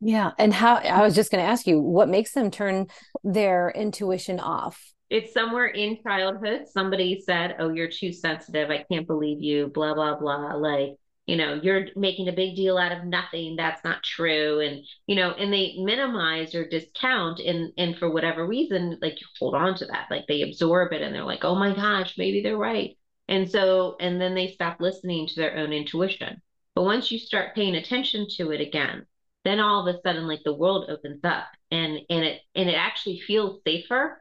Yeah. 0.00 0.32
And 0.38 0.52
how 0.52 0.74
I 0.76 1.00
was 1.02 1.14
just 1.14 1.30
going 1.30 1.42
to 1.42 1.50
ask 1.50 1.66
you, 1.66 1.80
what 1.80 2.10
makes 2.10 2.32
them 2.32 2.50
turn 2.50 2.88
their 3.24 3.70
intuition 3.70 4.38
off? 4.40 4.92
it's 5.10 5.32
somewhere 5.32 5.66
in 5.66 5.98
childhood 6.02 6.66
somebody 6.70 7.20
said 7.20 7.56
oh 7.58 7.70
you're 7.70 7.90
too 7.90 8.12
sensitive 8.12 8.70
i 8.70 8.84
can't 8.90 9.06
believe 9.06 9.42
you 9.42 9.68
blah 9.68 9.94
blah 9.94 10.14
blah 10.18 10.54
like 10.54 10.96
you 11.28 11.36
know 11.36 11.60
you're 11.62 11.86
making 11.94 12.28
a 12.28 12.32
big 12.32 12.56
deal 12.56 12.78
out 12.78 12.90
of 12.90 13.04
nothing 13.04 13.54
that's 13.54 13.84
not 13.84 14.02
true 14.02 14.60
and 14.60 14.82
you 15.06 15.14
know 15.14 15.30
and 15.32 15.52
they 15.52 15.76
minimize 15.78 16.54
or 16.54 16.66
discount 16.66 17.38
and 17.38 17.70
and 17.76 17.96
for 17.98 18.10
whatever 18.10 18.46
reason 18.46 18.98
like 19.02 19.20
you 19.20 19.26
hold 19.38 19.54
on 19.54 19.74
to 19.76 19.84
that 19.86 20.08
like 20.10 20.24
they 20.26 20.40
absorb 20.42 20.92
it 20.92 21.02
and 21.02 21.14
they're 21.14 21.24
like 21.24 21.44
oh 21.44 21.54
my 21.54 21.74
gosh 21.74 22.16
maybe 22.18 22.42
they're 22.42 22.56
right. 22.56 22.96
And 23.30 23.50
so 23.50 23.96
and 24.00 24.18
then 24.18 24.34
they 24.34 24.48
stop 24.48 24.80
listening 24.80 25.26
to 25.28 25.36
their 25.36 25.58
own 25.58 25.72
intuition. 25.72 26.40
But 26.74 26.84
once 26.84 27.12
you 27.12 27.18
start 27.18 27.54
paying 27.54 27.74
attention 27.74 28.26
to 28.38 28.50
it 28.50 28.60
again 28.62 29.06
then 29.44 29.60
all 29.60 29.86
of 29.86 29.94
a 29.94 30.00
sudden 30.00 30.26
like 30.26 30.42
the 30.44 30.54
world 30.54 30.88
opens 30.88 31.20
up 31.24 31.46
and 31.70 31.98
and 32.08 32.24
it 32.24 32.40
and 32.54 32.70
it 32.70 32.74
actually 32.74 33.20
feels 33.20 33.60
safer. 33.66 34.20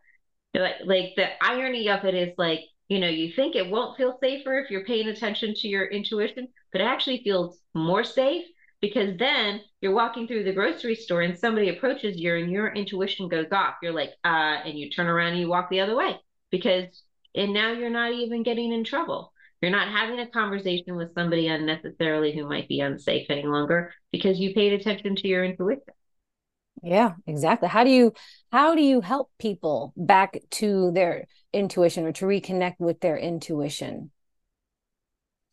Like 0.54 0.76
like 0.86 1.14
the 1.16 1.28
irony 1.42 1.88
of 1.90 2.04
it 2.04 2.16
is 2.16 2.34
like 2.38 2.62
you 2.90 3.00
know 3.00 3.08
you 3.10 3.32
think 3.34 3.56
it 3.56 3.70
won't 3.70 3.98
feel 3.98 4.18
safer 4.22 4.60
if 4.60 4.70
you're 4.72 4.86
paying 4.86 5.08
attention 5.08 5.54
to 5.54 5.68
your 5.68 5.86
intuition 5.86 6.48
but 6.72 6.82
it 6.82 6.86
actually 6.86 7.22
feels 7.24 7.60
more 7.74 8.04
safe 8.04 8.46
because 8.82 9.18
then 9.18 9.62
you're 9.82 9.94
walking 9.94 10.28
through 10.28 10.44
the 10.44 10.54
grocery 10.54 10.96
store 10.96 11.22
and 11.22 11.38
somebody 11.38 11.70
approaches 11.70 12.18
you 12.18 12.36
and 12.36 12.52
your 12.52 12.68
intuition 12.74 13.28
goes 13.28 13.52
off. 13.52 13.76
You're 13.82 13.94
like 13.94 14.12
uh 14.24 14.62
and 14.66 14.78
you 14.78 14.90
turn 14.90 15.08
around 15.08 15.34
and 15.34 15.40
you 15.40 15.48
walk 15.48 15.70
the 15.70 15.80
other 15.80 15.96
way 15.96 16.16
because 16.52 17.04
and 17.36 17.54
now 17.54 17.72
you're 17.72 17.90
not 17.90 18.14
even 18.14 18.44
getting 18.44 18.72
in 18.72 18.84
trouble. 18.84 19.34
You're 19.62 19.72
not 19.72 19.88
having 19.88 20.20
a 20.20 20.30
conversation 20.30 20.96
with 20.96 21.16
somebody 21.16 21.48
unnecessarily 21.48 22.36
who 22.36 22.48
might 22.48 22.68
be 22.68 22.80
unsafe 22.80 23.28
any 23.30 23.46
longer 23.48 23.92
because 24.12 24.40
you 24.40 24.54
paid 24.54 24.74
attention 24.74 25.16
to 25.16 25.28
your 25.28 25.44
intuition 25.44 25.82
yeah, 26.84 27.14
exactly. 27.26 27.70
How 27.70 27.84
do 27.84 27.90
you 27.90 28.14
how 28.52 28.76
do 28.76 28.82
you 28.82 29.02
help 29.02 29.32
people 29.40 29.94
back 29.98 30.38
to 30.52 30.92
their 30.92 31.26
intuition 31.54 32.06
or 32.06 32.12
to 32.14 32.26
reconnect 32.26 32.76
with 32.80 33.00
their 33.00 33.18
intuition? 33.18 34.12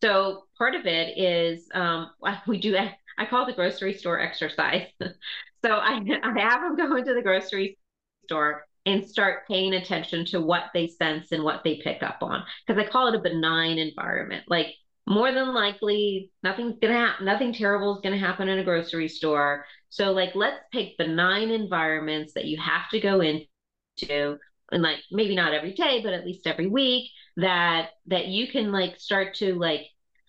So 0.01 0.43
part 0.57 0.75
of 0.75 0.85
it 0.85 1.17
is 1.17 1.67
um, 1.73 2.11
we 2.47 2.59
do. 2.59 2.77
I 3.17 3.25
call 3.25 3.45
the 3.45 3.53
grocery 3.53 3.93
store 3.93 4.19
exercise. 4.19 4.87
so 4.99 5.71
I 5.71 5.99
I 6.23 6.39
have 6.39 6.61
them 6.61 6.75
go 6.75 6.95
into 6.95 7.13
the 7.13 7.21
grocery 7.21 7.77
store 8.25 8.65
and 8.85 9.07
start 9.07 9.47
paying 9.47 9.73
attention 9.73 10.25
to 10.25 10.39
what 10.39 10.65
they 10.73 10.87
sense 10.87 11.31
and 11.31 11.43
what 11.43 11.63
they 11.63 11.81
pick 11.83 12.03
up 12.03 12.17
on 12.21 12.43
because 12.65 12.81
I 12.81 12.87
call 12.87 13.07
it 13.07 13.15
a 13.15 13.19
benign 13.19 13.79
environment. 13.79 14.43
Like 14.47 14.67
more 15.07 15.31
than 15.31 15.53
likely 15.53 16.31
nothing's 16.43 16.79
gonna 16.81 16.93
happen 16.93 17.25
nothing 17.25 17.53
terrible 17.53 17.95
is 17.95 18.01
gonna 18.01 18.17
happen 18.17 18.47
in 18.49 18.59
a 18.59 18.63
grocery 18.63 19.07
store. 19.07 19.65
So 19.89 20.11
like 20.11 20.35
let's 20.35 20.57
pick 20.71 20.97
benign 20.97 21.51
environments 21.51 22.33
that 22.33 22.45
you 22.45 22.57
have 22.59 22.89
to 22.91 22.99
go 22.99 23.21
into 23.21 23.47
and 24.71 24.81
like 24.81 24.99
maybe 25.11 25.35
not 25.35 25.53
every 25.53 25.73
day 25.73 26.01
but 26.03 26.13
at 26.13 26.25
least 26.25 26.47
every 26.47 26.67
week 26.67 27.11
that 27.37 27.89
that 28.07 28.27
you 28.27 28.47
can 28.47 28.71
like 28.71 28.99
start 28.99 29.35
to 29.35 29.53
like 29.55 29.81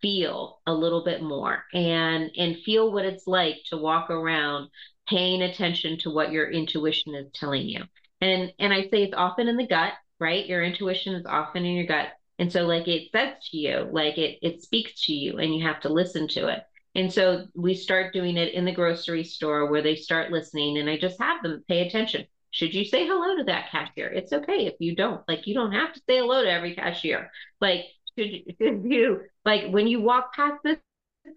feel 0.02 0.60
a 0.66 0.74
little 0.74 1.04
bit 1.04 1.22
more 1.22 1.64
and 1.72 2.30
and 2.36 2.56
feel 2.64 2.92
what 2.92 3.04
it's 3.06 3.26
like 3.26 3.56
to 3.66 3.76
walk 3.78 4.10
around 4.10 4.68
paying 5.08 5.42
attention 5.42 5.98
to 5.98 6.10
what 6.10 6.32
your 6.32 6.50
intuition 6.50 7.14
is 7.14 7.26
telling 7.32 7.66
you. 7.68 7.82
And 8.20 8.52
and 8.58 8.72
i 8.72 8.82
say 8.90 9.04
it's 9.04 9.14
often 9.16 9.48
in 9.48 9.56
the 9.56 9.66
gut 9.66 9.92
right? 10.18 10.46
Your 10.46 10.62
intuition 10.62 11.14
is 11.14 11.26
often 11.26 11.64
in 11.66 11.74
your 11.76 11.86
gut 11.86 12.08
and 12.38 12.52
so 12.52 12.62
like 12.66 12.86
it 12.88 13.10
says 13.12 13.34
to 13.50 13.56
you, 13.56 13.88
like 13.90 14.18
it 14.18 14.38
it 14.42 14.62
speaks 14.62 15.06
to 15.06 15.12
you 15.14 15.38
and 15.38 15.54
you 15.54 15.66
have 15.66 15.80
to 15.80 15.88
listen 15.88 16.28
to 16.28 16.48
it. 16.48 16.62
And 16.94 17.12
so 17.12 17.46
we 17.54 17.74
start 17.74 18.12
doing 18.12 18.36
it 18.36 18.54
in 18.54 18.64
the 18.64 18.72
grocery 18.72 19.24
store 19.24 19.70
where 19.70 19.82
they 19.82 19.96
start 19.96 20.32
listening 20.32 20.78
and 20.78 20.88
I 20.88 20.98
just 20.98 21.20
have 21.20 21.42
them 21.42 21.64
pay 21.68 21.86
attention. 21.86 22.26
Should 22.50 22.74
you 22.74 22.84
say 22.84 23.06
hello 23.06 23.36
to 23.36 23.44
that 23.44 23.70
cashier? 23.70 24.08
It's 24.08 24.32
okay 24.32 24.66
if 24.66 24.74
you 24.80 24.94
don't. 24.96 25.26
Like 25.28 25.46
you 25.46 25.54
don't 25.54 25.72
have 25.72 25.92
to 25.94 26.00
say 26.08 26.18
hello 26.18 26.42
to 26.42 26.50
every 26.50 26.74
cashier. 26.74 27.30
Like 27.60 27.84
should, 28.18 28.30
should 28.60 28.84
you 28.84 29.22
like 29.44 29.70
when 29.70 29.86
you 29.86 30.00
walk 30.00 30.34
past 30.34 30.62
this 30.64 30.78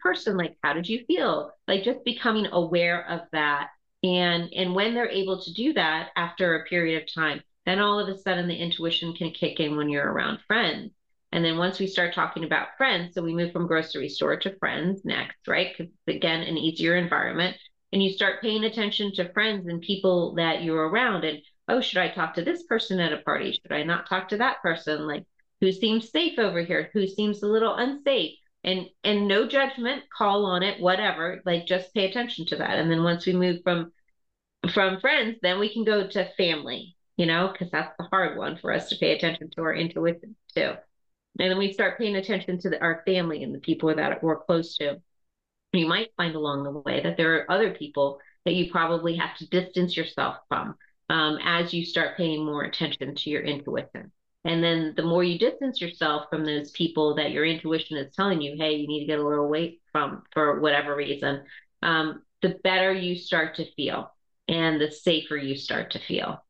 person, 0.02 0.38
like 0.38 0.58
how 0.64 0.74
did 0.74 0.88
you 0.88 1.06
feel? 1.06 1.52
Like 1.68 1.84
just 1.84 2.04
becoming 2.04 2.48
aware 2.52 3.08
of 3.10 3.22
that. 3.32 3.70
And 4.04 4.54
and 4.54 4.74
when 4.76 4.94
they're 4.94 5.10
able 5.10 5.42
to 5.42 5.54
do 5.54 5.74
that 5.74 6.10
after 6.16 6.56
a 6.56 6.66
period 6.66 7.02
of 7.04 7.14
time, 7.14 7.42
then 7.66 7.80
all 7.80 8.00
of 8.00 8.08
a 8.08 8.18
sudden 8.18 8.48
the 8.48 8.56
intuition 8.56 9.14
can 9.14 9.32
kick 9.32 9.60
in 9.60 9.78
when 9.78 9.90
you're 9.90 10.12
around 10.12 10.40
friends. 10.48 10.92
And 11.32 11.46
then 11.46 11.58
once 11.58 11.80
we 11.80 11.88
start 11.88 12.16
talking 12.16 12.44
about 12.44 12.78
friends, 12.78 13.14
so 13.14 13.22
we 13.22 13.36
move 13.36 13.52
from 13.52 13.68
grocery 13.68 14.10
store 14.10 14.38
to 14.38 14.58
friends 14.58 15.06
next, 15.06 15.48
right? 15.48 15.76
Because 15.78 15.94
again, 16.08 16.42
an 16.42 16.58
easier 16.58 16.96
environment. 16.96 17.56
And 17.92 18.02
you 18.02 18.12
start 18.12 18.42
paying 18.42 18.64
attention 18.64 19.14
to 19.16 19.32
friends 19.34 19.68
and 19.68 19.82
people 19.82 20.36
that 20.36 20.64
you're 20.64 20.90
around. 20.90 21.24
And 21.24 21.40
oh, 21.68 21.82
should 21.82 22.00
I 22.00 22.10
talk 22.10 22.36
to 22.36 22.44
this 22.44 22.64
person 22.64 23.00
at 23.00 23.14
a 23.14 23.18
party? 23.18 23.52
Should 23.52 23.72
I 23.72 23.84
not 23.84 24.08
talk 24.08 24.30
to 24.30 24.38
that 24.38 24.62
person? 24.62 25.08
Like 25.08 25.26
who 25.62 25.72
seems 25.72 26.10
safe 26.10 26.40
over 26.40 26.62
here? 26.62 26.90
Who 26.94 27.08
seems 27.08 27.44
a 27.44 27.48
little 27.48 27.76
unsafe? 27.76 28.38
And 28.64 28.88
and 29.04 29.28
no 29.28 29.48
judgment, 29.48 30.04
call 30.16 30.46
on 30.46 30.64
it, 30.64 30.82
whatever. 30.82 31.42
Like 31.46 31.66
just 31.66 31.94
pay 31.94 32.10
attention 32.10 32.46
to 32.48 32.58
that. 32.58 32.78
And 32.78 32.92
then 32.92 33.04
once 33.04 33.26
we 33.26 33.34
move 33.34 33.60
from 33.64 33.92
from 34.74 35.00
friends, 35.00 35.38
then 35.42 35.60
we 35.60 35.72
can 35.74 35.84
go 35.84 36.08
to 36.08 36.32
family 36.36 36.96
you 37.20 37.26
know, 37.26 37.50
because 37.52 37.70
that's 37.70 37.94
the 37.98 38.06
hard 38.06 38.38
one 38.38 38.58
for 38.58 38.72
us 38.72 38.88
to 38.88 38.96
pay 38.96 39.12
attention 39.12 39.50
to 39.50 39.62
our 39.62 39.76
intuition 39.76 40.38
too. 40.56 40.72
And 41.38 41.52
then 41.52 41.58
we 41.58 41.74
start 41.74 41.98
paying 41.98 42.16
attention 42.16 42.58
to 42.60 42.70
the, 42.70 42.82
our 42.82 43.04
family 43.06 43.44
and 43.44 43.54
the 43.54 43.60
people 43.60 43.94
that 43.94 44.24
we're 44.24 44.40
close 44.40 44.78
to. 44.78 45.02
You 45.74 45.86
might 45.86 46.14
find 46.16 46.34
along 46.34 46.64
the 46.64 46.72
way 46.72 47.04
that 47.04 47.18
there 47.18 47.36
are 47.36 47.52
other 47.52 47.72
people 47.72 48.20
that 48.46 48.54
you 48.54 48.72
probably 48.72 49.18
have 49.18 49.36
to 49.38 49.50
distance 49.50 49.98
yourself 49.98 50.38
from 50.48 50.76
um, 51.10 51.40
as 51.44 51.74
you 51.74 51.84
start 51.84 52.16
paying 52.16 52.46
more 52.46 52.64
attention 52.64 53.14
to 53.14 53.30
your 53.30 53.42
intuition. 53.42 54.14
And 54.46 54.64
then 54.64 54.94
the 54.96 55.04
more 55.04 55.22
you 55.22 55.38
distance 55.38 55.82
yourself 55.82 56.28
from 56.30 56.46
those 56.46 56.72
people 56.72 57.16
that 57.16 57.32
your 57.32 57.46
intuition 57.46 57.98
is 57.98 58.16
telling 58.16 58.42
you, 58.42 58.56
hey, 58.58 58.76
you 58.76 58.88
need 58.88 59.02
to 59.02 59.08
get 59.08 59.20
a 59.20 59.24
little 59.28 59.44
away 59.44 59.80
from 59.92 60.24
for 60.34 60.62
whatever 60.62 60.96
reason, 60.96 61.44
um, 61.82 62.22
the 62.42 62.58
better 62.64 62.94
you 62.94 63.18
start 63.18 63.56
to 63.56 63.70
feel 63.74 64.10
and 64.48 64.80
the 64.80 64.90
safer 64.90 65.36
you 65.36 65.58
start 65.58 65.92
to 65.92 66.00
feel. 66.00 66.42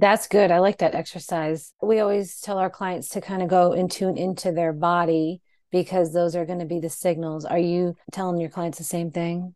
That's 0.00 0.28
good. 0.28 0.50
I 0.50 0.60
like 0.60 0.78
that 0.78 0.94
exercise. 0.94 1.74
We 1.82 2.00
always 2.00 2.40
tell 2.40 2.56
our 2.56 2.70
clients 2.70 3.10
to 3.10 3.20
kind 3.20 3.42
of 3.42 3.48
go 3.48 3.72
and 3.72 3.90
tune 3.90 4.16
into 4.16 4.50
their 4.50 4.72
body 4.72 5.42
because 5.70 6.14
those 6.14 6.34
are 6.34 6.46
going 6.46 6.60
to 6.60 6.64
be 6.64 6.80
the 6.80 6.88
signals. 6.88 7.44
Are 7.44 7.58
you 7.58 7.94
telling 8.10 8.40
your 8.40 8.48
clients 8.48 8.78
the 8.78 8.84
same 8.84 9.10
thing? 9.10 9.54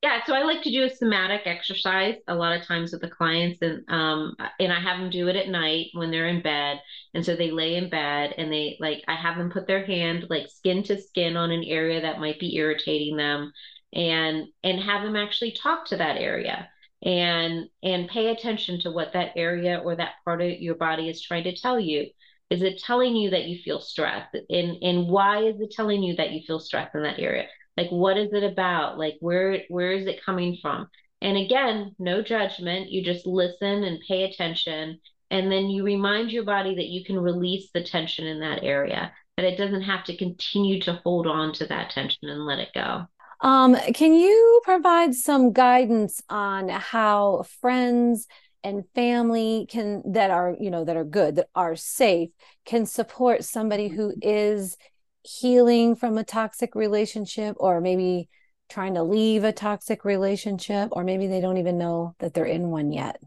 Yeah, 0.00 0.20
so 0.24 0.34
I 0.34 0.44
like 0.44 0.62
to 0.62 0.70
do 0.70 0.84
a 0.84 0.94
somatic 0.94 1.42
exercise 1.46 2.14
a 2.28 2.36
lot 2.36 2.56
of 2.56 2.64
times 2.64 2.92
with 2.92 3.00
the 3.00 3.10
clients, 3.10 3.58
and 3.62 3.82
um, 3.88 4.36
and 4.60 4.72
I 4.72 4.78
have 4.78 5.00
them 5.00 5.10
do 5.10 5.26
it 5.26 5.34
at 5.34 5.48
night 5.48 5.88
when 5.94 6.12
they're 6.12 6.28
in 6.28 6.42
bed, 6.42 6.80
and 7.12 7.26
so 7.26 7.34
they 7.34 7.50
lay 7.50 7.74
in 7.74 7.90
bed 7.90 8.34
and 8.38 8.52
they 8.52 8.76
like 8.78 9.02
I 9.08 9.16
have 9.16 9.38
them 9.38 9.50
put 9.50 9.66
their 9.66 9.84
hand 9.84 10.26
like 10.30 10.48
skin 10.50 10.84
to 10.84 11.00
skin 11.00 11.36
on 11.36 11.50
an 11.50 11.64
area 11.64 12.00
that 12.00 12.20
might 12.20 12.38
be 12.38 12.54
irritating 12.54 13.16
them, 13.16 13.52
and 13.92 14.46
and 14.62 14.80
have 14.80 15.02
them 15.02 15.16
actually 15.16 15.52
talk 15.52 15.86
to 15.86 15.96
that 15.96 16.16
area 16.16 16.68
and 17.02 17.68
and 17.82 18.08
pay 18.08 18.28
attention 18.28 18.80
to 18.80 18.90
what 18.90 19.12
that 19.12 19.32
area 19.36 19.78
or 19.78 19.96
that 19.96 20.14
part 20.24 20.40
of 20.40 20.50
your 20.60 20.76
body 20.76 21.08
is 21.08 21.22
trying 21.22 21.44
to 21.44 21.56
tell 21.56 21.78
you. 21.78 22.08
Is 22.50 22.62
it 22.62 22.82
telling 22.82 23.16
you 23.16 23.30
that 23.30 23.44
you 23.44 23.58
feel 23.62 23.80
stressed? 23.80 24.34
And 24.34 24.76
and 24.82 25.08
why 25.08 25.44
is 25.44 25.60
it 25.60 25.72
telling 25.72 26.02
you 26.02 26.16
that 26.16 26.32
you 26.32 26.42
feel 26.46 26.60
stressed 26.60 26.94
in 26.94 27.02
that 27.02 27.18
area? 27.18 27.46
Like 27.76 27.90
what 27.90 28.18
is 28.18 28.32
it 28.32 28.44
about? 28.44 28.98
Like 28.98 29.16
where 29.20 29.62
where 29.68 29.92
is 29.92 30.06
it 30.06 30.24
coming 30.24 30.58
from? 30.60 30.88
And 31.20 31.36
again 31.36 31.94
no 31.98 32.22
judgment. 32.22 32.90
You 32.90 33.04
just 33.04 33.26
listen 33.26 33.84
and 33.84 34.02
pay 34.06 34.24
attention. 34.24 35.00
And 35.30 35.50
then 35.50 35.70
you 35.70 35.82
remind 35.82 36.30
your 36.30 36.44
body 36.44 36.74
that 36.74 36.88
you 36.88 37.04
can 37.04 37.18
release 37.18 37.70
the 37.72 37.82
tension 37.82 38.26
in 38.26 38.40
that 38.40 38.62
area 38.62 39.12
that 39.36 39.46
it 39.46 39.56
doesn't 39.56 39.82
have 39.82 40.04
to 40.04 40.16
continue 40.16 40.80
to 40.82 41.00
hold 41.04 41.26
on 41.26 41.52
to 41.54 41.66
that 41.66 41.90
tension 41.90 42.28
and 42.28 42.44
let 42.44 42.58
it 42.58 42.68
go 42.74 43.06
um, 43.42 43.76
can 43.92 44.14
you 44.14 44.60
provide 44.64 45.14
some 45.14 45.52
guidance 45.52 46.22
on 46.28 46.68
how 46.68 47.44
friends 47.60 48.26
and 48.64 48.84
family 48.94 49.66
can 49.68 50.02
that 50.12 50.30
are 50.30 50.56
you 50.58 50.70
know 50.70 50.84
that 50.84 50.96
are 50.96 51.04
good 51.04 51.36
that 51.36 51.48
are 51.54 51.74
safe 51.74 52.30
can 52.64 52.86
support 52.86 53.44
somebody 53.44 53.88
who 53.88 54.14
is 54.22 54.76
healing 55.24 55.96
from 55.96 56.16
a 56.16 56.24
toxic 56.24 56.74
relationship 56.74 57.56
or 57.58 57.80
maybe 57.80 58.28
trying 58.68 58.94
to 58.94 59.02
leave 59.02 59.44
a 59.44 59.52
toxic 59.52 60.04
relationship 60.04 60.88
or 60.92 61.04
maybe 61.04 61.26
they 61.26 61.40
don't 61.40 61.58
even 61.58 61.76
know 61.76 62.14
that 62.20 62.32
they're 62.34 62.44
in 62.44 62.70
one 62.70 62.92
yet? 62.92 63.20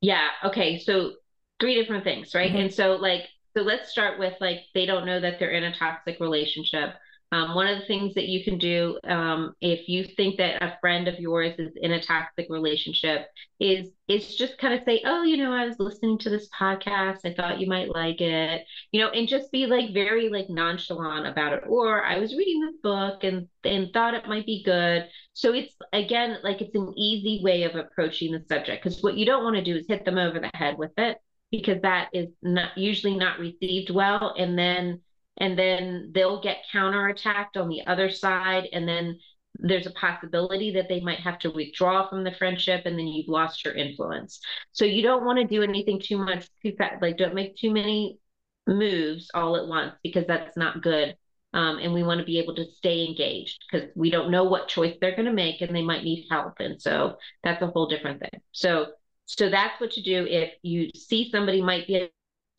Yeah 0.00 0.28
okay 0.44 0.78
so 0.78 1.12
three 1.58 1.74
different 1.74 2.04
things 2.04 2.34
right? 2.34 2.50
Mm-hmm. 2.50 2.60
and 2.60 2.74
so 2.74 2.96
like 2.96 3.22
so 3.56 3.62
let's 3.62 3.90
start 3.90 4.18
with 4.18 4.34
like 4.40 4.60
they 4.74 4.84
don't 4.84 5.06
know 5.06 5.18
that 5.18 5.38
they're 5.38 5.50
in 5.50 5.64
a 5.64 5.74
toxic 5.74 6.20
relationship 6.20 6.94
um, 7.32 7.54
one 7.56 7.66
of 7.66 7.80
the 7.80 7.86
things 7.86 8.14
that 8.14 8.28
you 8.28 8.44
can 8.44 8.56
do 8.56 8.98
um, 9.04 9.52
if 9.60 9.88
you 9.88 10.04
think 10.04 10.36
that 10.36 10.62
a 10.62 10.78
friend 10.80 11.08
of 11.08 11.18
yours 11.18 11.54
is 11.58 11.72
in 11.76 11.90
a 11.92 12.00
toxic 12.00 12.46
relationship 12.48 13.26
is 13.58 13.90
is 14.06 14.36
just 14.36 14.58
kind 14.58 14.74
of 14.74 14.84
say, 14.84 15.02
oh, 15.04 15.24
you 15.24 15.36
know, 15.36 15.52
I 15.52 15.66
was 15.66 15.80
listening 15.80 16.18
to 16.18 16.30
this 16.30 16.48
podcast. 16.50 17.20
I 17.24 17.34
thought 17.34 17.58
you 17.60 17.66
might 17.66 17.92
like 17.92 18.20
it, 18.20 18.64
you 18.92 19.00
know, 19.00 19.10
and 19.10 19.26
just 19.26 19.50
be 19.50 19.66
like 19.66 19.92
very 19.92 20.28
like 20.28 20.48
nonchalant 20.48 21.26
about 21.26 21.52
it. 21.54 21.64
Or 21.66 22.04
I 22.04 22.18
was 22.18 22.36
reading 22.36 22.60
this 22.60 22.76
book 22.80 23.24
and 23.24 23.48
and 23.64 23.92
thought 23.92 24.14
it 24.14 24.28
might 24.28 24.46
be 24.46 24.62
good. 24.64 25.08
So 25.32 25.52
it's 25.52 25.74
again 25.92 26.38
like 26.44 26.60
it's 26.60 26.76
an 26.76 26.92
easy 26.96 27.42
way 27.42 27.64
of 27.64 27.74
approaching 27.74 28.32
the 28.32 28.44
subject 28.48 28.84
because 28.84 29.02
what 29.02 29.16
you 29.16 29.26
don't 29.26 29.42
want 29.42 29.56
to 29.56 29.64
do 29.64 29.74
is 29.76 29.86
hit 29.88 30.04
them 30.04 30.18
over 30.18 30.38
the 30.38 30.50
head 30.54 30.78
with 30.78 30.92
it 30.96 31.18
because 31.50 31.80
that 31.82 32.08
is 32.12 32.28
not 32.42 32.76
usually 32.76 33.16
not 33.16 33.38
received 33.38 33.90
well 33.90 34.34
and 34.38 34.58
then 34.58 35.00
and 35.38 35.58
then 35.58 36.10
they'll 36.14 36.40
get 36.40 36.64
counterattacked 36.72 37.56
on 37.56 37.68
the 37.68 37.86
other 37.86 38.10
side 38.10 38.68
and 38.72 38.88
then 38.88 39.18
there's 39.58 39.86
a 39.86 39.92
possibility 39.92 40.72
that 40.72 40.88
they 40.88 41.00
might 41.00 41.20
have 41.20 41.38
to 41.38 41.50
withdraw 41.50 42.08
from 42.08 42.24
the 42.24 42.32
friendship 42.32 42.82
and 42.84 42.98
then 42.98 43.06
you've 43.06 43.28
lost 43.28 43.64
your 43.64 43.74
influence. 43.74 44.40
So 44.72 44.84
you 44.84 45.02
don't 45.02 45.24
want 45.24 45.38
to 45.38 45.44
do 45.44 45.62
anything 45.62 46.00
too 46.00 46.18
much 46.18 46.46
too 46.62 46.72
fast 46.76 47.02
like 47.02 47.16
don't 47.16 47.34
make 47.34 47.56
too 47.56 47.70
many 47.70 48.18
moves 48.66 49.30
all 49.34 49.56
at 49.56 49.66
once 49.66 49.94
because 50.02 50.26
that's 50.26 50.56
not 50.56 50.82
good 50.82 51.16
um, 51.52 51.78
and 51.78 51.94
we 51.94 52.02
want 52.02 52.20
to 52.20 52.26
be 52.26 52.38
able 52.38 52.54
to 52.56 52.66
stay 52.66 53.06
engaged 53.06 53.64
because 53.70 53.88
we 53.94 54.10
don't 54.10 54.30
know 54.30 54.44
what 54.44 54.68
choice 54.68 54.96
they're 55.00 55.16
going 55.16 55.26
to 55.26 55.32
make 55.32 55.60
and 55.60 55.74
they 55.74 55.82
might 55.82 56.04
need 56.04 56.26
help 56.30 56.54
and 56.58 56.80
so 56.82 57.16
that's 57.42 57.62
a 57.62 57.68
whole 57.68 57.86
different 57.86 58.20
thing. 58.20 58.40
So 58.52 58.88
so 59.26 59.50
that's 59.50 59.80
what 59.80 59.90
to 59.92 60.02
do 60.02 60.26
if 60.28 60.52
you 60.62 60.90
see 60.94 61.30
somebody 61.30 61.60
might 61.62 61.86
be 61.86 61.96
a 61.96 62.10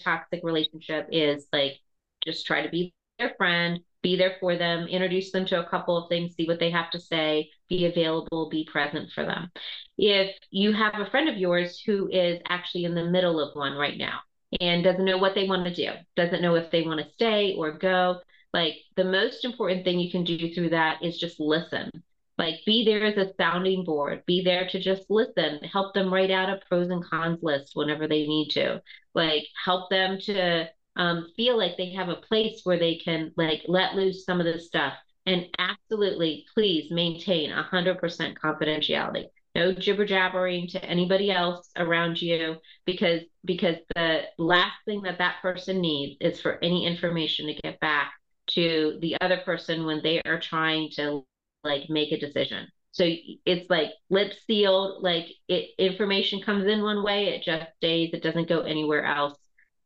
toxic 0.03 0.41
relationship 0.43 1.07
is 1.11 1.47
like 1.53 1.77
just 2.25 2.45
try 2.45 2.61
to 2.61 2.69
be 2.69 2.93
their 3.19 3.33
friend 3.37 3.79
be 4.03 4.15
there 4.15 4.35
for 4.39 4.55
them 4.57 4.87
introduce 4.87 5.31
them 5.31 5.45
to 5.45 5.59
a 5.59 5.69
couple 5.69 5.97
of 5.97 6.07
things 6.07 6.35
see 6.35 6.47
what 6.47 6.59
they 6.59 6.69
have 6.69 6.89
to 6.91 6.99
say 6.99 7.49
be 7.69 7.85
available 7.85 8.49
be 8.49 8.67
present 8.71 9.11
for 9.11 9.25
them. 9.25 9.51
If 9.97 10.35
you 10.51 10.73
have 10.73 10.99
a 10.99 11.09
friend 11.09 11.27
of 11.29 11.37
yours 11.37 11.79
who 11.79 12.09
is 12.09 12.39
actually 12.47 12.85
in 12.85 12.95
the 12.95 13.05
middle 13.05 13.39
of 13.39 13.55
one 13.55 13.73
right 13.73 13.97
now 13.97 14.19
and 14.61 14.83
doesn't 14.83 15.05
know 15.05 15.17
what 15.17 15.35
they 15.35 15.47
want 15.47 15.65
to 15.65 15.73
do 15.73 15.91
doesn't 16.15 16.41
know 16.41 16.55
if 16.55 16.71
they 16.71 16.83
want 16.83 17.01
to 17.01 17.13
stay 17.13 17.55
or 17.57 17.71
go 17.71 18.19
like 18.53 18.75
the 18.95 19.03
most 19.03 19.43
important 19.43 19.83
thing 19.83 19.99
you 19.99 20.11
can 20.11 20.23
do 20.23 20.53
through 20.53 20.69
that 20.69 21.03
is 21.03 21.17
just 21.17 21.39
listen. 21.39 21.91
Like 22.37 22.59
be 22.65 22.85
there 22.85 23.03
as 23.03 23.17
a 23.17 23.33
sounding 23.35 23.83
board 23.83 24.23
be 24.25 24.43
there 24.43 24.67
to 24.69 24.79
just 24.79 25.09
listen 25.09 25.59
help 25.63 25.93
them 25.93 26.13
write 26.13 26.31
out 26.31 26.49
a 26.49 26.59
pros 26.67 26.89
and 26.89 27.03
cons 27.03 27.39
list 27.41 27.71
whenever 27.73 28.07
they 28.07 28.27
need 28.27 28.49
to. 28.51 28.81
Like 29.13 29.43
help 29.65 29.89
them 29.89 30.19
to 30.21 30.69
um, 30.97 31.27
feel 31.35 31.57
like 31.57 31.77
they 31.77 31.91
have 31.93 32.09
a 32.09 32.15
place 32.15 32.61
where 32.63 32.79
they 32.79 32.95
can 32.95 33.31
like 33.37 33.61
let 33.67 33.95
loose 33.95 34.25
some 34.25 34.39
of 34.39 34.45
this 34.45 34.67
stuff 34.67 34.93
and 35.25 35.45
absolutely 35.59 36.45
please 36.53 36.91
maintain 36.91 37.51
100% 37.51 38.35
confidentiality. 38.43 39.25
No 39.55 39.73
jibber 39.73 40.05
jabbering 40.05 40.67
to 40.69 40.83
anybody 40.83 41.31
else 41.31 41.69
around 41.77 42.21
you 42.21 42.57
because 42.85 43.21
because 43.45 43.77
the 43.95 44.23
last 44.37 44.75
thing 44.85 45.01
that 45.03 45.17
that 45.19 45.41
person 45.41 45.81
needs 45.81 46.17
is 46.21 46.39
for 46.39 46.63
any 46.63 46.85
information 46.85 47.47
to 47.47 47.53
get 47.61 47.79
back 47.79 48.13
to 48.51 48.97
the 49.01 49.17
other 49.21 49.37
person 49.37 49.85
when 49.85 50.01
they 50.03 50.21
are 50.21 50.39
trying 50.39 50.89
to 50.95 51.23
like 51.63 51.89
make 51.89 52.11
a 52.11 52.19
decision. 52.19 52.67
So 52.91 53.05
it's 53.45 53.69
like 53.69 53.91
lip 54.09 54.33
sealed 54.47 55.03
like 55.03 55.25
it 55.47 55.69
information 55.77 56.41
comes 56.41 56.65
in 56.65 56.81
one 56.81 57.03
way 57.03 57.25
it 57.27 57.43
just 57.43 57.65
stays 57.77 58.11
it 58.13 58.23
doesn't 58.23 58.49
go 58.49 58.61
anywhere 58.61 59.05
else 59.05 59.37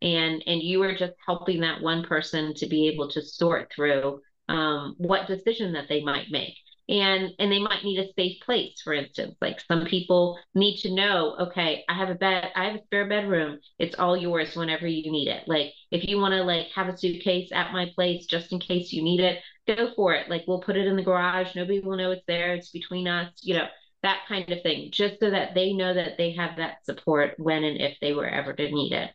and 0.02 0.44
and 0.48 0.62
you 0.62 0.82
are 0.84 0.96
just 0.96 1.14
helping 1.26 1.62
that 1.62 1.82
one 1.82 2.04
person 2.04 2.54
to 2.56 2.68
be 2.68 2.88
able 2.90 3.10
to 3.10 3.22
sort 3.22 3.72
through 3.74 4.22
um, 4.50 4.96
what 4.98 5.28
decision 5.28 5.74
that 5.74 5.88
they 5.88 6.04
might 6.04 6.28
make. 6.30 6.56
And 6.90 7.32
and 7.40 7.52
they 7.52 7.60
might 7.60 7.84
need 7.84 8.00
a 8.00 8.12
safe 8.18 8.42
place 8.42 8.82
for 8.84 8.94
instance. 8.94 9.36
Like 9.40 9.62
some 9.62 9.86
people 9.86 10.40
need 10.56 10.78
to 10.82 10.94
know 10.94 11.36
okay 11.40 11.86
i 11.88 11.94
have 11.94 12.10
a 12.10 12.16
bed 12.16 12.52
i 12.56 12.66
have 12.66 12.76
a 12.76 12.84
spare 12.84 13.08
bedroom. 13.08 13.60
It's 13.80 13.96
all 13.96 14.18
yours 14.18 14.56
whenever 14.56 14.88
you 14.88 15.12
need 15.12 15.28
it. 15.28 15.48
Like 15.48 15.72
if 15.92 16.08
you 16.08 16.18
want 16.18 16.34
to 16.34 16.44
like 16.44 16.68
have 16.76 16.90
a 16.90 16.98
suitcase 16.98 17.50
at 17.54 17.72
my 17.72 17.92
place 17.96 18.26
just 18.26 18.52
in 18.52 18.60
case 18.60 18.92
you 18.92 19.04
need 19.04 19.22
it 19.22 19.40
go 19.68 19.94
for 19.96 20.14
it. 20.16 20.30
Like 20.30 20.44
we'll 20.48 20.62
put 20.62 20.76
it 20.76 20.88
in 20.88 20.96
the 20.98 21.04
garage. 21.04 21.56
Nobody 21.56 21.80
will 21.80 21.96
know 21.96 22.12
it's 22.12 22.26
there. 22.28 22.56
It's 22.56 22.72
between 22.72 23.08
us 23.08 23.32
you 23.44 23.54
know 23.54 23.68
that 24.04 24.22
kind 24.28 24.50
of 24.52 24.62
thing 24.64 24.90
just 24.92 25.20
so 25.20 25.30
that 25.30 25.54
they 25.54 25.74
know 25.74 25.94
that 25.94 26.18
they 26.18 26.32
have 26.34 26.58
that 26.58 26.84
support 26.86 27.36
when 27.38 27.64
and 27.64 27.80
if 27.80 27.98
they 28.02 28.14
were 28.14 28.28
ever 28.28 28.54
to 28.54 28.72
need 28.72 28.94
it 28.94 29.12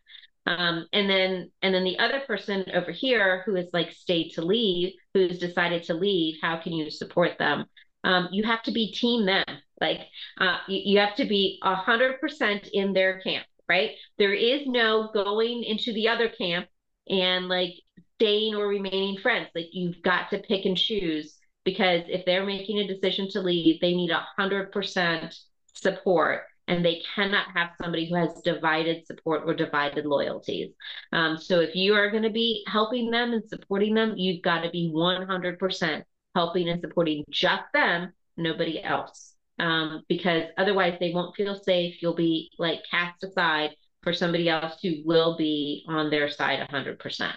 um, 0.47 0.87
and 0.93 1.11
then 1.11 1.51
and 1.61 1.75
then 1.75 1.85
the 1.85 1.99
other 1.99 2.21
person 2.21 2.65
over 2.73 2.93
here 2.93 3.43
who 3.45 3.57
is 3.57 3.69
like 3.73 3.93
stayed 3.93 4.31
to 4.35 4.43
leave, 4.43 4.95
who's 5.13 5.39
decided 5.39 5.83
to 5.85 5.95
leave, 5.95 6.37
how 6.41 6.57
can 6.57 6.73
you 6.73 6.91
support 6.91 7.37
them? 7.39 7.67
Um, 8.05 8.29
you 8.31 8.45
have 8.45 8.63
to 8.65 8.73
be 8.73 8.93
team 8.93 9.27
them. 9.27 9.45
Like 9.81 10.01
uh, 10.39 10.59
you, 10.69 10.81
you 10.85 10.99
have 11.01 11.17
to 11.17 11.25
be 11.25 11.59
a 11.63 11.75
hundred 11.75 12.21
percent 12.21 12.69
in 12.73 12.93
their 12.93 13.21
camp, 13.21 13.45
right? 13.69 13.91
There 14.19 14.33
is 14.33 14.67
no 14.67 15.11
going 15.13 15.65
into 15.65 15.93
the 15.93 16.09
other 16.09 16.29
camp 16.29 16.69
and 17.09 17.49
like 17.49 17.75
staying 18.15 18.55
or 18.55 18.69
remaining 18.69 19.19
friends. 19.19 19.49
Like 19.55 19.69
you've 19.73 20.01
got 20.03 20.31
to 20.31 20.39
pick 20.39 20.65
and 20.65 20.77
choose 20.77 21.37
because 21.65 22.03
if 22.07 22.25
they're 22.25 22.47
making 22.47 22.79
a 22.79 22.87
decision 22.87 23.29
to 23.31 23.41
leave, 23.41 23.81
they 23.81 23.95
need 23.95 24.11
a 24.11 24.25
hundred 24.39 24.71
percent 24.71 25.35
support 25.75 26.43
and 26.69 26.85
they 26.85 27.03
cannot 27.15 27.47
have 27.55 27.71
somebody 27.81 28.09
who 28.09 28.17
has 28.17 28.41
divided 28.43 29.07
support 29.07 29.43
or 29.47 29.55
divided 29.55 30.05
loyalties. 30.05 30.73
Um, 31.13 31.39
so 31.39 31.61
if 31.61 31.75
you 31.75 31.95
are 31.95 32.11
going 32.11 32.25
to 32.25 32.31
be 32.31 32.65
helping 32.67 33.11
them 33.11 33.33
and 33.33 33.49
supporting 33.49 33.95
them, 33.95 34.15
you've 34.17 34.43
got 34.43 34.63
to 34.63 34.71
be 34.71 34.93
100% 34.95 36.03
helping 36.35 36.69
and 36.69 36.81
supporting 36.81 37.25
just 37.31 37.63
them, 37.73 38.13
nobody 38.37 38.83
else. 38.83 39.35
Um, 39.59 40.03
because 40.09 40.45
otherwise 40.59 40.99
they 41.01 41.13
won't 41.13 41.35
feel 41.35 41.55
safe. 41.55 42.03
You'll 42.03 42.15
be 42.15 42.51
like 42.59 42.81
cast 42.91 43.23
aside 43.25 43.71
for 44.03 44.13
somebody 44.13 44.49
else 44.49 44.75
who 44.83 45.03
will 45.05 45.37
be 45.37 45.85
on 45.89 46.11
their 46.11 46.29
side 46.29 46.67
100%. 46.71 47.33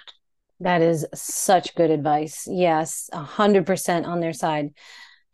That 0.60 0.82
is 0.82 1.06
such 1.14 1.74
good 1.76 1.90
advice. 1.90 2.46
Yes, 2.50 3.10
100% 3.14 4.06
on 4.06 4.20
their 4.20 4.34
side 4.34 4.72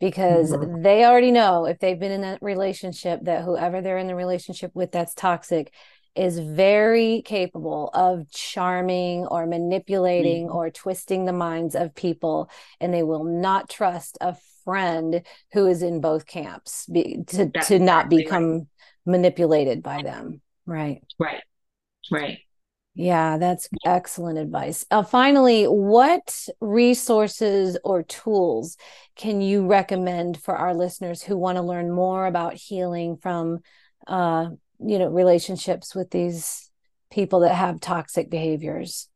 because 0.00 0.52
mm-hmm. 0.52 0.82
they 0.82 1.04
already 1.04 1.30
know 1.30 1.66
if 1.66 1.78
they've 1.78 1.98
been 1.98 2.12
in 2.12 2.22
that 2.22 2.42
relationship 2.42 3.20
that 3.22 3.44
whoever 3.44 3.80
they're 3.80 3.98
in 3.98 4.06
the 4.06 4.14
relationship 4.14 4.70
with 4.74 4.92
that's 4.92 5.14
toxic 5.14 5.72
is 6.14 6.38
very 6.38 7.22
capable 7.22 7.90
of 7.92 8.30
charming 8.30 9.26
or 9.26 9.46
manipulating 9.46 10.46
mm-hmm. 10.46 10.56
or 10.56 10.70
twisting 10.70 11.24
the 11.24 11.32
minds 11.32 11.74
of 11.74 11.94
people 11.94 12.50
and 12.80 12.92
they 12.92 13.02
will 13.02 13.24
not 13.24 13.68
trust 13.68 14.16
a 14.20 14.34
friend 14.64 15.22
who 15.52 15.66
is 15.66 15.82
in 15.82 16.00
both 16.00 16.26
camps 16.26 16.86
be, 16.86 17.22
to 17.26 17.50
that's 17.52 17.68
to 17.68 17.78
not 17.78 18.06
exactly 18.06 18.24
become 18.24 18.52
right. 18.52 18.66
manipulated 19.04 19.82
by 19.82 20.02
them 20.02 20.40
right 20.64 21.02
right 21.18 21.42
right 22.10 22.38
yeah, 22.98 23.36
that's 23.36 23.68
excellent 23.84 24.38
advice. 24.38 24.86
Uh, 24.90 25.02
finally, 25.02 25.64
what 25.64 26.48
resources 26.62 27.76
or 27.84 28.02
tools 28.02 28.78
can 29.16 29.42
you 29.42 29.66
recommend 29.66 30.40
for 30.40 30.56
our 30.56 30.72
listeners 30.72 31.22
who 31.22 31.36
want 31.36 31.56
to 31.56 31.62
learn 31.62 31.90
more 31.90 32.24
about 32.24 32.54
healing 32.54 33.18
from, 33.18 33.58
uh, 34.06 34.48
you 34.78 34.98
know, 34.98 35.08
relationships 35.08 35.94
with 35.94 36.10
these 36.10 36.70
people 37.10 37.40
that 37.40 37.54
have 37.54 37.82
toxic 37.82 38.30
behaviors? 38.30 39.10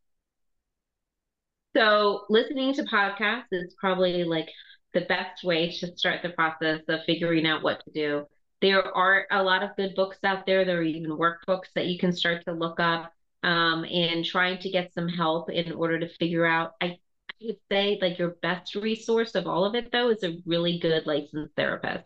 So, 1.74 2.26
listening 2.28 2.74
to 2.74 2.82
podcasts 2.82 3.46
is 3.50 3.74
probably 3.80 4.24
like 4.24 4.50
the 4.92 5.02
best 5.02 5.42
way 5.42 5.70
to 5.70 5.96
start 5.96 6.20
the 6.22 6.30
process 6.30 6.80
of 6.86 7.00
figuring 7.06 7.46
out 7.46 7.62
what 7.62 7.82
to 7.86 7.90
do. 7.92 8.26
There 8.60 8.94
are 8.94 9.26
a 9.30 9.42
lot 9.42 9.62
of 9.62 9.74
good 9.76 9.94
books 9.94 10.18
out 10.22 10.44
there. 10.44 10.66
There 10.66 10.80
are 10.80 10.82
even 10.82 11.12
workbooks 11.12 11.72
that 11.74 11.86
you 11.86 11.98
can 11.98 12.12
start 12.12 12.44
to 12.44 12.52
look 12.52 12.78
up 12.78 13.10
um, 13.42 13.84
and 13.84 14.24
trying 14.24 14.58
to 14.58 14.70
get 14.70 14.92
some 14.92 15.08
help 15.08 15.50
in 15.50 15.72
order 15.72 15.98
to 16.00 16.08
figure 16.18 16.46
out. 16.46 16.72
I, 16.80 16.86
I 16.86 17.46
would 17.46 17.56
say 17.70 17.98
like 18.00 18.18
your 18.18 18.36
best 18.42 18.74
resource 18.74 19.34
of 19.34 19.46
all 19.46 19.64
of 19.64 19.74
it 19.74 19.90
though 19.92 20.10
is 20.10 20.22
a 20.22 20.36
really 20.46 20.78
good 20.78 21.06
licensed 21.06 21.54
therapist. 21.56 22.04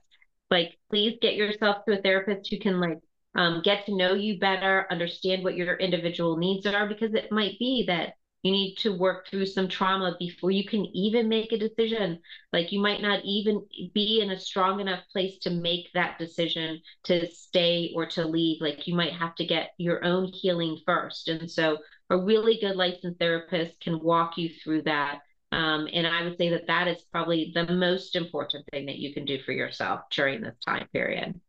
Like, 0.50 0.78
please 0.90 1.18
get 1.20 1.34
yourself 1.34 1.84
to 1.86 1.98
a 1.98 2.02
therapist 2.02 2.48
who 2.50 2.58
can 2.58 2.78
like 2.78 3.00
um, 3.34 3.62
get 3.64 3.86
to 3.86 3.96
know 3.96 4.14
you 4.14 4.38
better, 4.38 4.86
understand 4.90 5.42
what 5.42 5.56
your 5.56 5.74
individual 5.76 6.36
needs 6.36 6.66
are, 6.66 6.86
because 6.86 7.14
it 7.14 7.32
might 7.32 7.58
be 7.58 7.84
that 7.88 8.14
you 8.44 8.52
need 8.52 8.76
to 8.76 8.96
work 8.96 9.26
through 9.28 9.46
some 9.46 9.68
trauma 9.68 10.14
before 10.18 10.50
you 10.52 10.64
can 10.64 10.84
even 10.94 11.28
make 11.28 11.50
a 11.52 11.58
decision. 11.58 12.20
Like 12.52 12.72
you 12.72 12.80
might 12.80 13.02
not 13.02 13.24
even 13.24 13.66
be 13.94 14.20
in 14.20 14.30
a 14.30 14.38
strong 14.38 14.80
enough 14.80 15.02
place 15.12 15.38
to 15.40 15.50
make 15.50 15.88
that 15.94 16.18
decision 16.18 16.80
to 17.04 17.26
stay 17.32 17.92
or 17.96 18.06
to 18.06 18.26
leave. 18.26 18.60
Like 18.60 18.86
you 18.86 18.94
might 18.94 19.14
have 19.14 19.34
to 19.36 19.46
get 19.46 19.70
your 19.78 20.04
own 20.04 20.26
healing 20.26 20.78
first. 20.86 21.28
And 21.28 21.50
so 21.50 21.78
a 22.10 22.18
really 22.18 22.58
good 22.60 22.76
licensed 22.76 23.18
therapist 23.18 23.80
can 23.80 23.98
walk 24.00 24.38
you 24.38 24.50
through 24.62 24.82
that. 24.82 25.20
Um, 25.50 25.88
and 25.92 26.06
I 26.06 26.22
would 26.24 26.36
say 26.36 26.50
that 26.50 26.66
that 26.66 26.86
is 26.88 27.02
probably 27.12 27.52
the 27.54 27.72
most 27.72 28.14
important 28.14 28.66
thing 28.70 28.86
that 28.86 28.98
you 28.98 29.14
can 29.14 29.24
do 29.24 29.38
for 29.42 29.52
yourself 29.52 30.02
during 30.10 30.42
this 30.42 30.56
time 30.64 30.86
period. 30.92 31.40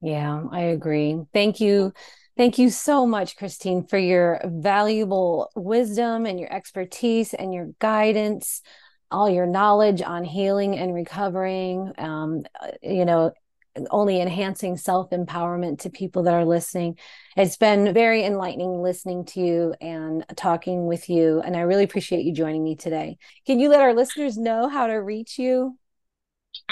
Yeah, 0.00 0.44
I 0.52 0.60
agree. 0.62 1.24
Thank 1.32 1.60
you 1.60 1.92
Thank 2.36 2.58
you 2.58 2.68
so 2.68 3.06
much, 3.06 3.36
Christine, 3.36 3.86
for 3.86 3.98
your 3.98 4.40
valuable 4.44 5.50
wisdom 5.54 6.26
and 6.26 6.38
your 6.40 6.52
expertise 6.52 7.32
and 7.32 7.54
your 7.54 7.68
guidance, 7.78 8.60
all 9.10 9.30
your 9.30 9.46
knowledge 9.46 10.02
on 10.02 10.24
healing 10.24 10.76
and 10.76 10.92
recovering. 10.92 11.92
Um, 11.96 12.42
you 12.82 13.04
know, 13.04 13.32
only 13.90 14.20
enhancing 14.20 14.76
self 14.76 15.10
empowerment 15.10 15.80
to 15.80 15.90
people 15.90 16.24
that 16.24 16.34
are 16.34 16.44
listening. 16.44 16.98
It's 17.36 17.56
been 17.56 17.94
very 17.94 18.24
enlightening 18.24 18.82
listening 18.82 19.26
to 19.26 19.40
you 19.40 19.74
and 19.80 20.24
talking 20.36 20.86
with 20.86 21.08
you. 21.08 21.40
And 21.40 21.56
I 21.56 21.60
really 21.60 21.84
appreciate 21.84 22.24
you 22.24 22.32
joining 22.32 22.64
me 22.64 22.74
today. 22.74 23.16
Can 23.46 23.60
you 23.60 23.68
let 23.68 23.80
our 23.80 23.94
listeners 23.94 24.36
know 24.36 24.68
how 24.68 24.88
to 24.88 24.94
reach 24.94 25.38
you? 25.38 25.78